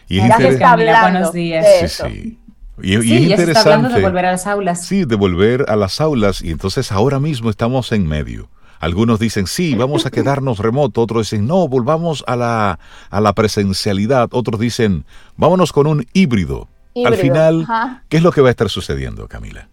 Y 0.09 0.21
Gracias, 0.21 0.55
Camila, 0.55 1.01
buenos 1.03 1.31
días. 1.33 1.63
Sí, 1.81 1.87
sí. 1.87 2.39
Y, 2.81 2.95
es 2.95 3.05
interesante. 3.05 3.93
de 3.93 4.01
volver 4.01 4.25
a 4.25 4.31
las 4.31 4.47
aulas. 4.47 4.85
Sí, 4.85 5.05
de 5.05 5.15
volver 5.15 5.65
a 5.67 5.75
las 5.75 5.99
aulas. 6.01 6.41
Y 6.41 6.51
entonces 6.51 6.91
ahora 6.91 7.19
mismo 7.19 7.49
estamos 7.49 7.91
en 7.91 8.07
medio. 8.07 8.49
Algunos 8.79 9.19
dicen, 9.19 9.47
sí, 9.47 9.73
vamos 9.75 10.05
a 10.05 10.11
quedarnos 10.11 10.59
remoto. 10.59 11.01
Otros 11.01 11.29
dicen, 11.29 11.47
no, 11.47 11.67
volvamos 11.67 12.23
a 12.27 12.35
la, 12.35 12.79
a 13.09 13.21
la 13.21 13.33
presencialidad. 13.33 14.29
Otros 14.31 14.59
dicen, 14.59 15.05
vámonos 15.35 15.73
con 15.73 15.87
un 15.87 16.05
híbrido. 16.13 16.67
Al 17.05 17.15
final, 17.15 17.67
¿qué 18.09 18.17
es 18.17 18.23
lo 18.23 18.31
que 18.31 18.41
va 18.41 18.47
a 18.47 18.51
estar 18.51 18.69
sucediendo, 18.69 19.27
Camila? 19.27 19.67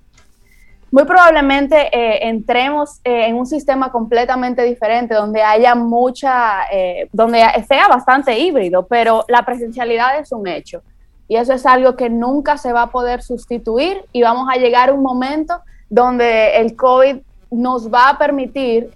muy 0.95 1.03
probablemente 1.07 1.89
eh, 1.93 2.29
entremos 2.29 3.01
eh, 3.03 3.27
en 3.27 3.35
un 3.35 3.47
sistema 3.47 3.91
completamente 3.91 4.63
diferente, 4.63 5.13
donde 5.13 5.43
haya 5.43 5.75
mucha, 5.75 6.67
eh, 6.71 7.09
donde 7.13 7.41
sea 7.67 7.89
bastante 7.89 8.39
híbrido, 8.39 8.87
pero 8.87 9.25
la 9.27 9.45
presencialidad 9.45 10.17
es 10.21 10.31
un 10.31 10.47
hecho. 10.47 10.83
Y 11.29 11.37
eso 11.37 11.53
es 11.53 11.65
algo 11.67 11.97
que 11.97 12.11
nunca 12.11 12.57
se 12.59 12.73
va 12.73 12.83
a 12.83 12.91
poder 12.91 13.23
sustituir 13.23 14.05
y 14.13 14.23
vamos 14.23 14.49
a 14.51 14.59
llegar 14.59 14.91
a 14.91 14.93
un 14.93 15.03
momento 15.03 15.61
donde 15.89 16.57
el 16.59 16.77
COVID 16.77 17.19
nos 17.51 17.93
va 17.93 18.11
a 18.11 18.19
permitir, 18.19 18.91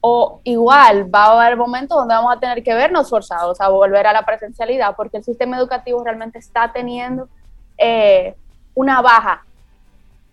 o 0.00 0.40
igual 0.44 1.14
va 1.14 1.24
a 1.24 1.42
haber 1.42 1.56
momentos 1.56 1.98
donde 1.98 2.14
vamos 2.14 2.34
a 2.34 2.40
tener 2.40 2.62
que 2.62 2.72
vernos 2.72 3.10
forzados 3.10 3.60
a 3.60 3.68
volver 3.68 4.06
a 4.06 4.12
la 4.12 4.24
presencialidad, 4.24 4.94
porque 4.96 5.18
el 5.18 5.24
sistema 5.24 5.58
educativo 5.58 6.02
realmente 6.02 6.38
está 6.38 6.72
teniendo 6.72 7.28
una 8.74 9.02
baja 9.02 9.44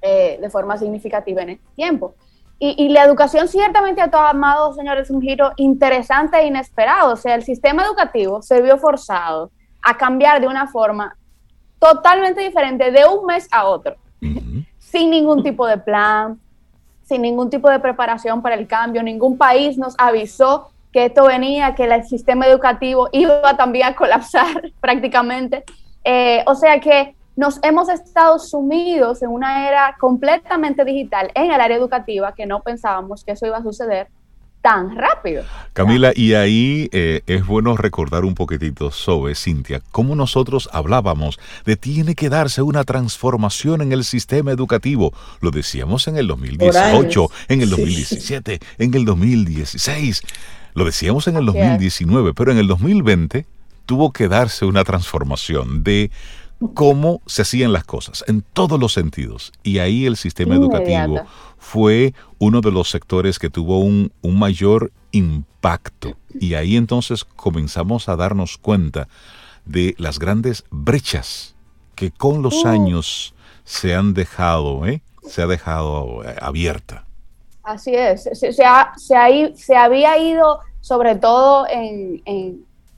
eh, 0.02 0.38
de 0.40 0.50
forma 0.50 0.78
significativa 0.78 1.42
en 1.42 1.50
este 1.50 1.68
tiempo. 1.76 2.14
Y, 2.60 2.90
la 2.90 3.04
educación 3.04 3.48
ciertamente 3.48 4.02
ha 4.02 4.10
tomado, 4.10 4.74
señores, 4.74 5.12
un 5.12 5.22
giro 5.22 5.52
interesante 5.58 6.38
e 6.38 6.48
inesperado. 6.48 7.14
O 7.14 7.16
sea, 7.16 7.36
el 7.36 7.44
sistema 7.44 7.84
educativo 7.84 8.42
se 8.42 8.62
vio 8.62 8.80
forzado 8.80 9.52
a 9.88 9.96
cambiar 9.96 10.42
de 10.42 10.48
una 10.48 10.68
forma 10.68 11.16
totalmente 11.80 12.42
diferente 12.42 12.92
de 12.92 13.06
un 13.06 13.26
mes 13.26 13.48
a 13.52 13.66
otro, 13.66 13.96
sin 14.80 15.10
ningún 15.10 15.42
tipo 15.44 15.66
de 15.66 15.78
plan, 15.78 16.38
sin 17.04 17.22
ningún 17.22 17.50
tipo 17.50 17.70
de 17.70 17.80
preparación 17.80 18.42
para 18.42 18.56
el 18.56 18.68
cambio. 18.68 19.02
Ningún 19.02 19.38
país 19.38 19.78
nos 19.78 19.96
avisó 19.98 20.72
que 20.92 21.06
esto 21.06 21.26
venía, 21.26 21.74
que 21.74 21.86
el 21.86 22.04
sistema 22.04 22.48
educativo 22.48 23.08
iba 23.14 23.56
también 23.56 23.88
a 23.88 23.96
colapsar 23.96 24.74
prácticamente. 24.82 25.64
Eh, 26.04 26.44
o 26.48 26.56
sea 26.56 26.82
que 26.82 27.16
nos 27.38 27.64
hemos 27.64 27.88
estado 27.88 28.40
sumidos 28.40 29.22
en 29.22 29.30
una 29.30 29.70
era 29.70 29.96
completamente 30.02 30.84
digital 30.84 31.32
en 31.34 31.52
el 31.52 31.62
área 31.62 31.78
educativa 31.78 32.34
que 32.34 32.46
no 32.46 32.62
pensábamos 32.62 33.24
que 33.24 33.34
eso 33.34 33.46
iba 33.46 33.58
a 33.58 33.64
suceder 33.64 34.10
tan 34.62 34.96
rápido. 34.96 35.44
Camila, 35.74 36.12
y 36.16 36.34
ahí 36.34 36.90
eh, 36.92 37.22
es 37.28 37.46
bueno 37.46 37.78
recordar 37.78 38.26
un 38.26 38.36
poquitito 38.36 38.92
sobre 38.92 39.36
Cintia, 39.36 39.82
cómo 39.92 40.16
nosotros 40.16 40.70
hablábamos 40.74 41.40
de 41.66 41.76
tiene 41.76 42.16
que 42.16 42.30
darse 42.30 42.62
una 42.62 42.84
transformación 42.84 43.82
en 43.82 43.92
el 43.92 44.04
sistema 44.04 44.52
educativo. 44.52 45.14
Lo 45.42 45.52
decíamos 45.52 46.08
en 46.08 46.18
el 46.18 46.28
2018, 46.28 47.32
en 47.50 47.62
el 47.62 47.70
2017, 47.70 48.60
en 48.80 48.94
el 48.94 49.06
2016, 49.06 50.22
lo 50.74 50.86
decíamos 50.86 51.28
en 51.28 51.38
el 51.38 51.46
2019, 51.46 52.34
pero 52.34 52.52
en 52.52 52.58
el 52.58 52.68
2020 52.68 53.46
tuvo 53.86 54.12
que 54.12 54.28
darse 54.28 54.66
una 54.66 54.84
transformación 54.84 55.84
de 55.84 56.12
cómo 56.74 57.22
se 57.26 57.44
hacían 57.44 57.72
las 57.72 57.84
cosas, 57.84 58.24
en 58.28 58.42
todos 58.42 58.80
los 58.80 58.94
sentidos. 58.94 59.54
Y 59.64 59.80
ahí 59.80 60.06
el 60.06 60.18
sistema 60.18 60.56
educativo 60.56 61.22
fue 61.68 62.14
uno 62.40 62.62
de 62.62 62.72
los 62.72 62.90
sectores 62.90 63.40
que 63.40 63.50
tuvo 63.50 63.80
un, 63.80 64.10
mayor 64.24 64.92
impacto. 65.12 66.16
Y 66.40 66.54
ahí 66.54 66.78
entonces 66.78 67.26
comenzamos 67.26 68.08
a 68.08 68.16
darnos 68.16 68.58
cuenta 68.58 69.10
de 69.66 69.94
las 69.98 70.18
grandes 70.18 70.64
brechas 70.72 71.56
que 71.94 72.12
con 72.12 72.42
los 72.42 72.64
uh. 72.64 72.70
años 72.70 73.34
se 73.66 73.94
han 73.94 74.14
dejado, 74.14 74.86
¿eh? 74.86 75.02
se 75.28 75.42
ha 75.42 75.48
dejado 75.48 76.24
eh, 76.24 76.38
abierta. 76.42 77.04
Así 77.64 77.94
es, 77.94 78.24
se, 78.24 78.54
se, 78.54 79.76
había 79.76 80.18
ido 80.18 80.60
sobre 80.80 81.16
todo 81.16 81.68
en, 81.70 82.22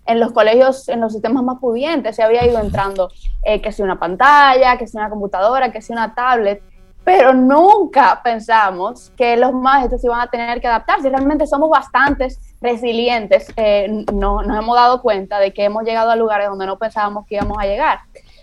en 0.09 0.19
los 0.19 0.31
colegios, 0.31 0.89
en 0.89 1.01
los 1.01 1.13
sistemas 1.13 1.43
más 1.43 1.59
pudientes, 1.59 2.15
se 2.15 2.23
había 2.23 2.43
ido 2.43 2.59
entrando 2.59 3.11
eh, 3.43 3.61
que 3.61 3.71
sea 3.71 3.85
una 3.85 3.99
pantalla, 3.99 4.75
que 4.75 4.87
sea 4.87 5.01
una 5.01 5.09
computadora, 5.11 5.71
que 5.71 5.83
sea 5.83 5.95
una 5.95 6.15
tablet, 6.15 6.63
pero 7.03 7.33
nunca 7.33 8.21
pensamos 8.23 9.11
que 9.17 9.35
los 9.37 9.53
maestros 9.53 10.03
iban 10.03 10.21
a 10.21 10.27
tener 10.27 10.61
que 10.61 10.67
adaptarse. 10.67 11.09
Realmente 11.09 11.47
somos 11.47 11.69
bastantes 11.69 12.39
resilientes, 12.61 13.51
eh, 13.55 14.05
no, 14.13 14.41
nos 14.43 14.57
hemos 14.57 14.75
dado 14.75 15.01
cuenta 15.01 15.39
de 15.39 15.53
que 15.53 15.63
hemos 15.63 15.83
llegado 15.83 16.11
a 16.11 16.15
lugares 16.15 16.49
donde 16.49 16.65
no 16.65 16.77
pensábamos 16.77 17.25
que 17.25 17.35
íbamos 17.35 17.57
a 17.59 17.65
llegar. 17.65 17.99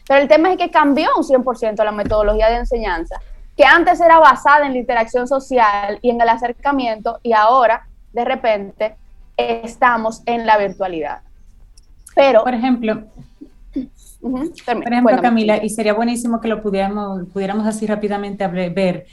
Pero 0.08 0.20
el 0.20 0.28
tema 0.28 0.52
es 0.52 0.58
que 0.58 0.70
cambió 0.70 1.10
un 1.16 1.22
100% 1.22 1.84
la 1.84 1.92
metodología 1.92 2.48
de 2.48 2.56
enseñanza, 2.56 3.20
que 3.56 3.64
antes 3.64 4.00
era 4.00 4.18
basada 4.18 4.66
en 4.66 4.72
la 4.72 4.78
interacción 4.78 5.26
social 5.26 5.98
y 6.02 6.10
en 6.10 6.20
el 6.20 6.28
acercamiento, 6.28 7.18
y 7.22 7.32
ahora, 7.32 7.86
de 8.12 8.24
repente, 8.24 8.96
estamos 9.36 10.22
en 10.26 10.46
la 10.46 10.56
virtualidad. 10.58 11.20
Pero, 12.14 12.44
por 12.44 12.54
ejemplo, 12.54 13.02
por 14.30 14.92
ejemplo, 14.92 15.20
Camila, 15.20 15.62
y 15.62 15.70
sería 15.70 15.94
buenísimo 15.94 16.40
que 16.40 16.48
lo 16.48 16.62
pudiéramos, 16.62 17.26
pudiéramos 17.32 17.66
así 17.66 17.86
rápidamente 17.86 18.46
ver 18.46 19.06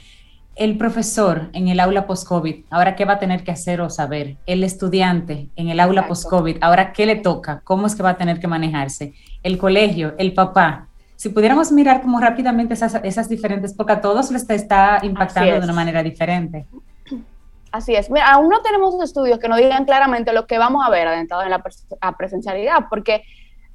el 0.56 0.78
profesor 0.78 1.50
en 1.52 1.68
el 1.68 1.80
aula 1.80 2.06
post-COVID, 2.06 2.64
ahora 2.70 2.94
qué 2.94 3.04
va 3.04 3.14
a 3.14 3.18
tener 3.18 3.42
que 3.42 3.50
hacer 3.50 3.80
o 3.80 3.90
saber, 3.90 4.36
el 4.46 4.62
estudiante 4.62 5.48
en 5.56 5.68
el 5.68 5.80
aula 5.80 6.06
post-COVID, 6.06 6.58
ahora 6.60 6.92
qué 6.92 7.06
le 7.06 7.16
toca, 7.16 7.60
cómo 7.64 7.86
es 7.86 7.94
que 7.94 8.02
va 8.02 8.10
a 8.10 8.16
tener 8.16 8.38
que 8.38 8.46
manejarse, 8.46 9.14
el 9.42 9.58
colegio, 9.58 10.14
el 10.18 10.32
papá. 10.32 10.88
Si 11.16 11.28
pudiéramos 11.28 11.72
mirar 11.72 12.02
como 12.02 12.20
rápidamente 12.20 12.74
esas, 12.74 13.00
esas 13.02 13.28
diferentes, 13.28 13.74
porque 13.74 13.94
a 13.94 14.00
todos 14.00 14.30
les 14.30 14.48
está 14.48 15.00
impactando 15.02 15.54
de 15.54 15.60
una 15.60 15.72
manera 15.72 16.02
diferente. 16.02 16.66
Así 17.72 17.94
es. 17.94 18.08
Mira, 18.08 18.30
aún 18.30 18.48
no 18.48 18.62
tenemos 18.62 18.94
estudios 19.02 19.40
que 19.40 19.48
nos 19.48 19.58
digan 19.58 19.84
claramente 19.84 20.32
lo 20.32 20.46
que 20.46 20.58
vamos 20.58 20.86
a 20.86 20.90
ver 20.90 21.08
adentrado 21.08 21.42
en 21.42 21.50
la 21.50 21.62
presencialidad, 22.16 22.86
porque 22.88 23.24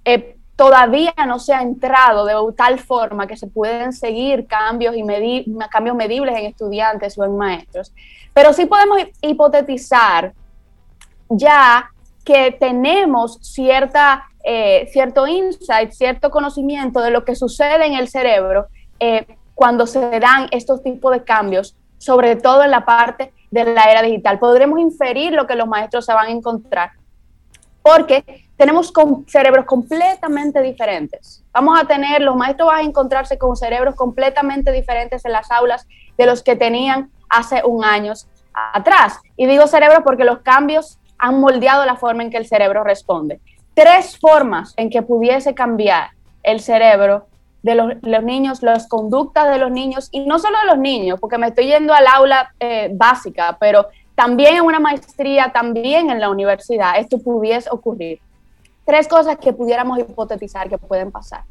eh, 0.05 0.37
todavía 0.59 1.13
no 1.25 1.39
se 1.39 1.53
ha 1.53 1.61
entrado 1.61 2.25
de 2.25 2.35
tal 2.53 2.79
forma 2.79 3.27
que 3.27 3.37
se 3.37 3.47
pueden 3.47 3.93
seguir 3.93 4.45
cambios, 4.45 4.93
y 4.93 5.45
cambios 5.71 5.95
medibles 5.95 6.37
en 6.37 6.47
estudiantes 6.47 7.17
o 7.17 7.23
en 7.23 7.37
maestros. 7.37 7.93
Pero 8.33 8.51
sí 8.51 8.65
podemos 8.65 8.97
hipotetizar 9.21 10.33
ya 11.29 11.89
que 12.25 12.51
tenemos 12.51 13.37
cierta, 13.41 14.25
eh, 14.43 14.89
cierto 14.91 15.27
insight, 15.27 15.91
cierto 15.91 16.29
conocimiento 16.29 16.99
de 16.99 17.11
lo 17.11 17.23
que 17.23 17.35
sucede 17.35 17.85
en 17.85 17.93
el 17.93 18.09
cerebro 18.09 18.67
eh, 18.99 19.37
cuando 19.55 19.87
se 19.87 20.19
dan 20.19 20.49
estos 20.51 20.83
tipos 20.83 21.13
de 21.13 21.23
cambios, 21.23 21.77
sobre 21.99 22.35
todo 22.35 22.63
en 22.63 22.71
la 22.71 22.83
parte 22.83 23.31
de 23.49 23.63
la 23.63 23.85
era 23.85 24.01
digital. 24.01 24.39
Podremos 24.39 24.77
inferir 24.81 25.31
lo 25.31 25.47
que 25.47 25.55
los 25.55 25.69
maestros 25.69 26.05
se 26.05 26.13
van 26.13 26.27
a 26.27 26.31
encontrar, 26.31 26.91
porque 27.91 28.23
tenemos 28.55 28.93
cerebros 29.27 29.65
completamente 29.65 30.61
diferentes. 30.61 31.43
Vamos 31.51 31.79
a 31.79 31.87
tener, 31.87 32.21
los 32.21 32.35
maestros 32.35 32.67
van 32.67 32.79
a 32.79 32.83
encontrarse 32.83 33.37
con 33.37 33.55
cerebros 33.55 33.95
completamente 33.95 34.71
diferentes 34.71 35.25
en 35.25 35.31
las 35.31 35.49
aulas 35.49 35.87
de 36.17 36.25
los 36.27 36.43
que 36.43 36.55
tenían 36.55 37.09
hace 37.29 37.63
un 37.65 37.83
año 37.83 38.13
atrás. 38.73 39.19
Y 39.37 39.47
digo 39.47 39.65
cerebro 39.65 40.03
porque 40.03 40.23
los 40.23 40.39
cambios 40.39 40.99
han 41.17 41.39
moldeado 41.39 41.85
la 41.85 41.95
forma 41.95 42.21
en 42.21 42.29
que 42.29 42.37
el 42.37 42.45
cerebro 42.45 42.83
responde. 42.83 43.39
Tres 43.73 44.19
formas 44.19 44.73
en 44.77 44.89
que 44.89 45.01
pudiese 45.01 45.55
cambiar 45.55 46.11
el 46.43 46.59
cerebro 46.59 47.25
de 47.63 47.75
los, 47.75 48.23
niños, 48.23 48.61
las 48.61 48.87
conductas 48.87 49.49
de 49.49 49.57
los 49.57 49.71
niños, 49.71 50.09
y 50.11 50.21
no 50.21 50.39
solo 50.39 50.57
de 50.59 50.67
los 50.67 50.77
niños, 50.77 51.19
porque 51.19 51.37
me 51.37 51.47
estoy 51.47 51.65
yendo 51.65 51.93
al 51.93 52.07
aula 52.07 52.53
eh, 52.59 52.89
básica, 52.93 53.57
pero 53.59 53.87
también 54.19 54.57
en 54.57 54.63
una 54.63 54.81
maestría, 54.81 55.49
también 55.53 56.09
en 56.09 56.19
la 56.19 56.29
universidad, 56.29 56.97
esto 56.97 57.19
pudiese 57.19 57.69
ocurrir. 57.71 58.19
Tres 58.83 59.07
cosas 59.07 59.37
que 59.37 59.53
pudiéramos 59.53 59.97
hipotetizar 59.97 60.67
que 60.67 60.77
pueden 60.77 61.09
pasar. 61.09 61.45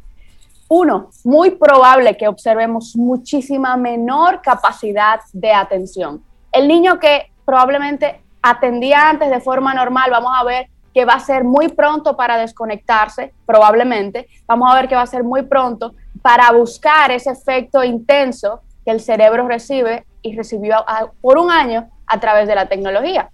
Uno, 0.68 1.08
muy 1.24 1.52
probable 1.52 2.14
que 2.18 2.28
observemos 2.28 2.94
muchísima 2.94 3.74
menor 3.78 4.42
capacidad 4.42 5.20
de 5.32 5.50
atención. 5.50 6.22
El 6.52 6.68
niño 6.68 6.98
que 6.98 7.32
probablemente 7.46 8.20
atendía 8.42 9.08
antes 9.08 9.30
de 9.30 9.40
forma 9.40 9.72
normal, 9.72 10.10
vamos 10.10 10.32
a 10.38 10.44
ver 10.44 10.68
que 10.92 11.06
va 11.06 11.14
a 11.14 11.20
ser 11.20 11.44
muy 11.44 11.68
pronto 11.68 12.18
para 12.18 12.36
desconectarse, 12.36 13.32
probablemente. 13.46 14.28
Vamos 14.46 14.70
a 14.70 14.74
ver 14.74 14.88
que 14.88 14.94
va 14.94 15.02
a 15.02 15.06
ser 15.06 15.24
muy 15.24 15.40
pronto 15.44 15.94
para 16.20 16.52
buscar 16.52 17.12
ese 17.12 17.30
efecto 17.30 17.82
intenso 17.82 18.60
que 18.84 18.90
el 18.90 19.00
cerebro 19.00 19.48
recibe 19.48 20.04
y 20.20 20.36
recibió 20.36 20.84
por 21.22 21.38
un 21.38 21.50
año 21.50 21.88
a 22.08 22.20
través 22.20 22.48
de 22.48 22.54
la 22.54 22.66
tecnología. 22.66 23.30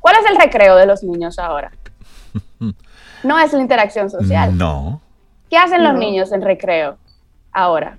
¿Cuál 0.00 0.16
es 0.16 0.30
el 0.30 0.36
recreo 0.36 0.76
de 0.76 0.86
los 0.86 1.02
niños 1.02 1.38
ahora? 1.38 1.72
No 3.22 3.38
es 3.38 3.54
la 3.54 3.60
interacción 3.60 4.10
social. 4.10 4.54
No. 4.58 5.00
¿Qué 5.48 5.56
hacen 5.56 5.82
los 5.82 5.94
niños 5.94 6.30
en 6.30 6.42
recreo 6.42 6.98
ahora? 7.50 7.96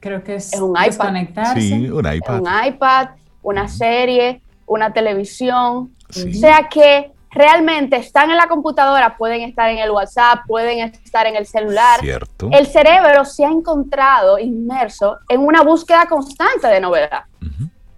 Creo 0.00 0.24
que 0.24 0.34
es, 0.34 0.52
un 0.60 0.70
iPad. 0.70 1.54
Sí, 1.54 1.88
un 1.88 2.12
iPad. 2.12 2.40
Un 2.40 2.48
iPad, 2.66 3.08
una 3.42 3.68
serie, 3.68 4.42
una 4.66 4.92
televisión. 4.92 5.94
O 6.08 6.32
sea 6.32 6.68
que 6.68 7.12
realmente 7.30 7.94
están 7.94 8.32
en 8.32 8.38
la 8.38 8.48
computadora, 8.48 9.16
pueden 9.16 9.42
estar 9.42 9.70
en 9.70 9.78
el 9.78 9.92
WhatsApp, 9.92 10.40
pueden 10.48 10.80
estar 10.80 11.28
en 11.28 11.36
el 11.36 11.46
celular. 11.46 12.00
Cierto. 12.00 12.48
El 12.50 12.66
cerebro 12.66 13.24
se 13.24 13.44
ha 13.44 13.50
encontrado 13.50 14.40
inmerso 14.40 15.18
en 15.28 15.42
una 15.42 15.62
búsqueda 15.62 16.06
constante 16.06 16.66
de 16.66 16.80
novedad 16.80 17.22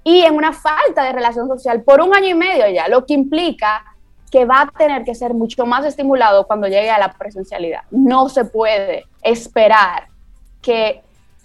y 0.05 0.23
en 0.23 0.35
una 0.35 0.53
falta 0.53 1.05
de 1.05 1.13
relación 1.13 1.49
social 1.49 1.83
por 1.83 2.01
un 2.01 2.15
año 2.15 2.29
y 2.29 2.35
medio 2.35 2.69
ya, 2.69 2.89
lo 2.89 3.07
que 3.07 3.15
implica 3.15 3.85
que 4.31 4.47
va 4.47 4.63
a 4.63 4.67
tener 4.67 5.05
que 5.05 5.15
ser 5.15 5.35
mucho 5.35 5.67
más 5.67 5.85
estimulado 5.85 6.47
cuando 6.47 6.67
llegue 6.67 6.91
a 6.91 6.99
la 6.99 7.13
presencialidad. 7.13 7.83
No 7.91 8.31
se 8.31 8.47
puede 8.47 9.05
esperar 9.23 10.09
que 10.63 11.03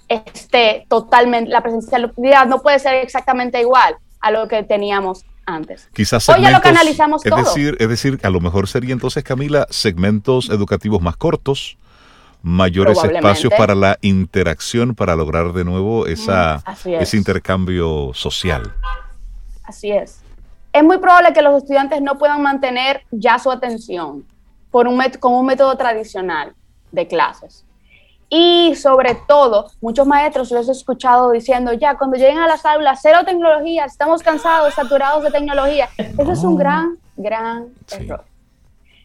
esté 0.07 0.85
totalmente, 0.87 1.51
la 1.51 1.61
presencialidad 1.61 2.45
no 2.47 2.61
puede 2.61 2.79
ser 2.79 2.95
exactamente 2.95 3.59
igual 3.59 3.97
a 4.21 4.31
lo 4.31 4.47
que 4.47 4.63
teníamos 4.63 5.25
antes. 5.45 5.89
Quizás 5.93 6.27
Hoy 6.29 6.41
ya 6.41 6.51
lo 6.51 6.61
canalizamos 6.61 7.25
es 7.25 7.29
todo. 7.29 7.43
Decir, 7.43 7.75
es 7.79 7.89
decir, 7.89 8.19
a 8.23 8.29
lo 8.29 8.39
mejor 8.39 8.67
sería 8.67 8.93
entonces, 8.93 9.23
Camila, 9.23 9.67
segmentos 9.69 10.49
educativos 10.49 11.01
más 11.01 11.17
cortos, 11.17 11.77
mayores 12.41 13.03
espacios 13.03 13.53
para 13.57 13.75
la 13.75 13.97
interacción, 14.01 14.95
para 14.95 15.15
lograr 15.15 15.53
de 15.53 15.65
nuevo 15.65 16.05
esa, 16.07 16.63
es. 16.67 16.85
ese 16.85 17.17
intercambio 17.17 18.11
social. 18.13 18.73
Así 19.63 19.91
es. 19.91 20.21
Es 20.71 20.83
muy 20.83 20.97
probable 20.97 21.33
que 21.33 21.41
los 21.41 21.57
estudiantes 21.61 22.01
no 22.01 22.17
puedan 22.17 22.41
mantener 22.41 23.03
ya 23.11 23.39
su 23.39 23.51
atención 23.51 24.25
por 24.71 24.87
un 24.87 25.01
con 25.19 25.33
un 25.33 25.45
método 25.45 25.75
tradicional 25.75 26.53
de 26.91 27.07
clases. 27.07 27.63
Y 28.29 28.75
sobre 28.75 29.15
todo, 29.27 29.71
muchos 29.79 30.05
maestros 30.05 30.51
los 30.51 30.67
he 30.67 30.71
escuchado 30.73 31.31
diciendo, 31.31 31.71
ya, 31.71 31.97
cuando 31.97 32.17
lleguen 32.17 32.39
a 32.39 32.47
las 32.47 32.65
aulas, 32.65 32.99
cero 33.01 33.19
tecnología, 33.25 33.85
estamos 33.85 34.21
cansados, 34.21 34.73
saturados 34.73 35.23
de 35.23 35.31
tecnología. 35.31 35.87
Eso 35.97 36.31
es 36.31 36.43
un 36.43 36.57
gran, 36.57 36.97
gran 37.15 37.67
Sí. 37.85 38.03
error. 38.03 38.25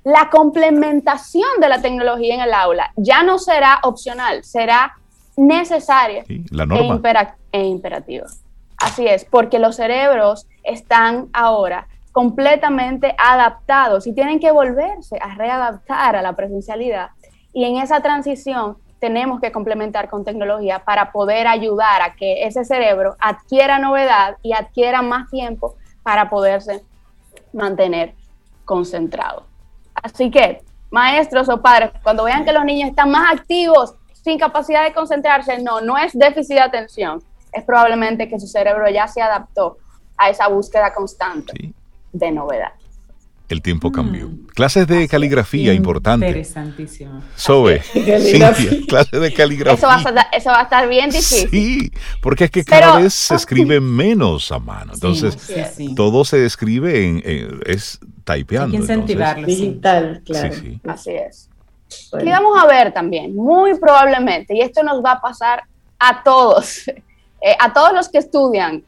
La 0.05 0.31
complementación 0.31 1.61
de 1.61 1.69
la 1.69 1.81
tecnología 1.81 2.35
en 2.35 2.41
el 2.41 2.53
aula 2.55 2.93
ya 2.97 3.23
no 3.23 3.39
será 3.39 3.79
opcional, 3.85 4.43
será 4.45 4.97
necesaria 5.37 6.25
¿sí? 6.25 6.45
La 6.51 6.65
e, 6.65 6.85
impera- 6.85 7.37
e 7.53 7.65
imperativo. 7.65 8.27
Así 8.79 9.07
es, 9.07 9.25
porque 9.25 9.59
los 9.59 9.77
cerebros 9.77 10.49
están 10.65 11.29
ahora 11.33 11.87
completamente 12.11 13.15
adaptados 13.17 14.07
y 14.07 14.13
tienen 14.13 14.41
que 14.41 14.51
volverse 14.51 15.19
a 15.21 15.35
readaptar 15.37 16.17
a 16.17 16.23
la 16.23 16.35
presencialidad. 16.35 17.11
Y 17.53 17.65
en 17.65 17.77
esa 17.77 18.01
transición 18.03 18.77
tenemos 18.99 19.41
que 19.41 19.53
complementar 19.53 20.09
con 20.09 20.25
tecnología 20.25 20.81
para 20.81 21.13
poder 21.13 21.47
ayudar 21.47 22.03
a 22.03 22.15
que 22.15 22.45
ese 22.45 22.65
cerebro 22.65 23.17
adquiera 23.19 23.79
novedad 23.79 24.37
y 24.43 24.53
adquiera 24.53 25.01
más 25.01 25.31
tiempo 25.31 25.77
para 26.03 26.29
poderse 26.29 26.83
mantener 27.53 28.15
concentrado. 28.65 29.47
Así 30.03 30.31
que, 30.31 30.63
maestros 30.91 31.49
o 31.49 31.61
padres, 31.63 31.91
cuando 32.03 32.25
vean 32.25 32.45
que 32.45 32.53
los 32.53 32.65
niños 32.65 32.91
están 32.91 33.11
más 33.11 33.33
activos, 33.33 33.95
sin 34.25 34.39
capacidad 34.39 34.85
de 34.85 34.93
concentrarse, 34.93 35.59
no, 35.63 35.81
no 35.81 35.97
es 35.99 36.13
déficit 36.13 36.55
de 36.57 36.61
atención, 36.61 37.23
es 37.53 37.65
probablemente 37.65 38.29
que 38.29 38.39
su 38.39 38.47
cerebro 38.47 38.89
ya 38.91 39.09
se 39.09 39.21
adaptó 39.23 39.79
a 40.17 40.31
esa 40.31 40.49
búsqueda 40.49 40.93
constante 40.95 41.53
Sí, 41.57 41.75
de 42.13 42.31
novedad. 42.31 42.73
el 43.49 43.61
tiempo 43.61 43.91
cambió. 43.93 44.31
Clases 44.55 44.87
de 44.87 45.07
caligrafía, 45.09 45.75
importante. 45.75 46.27
Interesantísimo. 46.29 47.23
Sobe. 47.37 47.81
Cintia, 47.93 48.87
clases 48.89 49.21
de 49.21 49.33
caligrafía. 49.35 49.75
Eso 49.79 49.87
va, 49.87 49.97
a 49.97 49.99
estar, 49.99 50.27
eso 50.33 50.51
va 50.51 50.61
a 50.61 50.63
estar 50.63 50.89
bien 50.89 51.11
difícil. 51.11 51.51
Sí, 51.51 51.93
porque 52.23 52.45
es 52.45 52.51
que 52.51 52.65
cada 52.65 52.93
Pero- 52.93 53.03
vez 53.03 53.13
se 53.15 53.35
escribe 53.43 53.81
menos 53.81 54.51
a 54.53 54.59
mano. 54.59 54.93
Entonces, 54.95 55.35
sí, 55.39 55.55
sí. 55.75 55.95
todo 55.95 56.25
se 56.25 56.47
escribe 56.47 57.05
en, 57.07 57.23
en- 57.25 57.61
es 57.67 57.99
typeando. 58.25 58.65
Hay 58.67 58.71
que 58.71 58.77
entonces- 58.77 58.97
incentivarlo. 58.97 59.47
sí. 59.49 59.55
Digital, 59.55 60.23
claro. 60.25 60.55
Sí, 60.55 60.61
sí. 60.61 60.81
Así 60.89 61.11
es. 61.13 61.49
Bueno. 62.11 62.29
Y 62.29 62.33
vamos 62.33 62.63
a 62.63 62.67
ver 62.67 62.93
también, 62.93 63.37
muy 63.37 63.75
probablemente, 63.79 64.55
y 64.55 64.61
esto 64.63 64.83
nos 64.83 65.05
va 65.05 65.13
a 65.13 65.21
pasar 65.21 65.63
a 65.99 66.23
todos, 66.23 66.89
eh, 67.41 67.57
a 67.59 67.73
todos 67.73 67.93
los 67.93 68.09
que 68.09 68.19
estudian, 68.19 68.83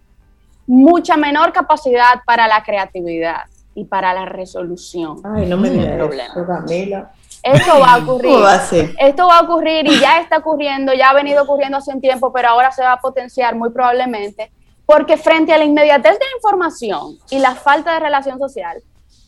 mucha 0.67 1.17
menor 1.17 1.53
capacidad 1.53 2.23
para 2.25 2.49
la 2.49 2.63
creatividad 2.63 3.43
y 3.75 3.85
para 3.85 4.15
la 4.15 4.25
resolución. 4.25 5.19
Ay, 5.25 5.47
no 5.47 5.57
me 5.59 5.69
del 5.69 5.81
digas 5.81 5.97
problema. 5.97 6.33
eso, 6.35 6.47
Camila. 6.47 7.13
Esto 7.43 7.79
va 7.81 7.95
a 7.95 7.99
ocurrir. 8.03 8.31
¿Cómo 8.33 8.41
va 8.45 8.55
a 8.55 8.61
ser? 8.61 8.95
Esto 8.99 9.27
va 9.27 9.39
a 9.41 9.43
ocurrir 9.43 9.87
y 9.87 9.99
ya 10.01 10.21
está 10.21 10.39
ocurriendo, 10.39 10.95
ya 10.95 11.11
ha 11.11 11.15
venido 11.15 11.43
ocurriendo 11.43 11.77
hace 11.77 11.93
un 11.93 12.01
tiempo, 12.01 12.33
pero 12.33 12.49
ahora 12.49 12.73
se 12.73 12.83
va 12.83 12.93
a 12.93 13.01
potenciar 13.01 13.55
muy 13.55 13.69
probablemente, 13.71 14.51
porque 14.87 15.19
frente 15.19 15.53
a 15.53 15.59
la 15.59 15.65
inmediatez 15.65 16.13
de 16.13 16.19
la 16.21 16.37
información 16.39 17.19
y 17.31 17.39
la 17.41 17.55
falta 17.55 17.93
de 17.93 18.01
relación 18.01 18.39
social, 18.39 18.83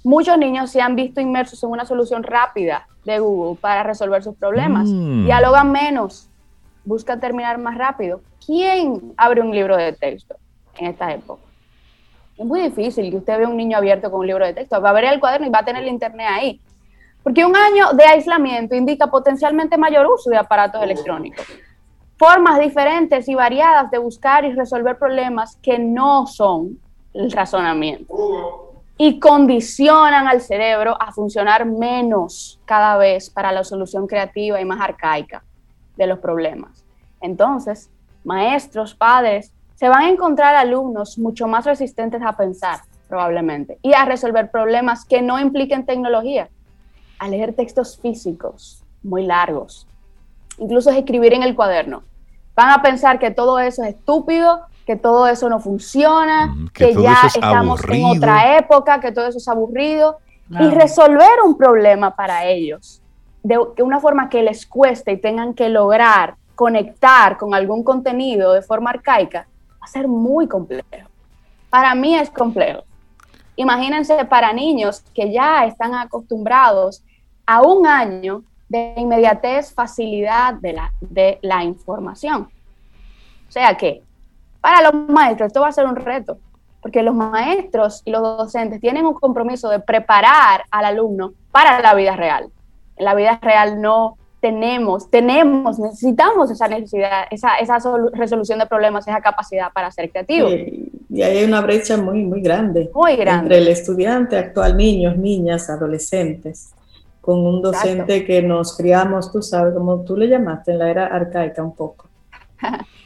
muchos 0.07 0.39
niños 0.39 0.71
se 0.71 0.81
han 0.81 0.95
visto 0.95 1.21
inmersos 1.21 1.61
en 1.65 1.71
una 1.71 1.85
solución 1.85 2.23
rápida 2.23 2.87
de 3.05 3.19
Google 3.19 3.59
para 3.61 3.83
resolver 3.83 4.23
sus 4.23 4.37
problemas. 4.37 4.89
Mm. 4.89 5.25
Dialogan 5.25 5.73
menos, 5.73 6.29
buscan 6.85 7.19
terminar 7.19 7.59
más 7.59 7.77
rápido. 7.77 8.21
¿Quién 8.45 9.15
abre 9.17 9.41
un 9.41 9.51
libro 9.51 9.77
de 9.77 9.93
texto 9.93 10.37
en 10.79 10.87
esta 10.87 11.13
época? 11.13 11.43
Es 12.39 12.47
muy 12.47 12.61
difícil 12.61 13.11
que 13.11 13.17
usted 13.17 13.37
vea 13.37 13.49
un 13.49 13.57
niño 13.57 13.77
abierto 13.77 14.09
con 14.09 14.21
un 14.21 14.29
libro 14.29 14.47
de 14.47 14.55
texto. 14.55 14.81
Va 14.81 14.91
a 14.91 14.93
abrir 14.93 15.11
el 15.11 15.19
cuaderno 15.19 15.49
y 15.49 15.51
va 15.51 15.59
a 15.59 15.65
tener 15.65 15.83
el 15.83 15.89
internet 15.89 16.29
ahí. 16.31 16.61
Porque 17.25 17.45
un 17.45 17.57
año 17.57 17.93
de 17.93 18.05
aislamiento 18.05 18.77
indica 18.77 19.09
potencialmente 19.09 19.77
mayor 19.77 20.07
uso 20.07 20.31
de 20.31 20.37
aparatos 20.37 20.81
electrónicos. 20.85 21.45
Formas 22.17 22.61
diferentes 22.61 23.29
y 23.29 23.35
variadas 23.35 23.91
de 23.91 23.99
buscar 23.99 24.45
y 24.45 24.53
resolver 24.53 24.97
problemas 24.99 25.57
que 25.57 25.81
no 25.81 26.29
son 26.29 26.79
el 27.13 27.33
razonamiento. 27.33 28.66
Y 28.99 29.21
condicionan 29.21 30.27
al 30.27 30.41
cerebro 30.41 30.97
a 31.01 31.13
funcionar 31.13 31.67
menos 31.67 32.61
cada 32.65 32.97
vez 32.97 33.29
para 33.29 33.53
la 33.53 33.63
solución 33.63 34.07
creativa 34.07 34.61
y 34.61 34.65
más 34.65 34.81
arcaica 34.81 35.43
de 35.97 36.07
los 36.07 36.19
problemas. 36.19 36.85
Entonces, 37.21 37.91
maestros, 38.25 38.95
padres, 38.95 39.53
se 39.75 39.89
van 39.89 40.05
a 40.05 40.09
encontrar 40.09 40.55
alumnos 40.55 41.19
mucho 41.19 41.47
más 41.47 41.67
resistentes 41.67 42.23
a 42.23 42.37
pensar, 42.37 42.81
probablemente, 43.09 43.79
y 43.83 43.93
a 43.93 44.05
resolver 44.05 44.51
problemas 44.51 45.05
que 45.05 45.21
no 45.23 45.39
impliquen 45.39 45.85
tecnología, 45.85 46.49
a 47.19 47.29
leer 47.29 47.55
textos 47.55 47.99
físicos 47.99 48.83
muy 49.03 49.25
largos, 49.25 49.87
incluso 50.59 50.91
escribir 50.91 51.35
en 51.35 51.43
el 51.43 51.55
cuaderno. 51.55 52.03
Van 52.55 52.71
a 52.71 52.83
pensar 52.83 53.19
que 53.19 53.31
todo 53.31 53.59
eso 53.59 53.85
es 53.85 53.91
estúpido, 53.91 54.63
que 54.87 54.97
todo 54.97 55.26
eso 55.26 55.49
no 55.49 55.59
funciona, 55.61 56.47
Mm, 56.47 56.68
que 56.68 56.87
que, 56.89 56.95
todo 56.95 57.03
ya 57.03 57.12
eso 57.12 57.26
es 57.26 57.34
estamos 57.34 57.80
aburrido. 57.80 58.12
en 58.12 58.16
otra 58.18 58.57
época, 58.59 59.01
que 59.01 59.12
todo 59.12 59.26
eso 59.26 59.39
es 59.39 59.49
aburrido. 59.49 60.18
Y 60.49 60.70
resolver 60.70 61.43
un 61.45 61.57
problema 61.59 62.14
para 62.14 62.45
ellos 62.47 63.03
de 63.43 63.59
de 63.76 63.82
una 63.82 63.99
forma 63.99 64.28
que 64.28 64.43
les 64.45 64.64
cueste 64.64 65.11
y 65.12 65.16
tengan 65.20 65.55
que 65.55 65.68
lograr 65.68 66.37
conectar 66.55 67.37
con 67.37 67.53
algún 67.53 67.82
contenido 67.82 68.53
de 68.53 68.62
forma 68.62 68.91
arcaica, 68.91 69.47
va 69.72 69.84
a 69.84 69.87
ser 69.89 70.07
muy 70.09 70.47
complejo. 70.49 71.09
Para 71.68 71.95
mí 71.95 72.14
es 72.16 72.30
complejo. 72.30 72.84
Imagínense 73.57 74.24
para 74.24 74.53
niños 74.53 75.03
que 75.14 75.32
ya 75.32 75.66
están 75.66 75.95
acostumbrados 75.95 77.03
a 77.45 77.62
un 77.62 77.87
año 77.87 78.43
de 78.68 78.95
inmediatez, 78.97 79.72
facilidad 79.74 80.55
de 80.55 80.72
la, 80.72 80.93
de 81.01 81.39
la 81.43 81.62
información. 81.64 82.49
O 83.49 83.53
sea 83.53 83.76
que 83.76 84.03
para 84.67 84.83
los 84.91 85.09
maestros 85.09 85.47
esto 85.47 85.61
va 85.61 85.69
a 85.69 85.73
ser 85.73 85.87
un 85.87 85.95
reto, 85.95 86.39
porque 86.83 87.01
los 87.01 87.14
maestros 87.14 88.03
y 88.05 88.11
los 88.11 88.21
docentes 88.21 88.81
tienen 88.81 89.07
un 89.07 89.14
compromiso 89.14 89.69
de 89.69 89.79
preparar 89.79 90.62
al 90.73 90.85
alumno 90.87 91.35
para 91.53 91.81
la 91.81 91.95
vida 91.95 92.17
real. 92.17 92.49
En 92.97 93.05
la 93.05 93.14
vida 93.14 93.39
real 93.41 93.81
no 93.81 94.17
tenemos, 94.41 95.09
tenemos, 95.09 95.79
necesitamos 95.79 96.51
esa 96.51 96.67
necesidad, 96.67 97.27
esa, 97.31 97.59
esa 97.59 97.77
solu- 97.77 98.11
resolución 98.12 98.59
de 98.59 98.67
problemas, 98.67 99.07
esa 99.07 99.21
capacidad 99.21 99.73
para 99.73 99.89
ser 99.93 100.11
creativo. 100.11 100.49
Y, 100.49 100.91
y 101.11 101.23
ahí 101.23 101.39
hay 101.39 101.45
una 101.45 101.61
brecha 101.61 101.97
muy, 101.97 102.25
muy 102.25 102.41
grande. 102.41 102.91
Muy 102.93 103.14
grande. 103.14 103.43
Entre 103.43 103.59
el 103.59 103.69
estudiante 103.69 104.37
actual, 104.37 104.77
niños, 104.77 105.17
niñas, 105.17 105.71
adolescentes, 105.71 106.75
con 107.21 107.39
un 107.47 107.62
docente 107.62 108.25
que 108.25 108.43
nos 108.43 108.77
criamos, 108.77 109.31
tú 109.31 109.43
sabes, 109.43 109.75
como 109.75 110.01
tú 110.01 110.17
le 110.17 110.27
llamaste, 110.27 110.73
en 110.73 110.81
la 110.81 110.91
era 110.91 111.07
arcaica 111.07 111.62
un 111.62 111.77
poco. 111.77 112.06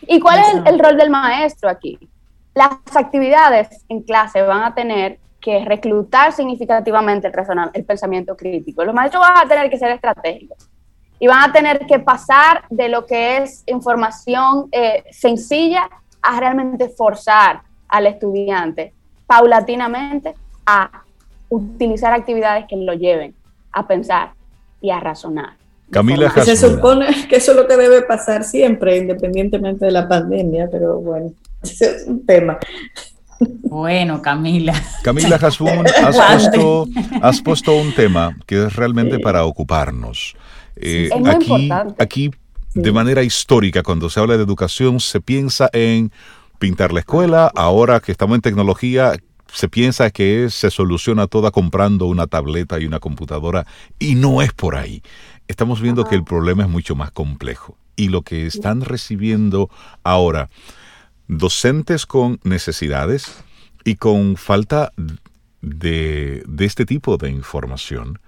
¿Y 0.02 0.20
cuál 0.20 0.40
es 0.40 0.54
el, 0.54 0.66
el 0.66 0.78
rol 0.78 0.96
del 0.96 1.10
maestro 1.10 1.68
aquí? 1.68 1.98
Las 2.54 2.70
actividades 2.94 3.84
en 3.88 4.02
clase 4.02 4.42
van 4.42 4.62
a 4.62 4.74
tener 4.74 5.18
que 5.40 5.64
reclutar 5.64 6.32
significativamente 6.32 7.28
el, 7.28 7.34
el 7.72 7.84
pensamiento 7.84 8.36
crítico. 8.36 8.84
Los 8.84 8.94
maestros 8.94 9.22
van 9.22 9.46
a 9.46 9.48
tener 9.48 9.70
que 9.70 9.78
ser 9.78 9.90
estratégicos 9.92 10.68
y 11.18 11.26
van 11.26 11.50
a 11.50 11.52
tener 11.52 11.86
que 11.86 11.98
pasar 11.98 12.64
de 12.70 12.88
lo 12.88 13.06
que 13.06 13.38
es 13.38 13.62
información 13.66 14.68
eh, 14.72 15.04
sencilla 15.10 15.88
a 16.22 16.38
realmente 16.38 16.88
forzar 16.88 17.62
al 17.88 18.06
estudiante 18.06 18.94
paulatinamente 19.26 20.34
a 20.66 21.04
utilizar 21.48 22.12
actividades 22.12 22.66
que 22.66 22.76
lo 22.76 22.94
lleven 22.94 23.34
a 23.72 23.86
pensar 23.86 24.32
y 24.80 24.90
a 24.90 25.00
razonar. 25.00 25.59
Camila 25.90 26.30
se 26.44 26.56
supone 26.56 27.06
que 27.28 27.36
eso 27.36 27.52
es 27.52 27.56
lo 27.56 27.66
que 27.66 27.76
debe 27.76 28.02
pasar 28.02 28.44
siempre, 28.44 28.98
independientemente 28.98 29.86
de 29.86 29.90
la 29.90 30.08
pandemia, 30.08 30.68
pero 30.70 31.00
bueno, 31.00 31.32
ese 31.62 31.96
es 31.96 32.04
un 32.06 32.24
tema. 32.24 32.58
Bueno, 33.40 34.20
Camila. 34.22 34.74
Camila 35.02 35.36
Hasbun, 35.40 35.86
has 35.86 36.16
puesto, 36.16 36.88
has 37.22 37.40
puesto 37.40 37.74
un 37.74 37.92
tema 37.94 38.36
que 38.46 38.66
es 38.66 38.76
realmente 38.76 39.18
para 39.18 39.44
ocuparnos. 39.44 40.36
Eh, 40.76 41.08
Es 41.10 41.18
muy 41.18 41.30
aquí, 41.30 41.52
importante. 41.52 42.02
aquí, 42.02 42.30
de 42.74 42.92
manera 42.92 43.22
histórica, 43.22 43.82
cuando 43.82 44.10
se 44.10 44.20
habla 44.20 44.36
de 44.36 44.44
educación, 44.44 45.00
se 45.00 45.20
piensa 45.20 45.68
en 45.72 46.12
pintar 46.58 46.92
la 46.92 47.00
escuela. 47.00 47.50
Ahora 47.54 48.00
que 48.00 48.12
estamos 48.12 48.36
en 48.36 48.42
tecnología, 48.42 49.14
se 49.52 49.68
piensa 49.68 50.10
que 50.10 50.48
se 50.50 50.70
soluciona 50.70 51.26
toda 51.26 51.50
comprando 51.50 52.06
una 52.06 52.26
tableta 52.26 52.78
y 52.78 52.84
una 52.84 53.00
computadora. 53.00 53.66
Y 53.98 54.14
no 54.14 54.42
es 54.42 54.52
por 54.52 54.76
ahí. 54.76 55.02
Estamos 55.50 55.80
viendo 55.80 56.04
que 56.04 56.14
el 56.14 56.22
problema 56.22 56.62
es 56.62 56.68
mucho 56.68 56.94
más 56.94 57.10
complejo. 57.10 57.76
y 57.96 58.08
lo 58.08 58.22
que 58.22 58.46
están 58.46 58.80
recibiendo 58.82 59.68
ahora 60.04 60.48
docentes 61.28 62.06
con 62.06 62.38
necesidades 62.44 63.42
y 63.84 63.96
con 63.96 64.36
falta 64.36 64.90
de, 65.60 66.42
de 66.46 66.64
este 66.64 66.86
tipo 66.86 67.16
de 67.16 67.30
información. 67.30 68.18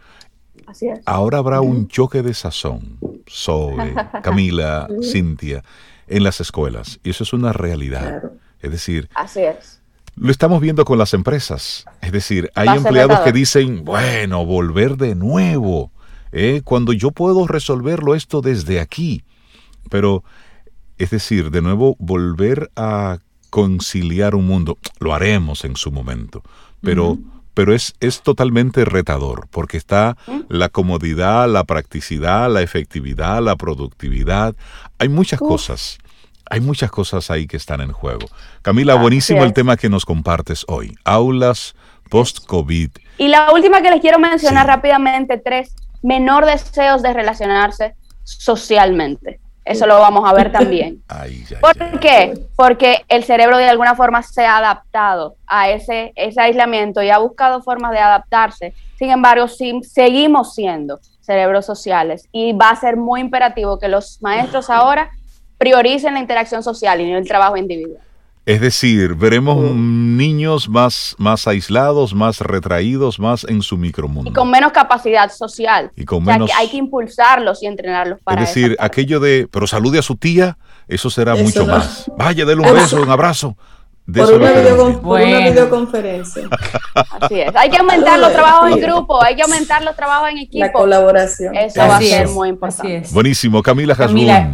Así 0.67 0.89
es. 0.89 1.01
Ahora 1.07 1.39
habrá 1.39 1.61
un 1.61 1.89
choque 1.89 2.23
de 2.23 2.35
sazón, 2.35 2.99
Zoe, 3.31 3.95
Camila, 4.23 4.89
Cintia, 5.03 5.63
en 6.09 6.25
las 6.25 6.41
escuelas. 6.41 7.01
Y 7.03 7.11
eso 7.11 7.25
es 7.25 7.33
una 7.33 7.53
realidad. 7.53 8.09
Claro. 8.21 8.33
Es 8.61 8.71
decir, 8.71 9.09
Así 9.15 9.41
es. 9.43 9.81
lo 10.17 10.31
estamos 10.31 10.61
viendo 10.61 10.85
con 10.85 10.99
las 10.99 11.15
empresas. 11.15 11.85
Es 12.01 12.13
decir, 12.13 12.51
hay 12.55 12.69
empleados 12.69 13.21
que 13.21 13.33
dicen, 13.33 13.85
bueno, 13.85 14.45
volver 14.45 14.97
de 14.97 15.15
nuevo, 15.15 15.91
¿eh? 16.33 16.63
cuando 16.65 16.93
yo 16.93 17.11
puedo 17.11 17.47
resolverlo 17.47 18.15
esto 18.15 18.41
desde 18.41 18.81
aquí. 18.81 19.23
Pero, 19.91 20.25
es 20.99 21.11
decir, 21.11 21.51
de 21.51 21.63
nuevo, 21.63 21.97
volver 21.99 22.71
a 22.77 23.19
conciliar 23.51 24.35
un 24.35 24.47
mundo, 24.47 24.79
lo 24.99 25.15
haremos 25.15 25.65
en 25.65 25.77
su 25.77 25.93
momento, 25.93 26.43
pero, 26.81 27.19
pero 27.53 27.75
es, 27.75 27.95
es 28.01 28.23
totalmente 28.23 28.87
retador, 28.87 29.47
porque 29.51 29.77
está 29.77 30.17
la 30.49 30.71
comodidad, 30.71 31.49
la 31.51 31.65
practicidad, 31.65 32.51
la 32.51 32.63
efectividad, 32.63 33.43
la 33.43 33.57
productividad. 33.57 34.57
Hay 34.99 35.09
muchas 35.11 35.39
cosas. 35.39 35.99
Hay 36.51 36.61
muchas 36.61 36.91
cosas 36.91 37.31
ahí 37.31 37.47
que 37.47 37.57
están 37.57 37.81
en 37.81 37.93
juego. 37.93 38.27
Camila, 38.63 38.95
buenísimo 38.95 39.43
el 39.45 39.53
tema 39.55 39.77
que 39.77 39.89
nos 39.89 40.05
compartes 40.05 40.65
hoy. 40.69 40.95
Aulas 41.05 41.75
post-COVID. 42.11 42.91
Y 43.17 43.29
la 43.29 43.53
última 43.53 43.81
que 43.81 43.91
les 43.91 44.01
quiero 44.01 44.19
mencionar 44.19 44.67
Sí. 44.67 44.71
rápidamente, 44.71 45.39
tres, 45.39 45.75
menor 46.03 46.47
deseos 46.47 47.03
de 47.03 47.13
relacionarse 47.13 47.95
socialmente. 48.25 49.41
Eso 49.65 49.87
lo 49.87 49.99
vamos 49.99 50.29
a 50.29 50.35
ver 50.35 50.51
también. 50.53 51.03
Ay, 51.09 51.45
¿Por 51.61 52.01
qué? 52.01 52.35
Porque 52.57 53.05
el 53.09 53.25
cerebro 53.25 53.59
de 53.59 53.69
alguna 53.69 53.95
forma 53.95 54.23
se 54.23 54.45
ha 54.45 54.59
adaptado 54.59 55.37
a 55.47 55.71
ese, 55.71 56.13
ese 56.17 56.41
aislamiento 56.41 57.03
y 57.03 57.11
ha 57.11 57.19
buscado 57.19 57.63
formas 57.63 57.93
de 57.93 57.99
adaptarse. 57.99 58.75
Sin 58.99 59.11
embargo, 59.11 59.47
seguimos 59.49 60.55
siendo 60.55 61.01
cerebros 61.21 61.65
sociales 61.65 62.29
y 62.33 62.53
va 62.53 62.71
a 62.71 62.77
ser 62.77 62.97
muy 62.97 63.21
imperativo 63.21 63.79
que 63.79 63.89
los 63.89 64.21
maestros 64.21 64.69
ahora 64.71 65.11
prioricen 65.59 66.15
la 66.15 66.21
interacción 66.21 66.63
social 66.63 67.01
y 67.01 67.11
no 67.11 67.19
el 67.19 67.27
trabajo 67.27 67.57
individual. 67.57 68.03
Es 68.45 68.61
decir, 68.61 69.15
veremos 69.15 69.57
niños 69.73 70.69
más, 70.69 71.15
más 71.19 71.47
aislados, 71.47 72.13
más 72.13 72.41
retraídos, 72.41 73.21
más 73.21 73.45
en 73.49 73.63
su 73.63 73.79
micromundo. 73.79 74.31
Y 74.31 74.35
con 74.35 74.51
menos 74.51 74.73
capacidad 74.73 75.31
social. 75.31 75.93
Y 75.95 76.05
con 76.05 76.23
O 76.23 76.25
sea, 76.25 76.35
menos- 76.35 76.51
que 76.51 76.55
hay 76.57 76.69
que 76.69 76.77
impulsarlos 76.77 77.63
y 77.63 77.67
entrenarlos 77.67 78.19
Es 78.19 78.25
para 78.25 78.41
decir, 78.41 78.73
esa 78.73 78.77
parte. 78.79 78.87
aquello 79.01 79.21
de, 79.21 79.49
pero 79.51 79.67
salude 79.69 80.01
a 80.01 80.03
su 80.03 80.17
tía, 80.17 80.59
eso 80.89 81.09
será 81.09 81.35
Eso 81.35 81.45
mucho 81.45 81.67
no. 81.67 81.75
más. 81.77 82.11
Vaya, 82.19 82.45
dele 82.45 82.63
un 82.63 82.67
Eso- 82.67 82.75
beso, 82.75 83.03
un 83.03 83.11
abrazo. 83.11 83.57
De 84.05 84.21
Por 84.21 84.31
eso 84.31 84.37
una, 84.41 84.51
es 84.51 84.67
videocon- 84.67 85.01
por 85.01 85.21
videoconferencia. 85.21 86.49
Así 87.21 87.41
es. 87.41 87.55
Hay 87.55 87.71
que 87.71 87.77
aumentar 87.79 88.19
los 88.19 88.33
trabajos 88.33 88.71
en 88.73 88.75
Sí. 88.75 88.81
grupo, 88.81 89.23
hay 89.23 89.37
que 89.37 89.43
aumentar 89.43 89.85
los 89.85 89.95
trabajos 89.95 90.31
en 90.31 90.35
La 90.37 90.43
equipo. 90.43 90.73
colaboración. 90.73 91.55
Eso 91.57 91.79
va 91.81 91.97
a 91.99 92.01
ser 92.01 92.25
es, 92.25 92.33
muy 92.33 92.49
importante. 92.49 92.97
es. 92.97 93.13
Buenísimo, 93.13 93.63
Camila. 93.63 93.95
Camila. 93.95 94.51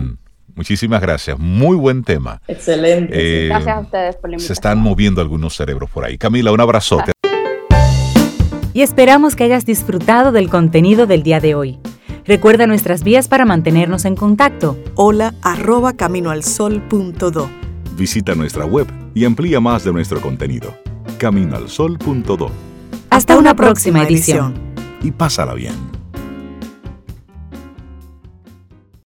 Muchísimas 0.59 1.01
gracias. 1.01 1.39
Muy 1.39 1.77
buen 1.77 2.03
tema. 2.03 2.43
Excelente. 2.49 3.15
Eh, 3.15 3.49
Gracias 3.49 3.77
a 3.77 3.81
ustedes 3.81 4.17
por 4.17 4.29
la 4.29 4.37
se 4.39 4.43
invitación. 4.43 4.53
están 4.53 4.79
moviendo 4.81 5.21
algunos 5.21 5.55
cerebros 5.57 5.89
por 5.89 6.05
ahí. 6.05 6.19
Camila, 6.19 6.51
un 6.53 6.61
abrazote. 6.61 7.13
y 8.75 8.83
esperamos 8.83 9.37
que 9.37 9.45
hayas 9.45 9.65
disfrutado 9.65 10.33
del 10.33 10.51
contenido 10.51 11.07
del 11.07 11.23
día 11.23 11.39
de 11.41 11.55
hoy. 11.55 11.79
Recuerda 12.25 12.67
nuestras 12.67 13.05
vías 13.05 13.29
para 13.29 13.45
mantenernos 13.45 14.05
en 14.05 14.15
contacto. 14.17 14.77
Hola 14.97 15.33
arroba 15.43 15.93
caminoalsol.do. 15.95 17.49
Visita 17.97 18.35
nuestra 18.35 18.67
web 18.67 18.87
y 19.15 19.25
amplía 19.25 19.61
más 19.61 19.85
de 19.85 19.93
nuestro 19.93 20.21
contenido. 20.21 20.77
Caminoalsol.do 21.19 22.51
Hasta 23.11 23.39
una 23.39 23.55
próxima 23.55 24.03
edición. 24.03 24.55
y 25.03 25.13
pásala 25.13 25.55
bien. 25.55 25.98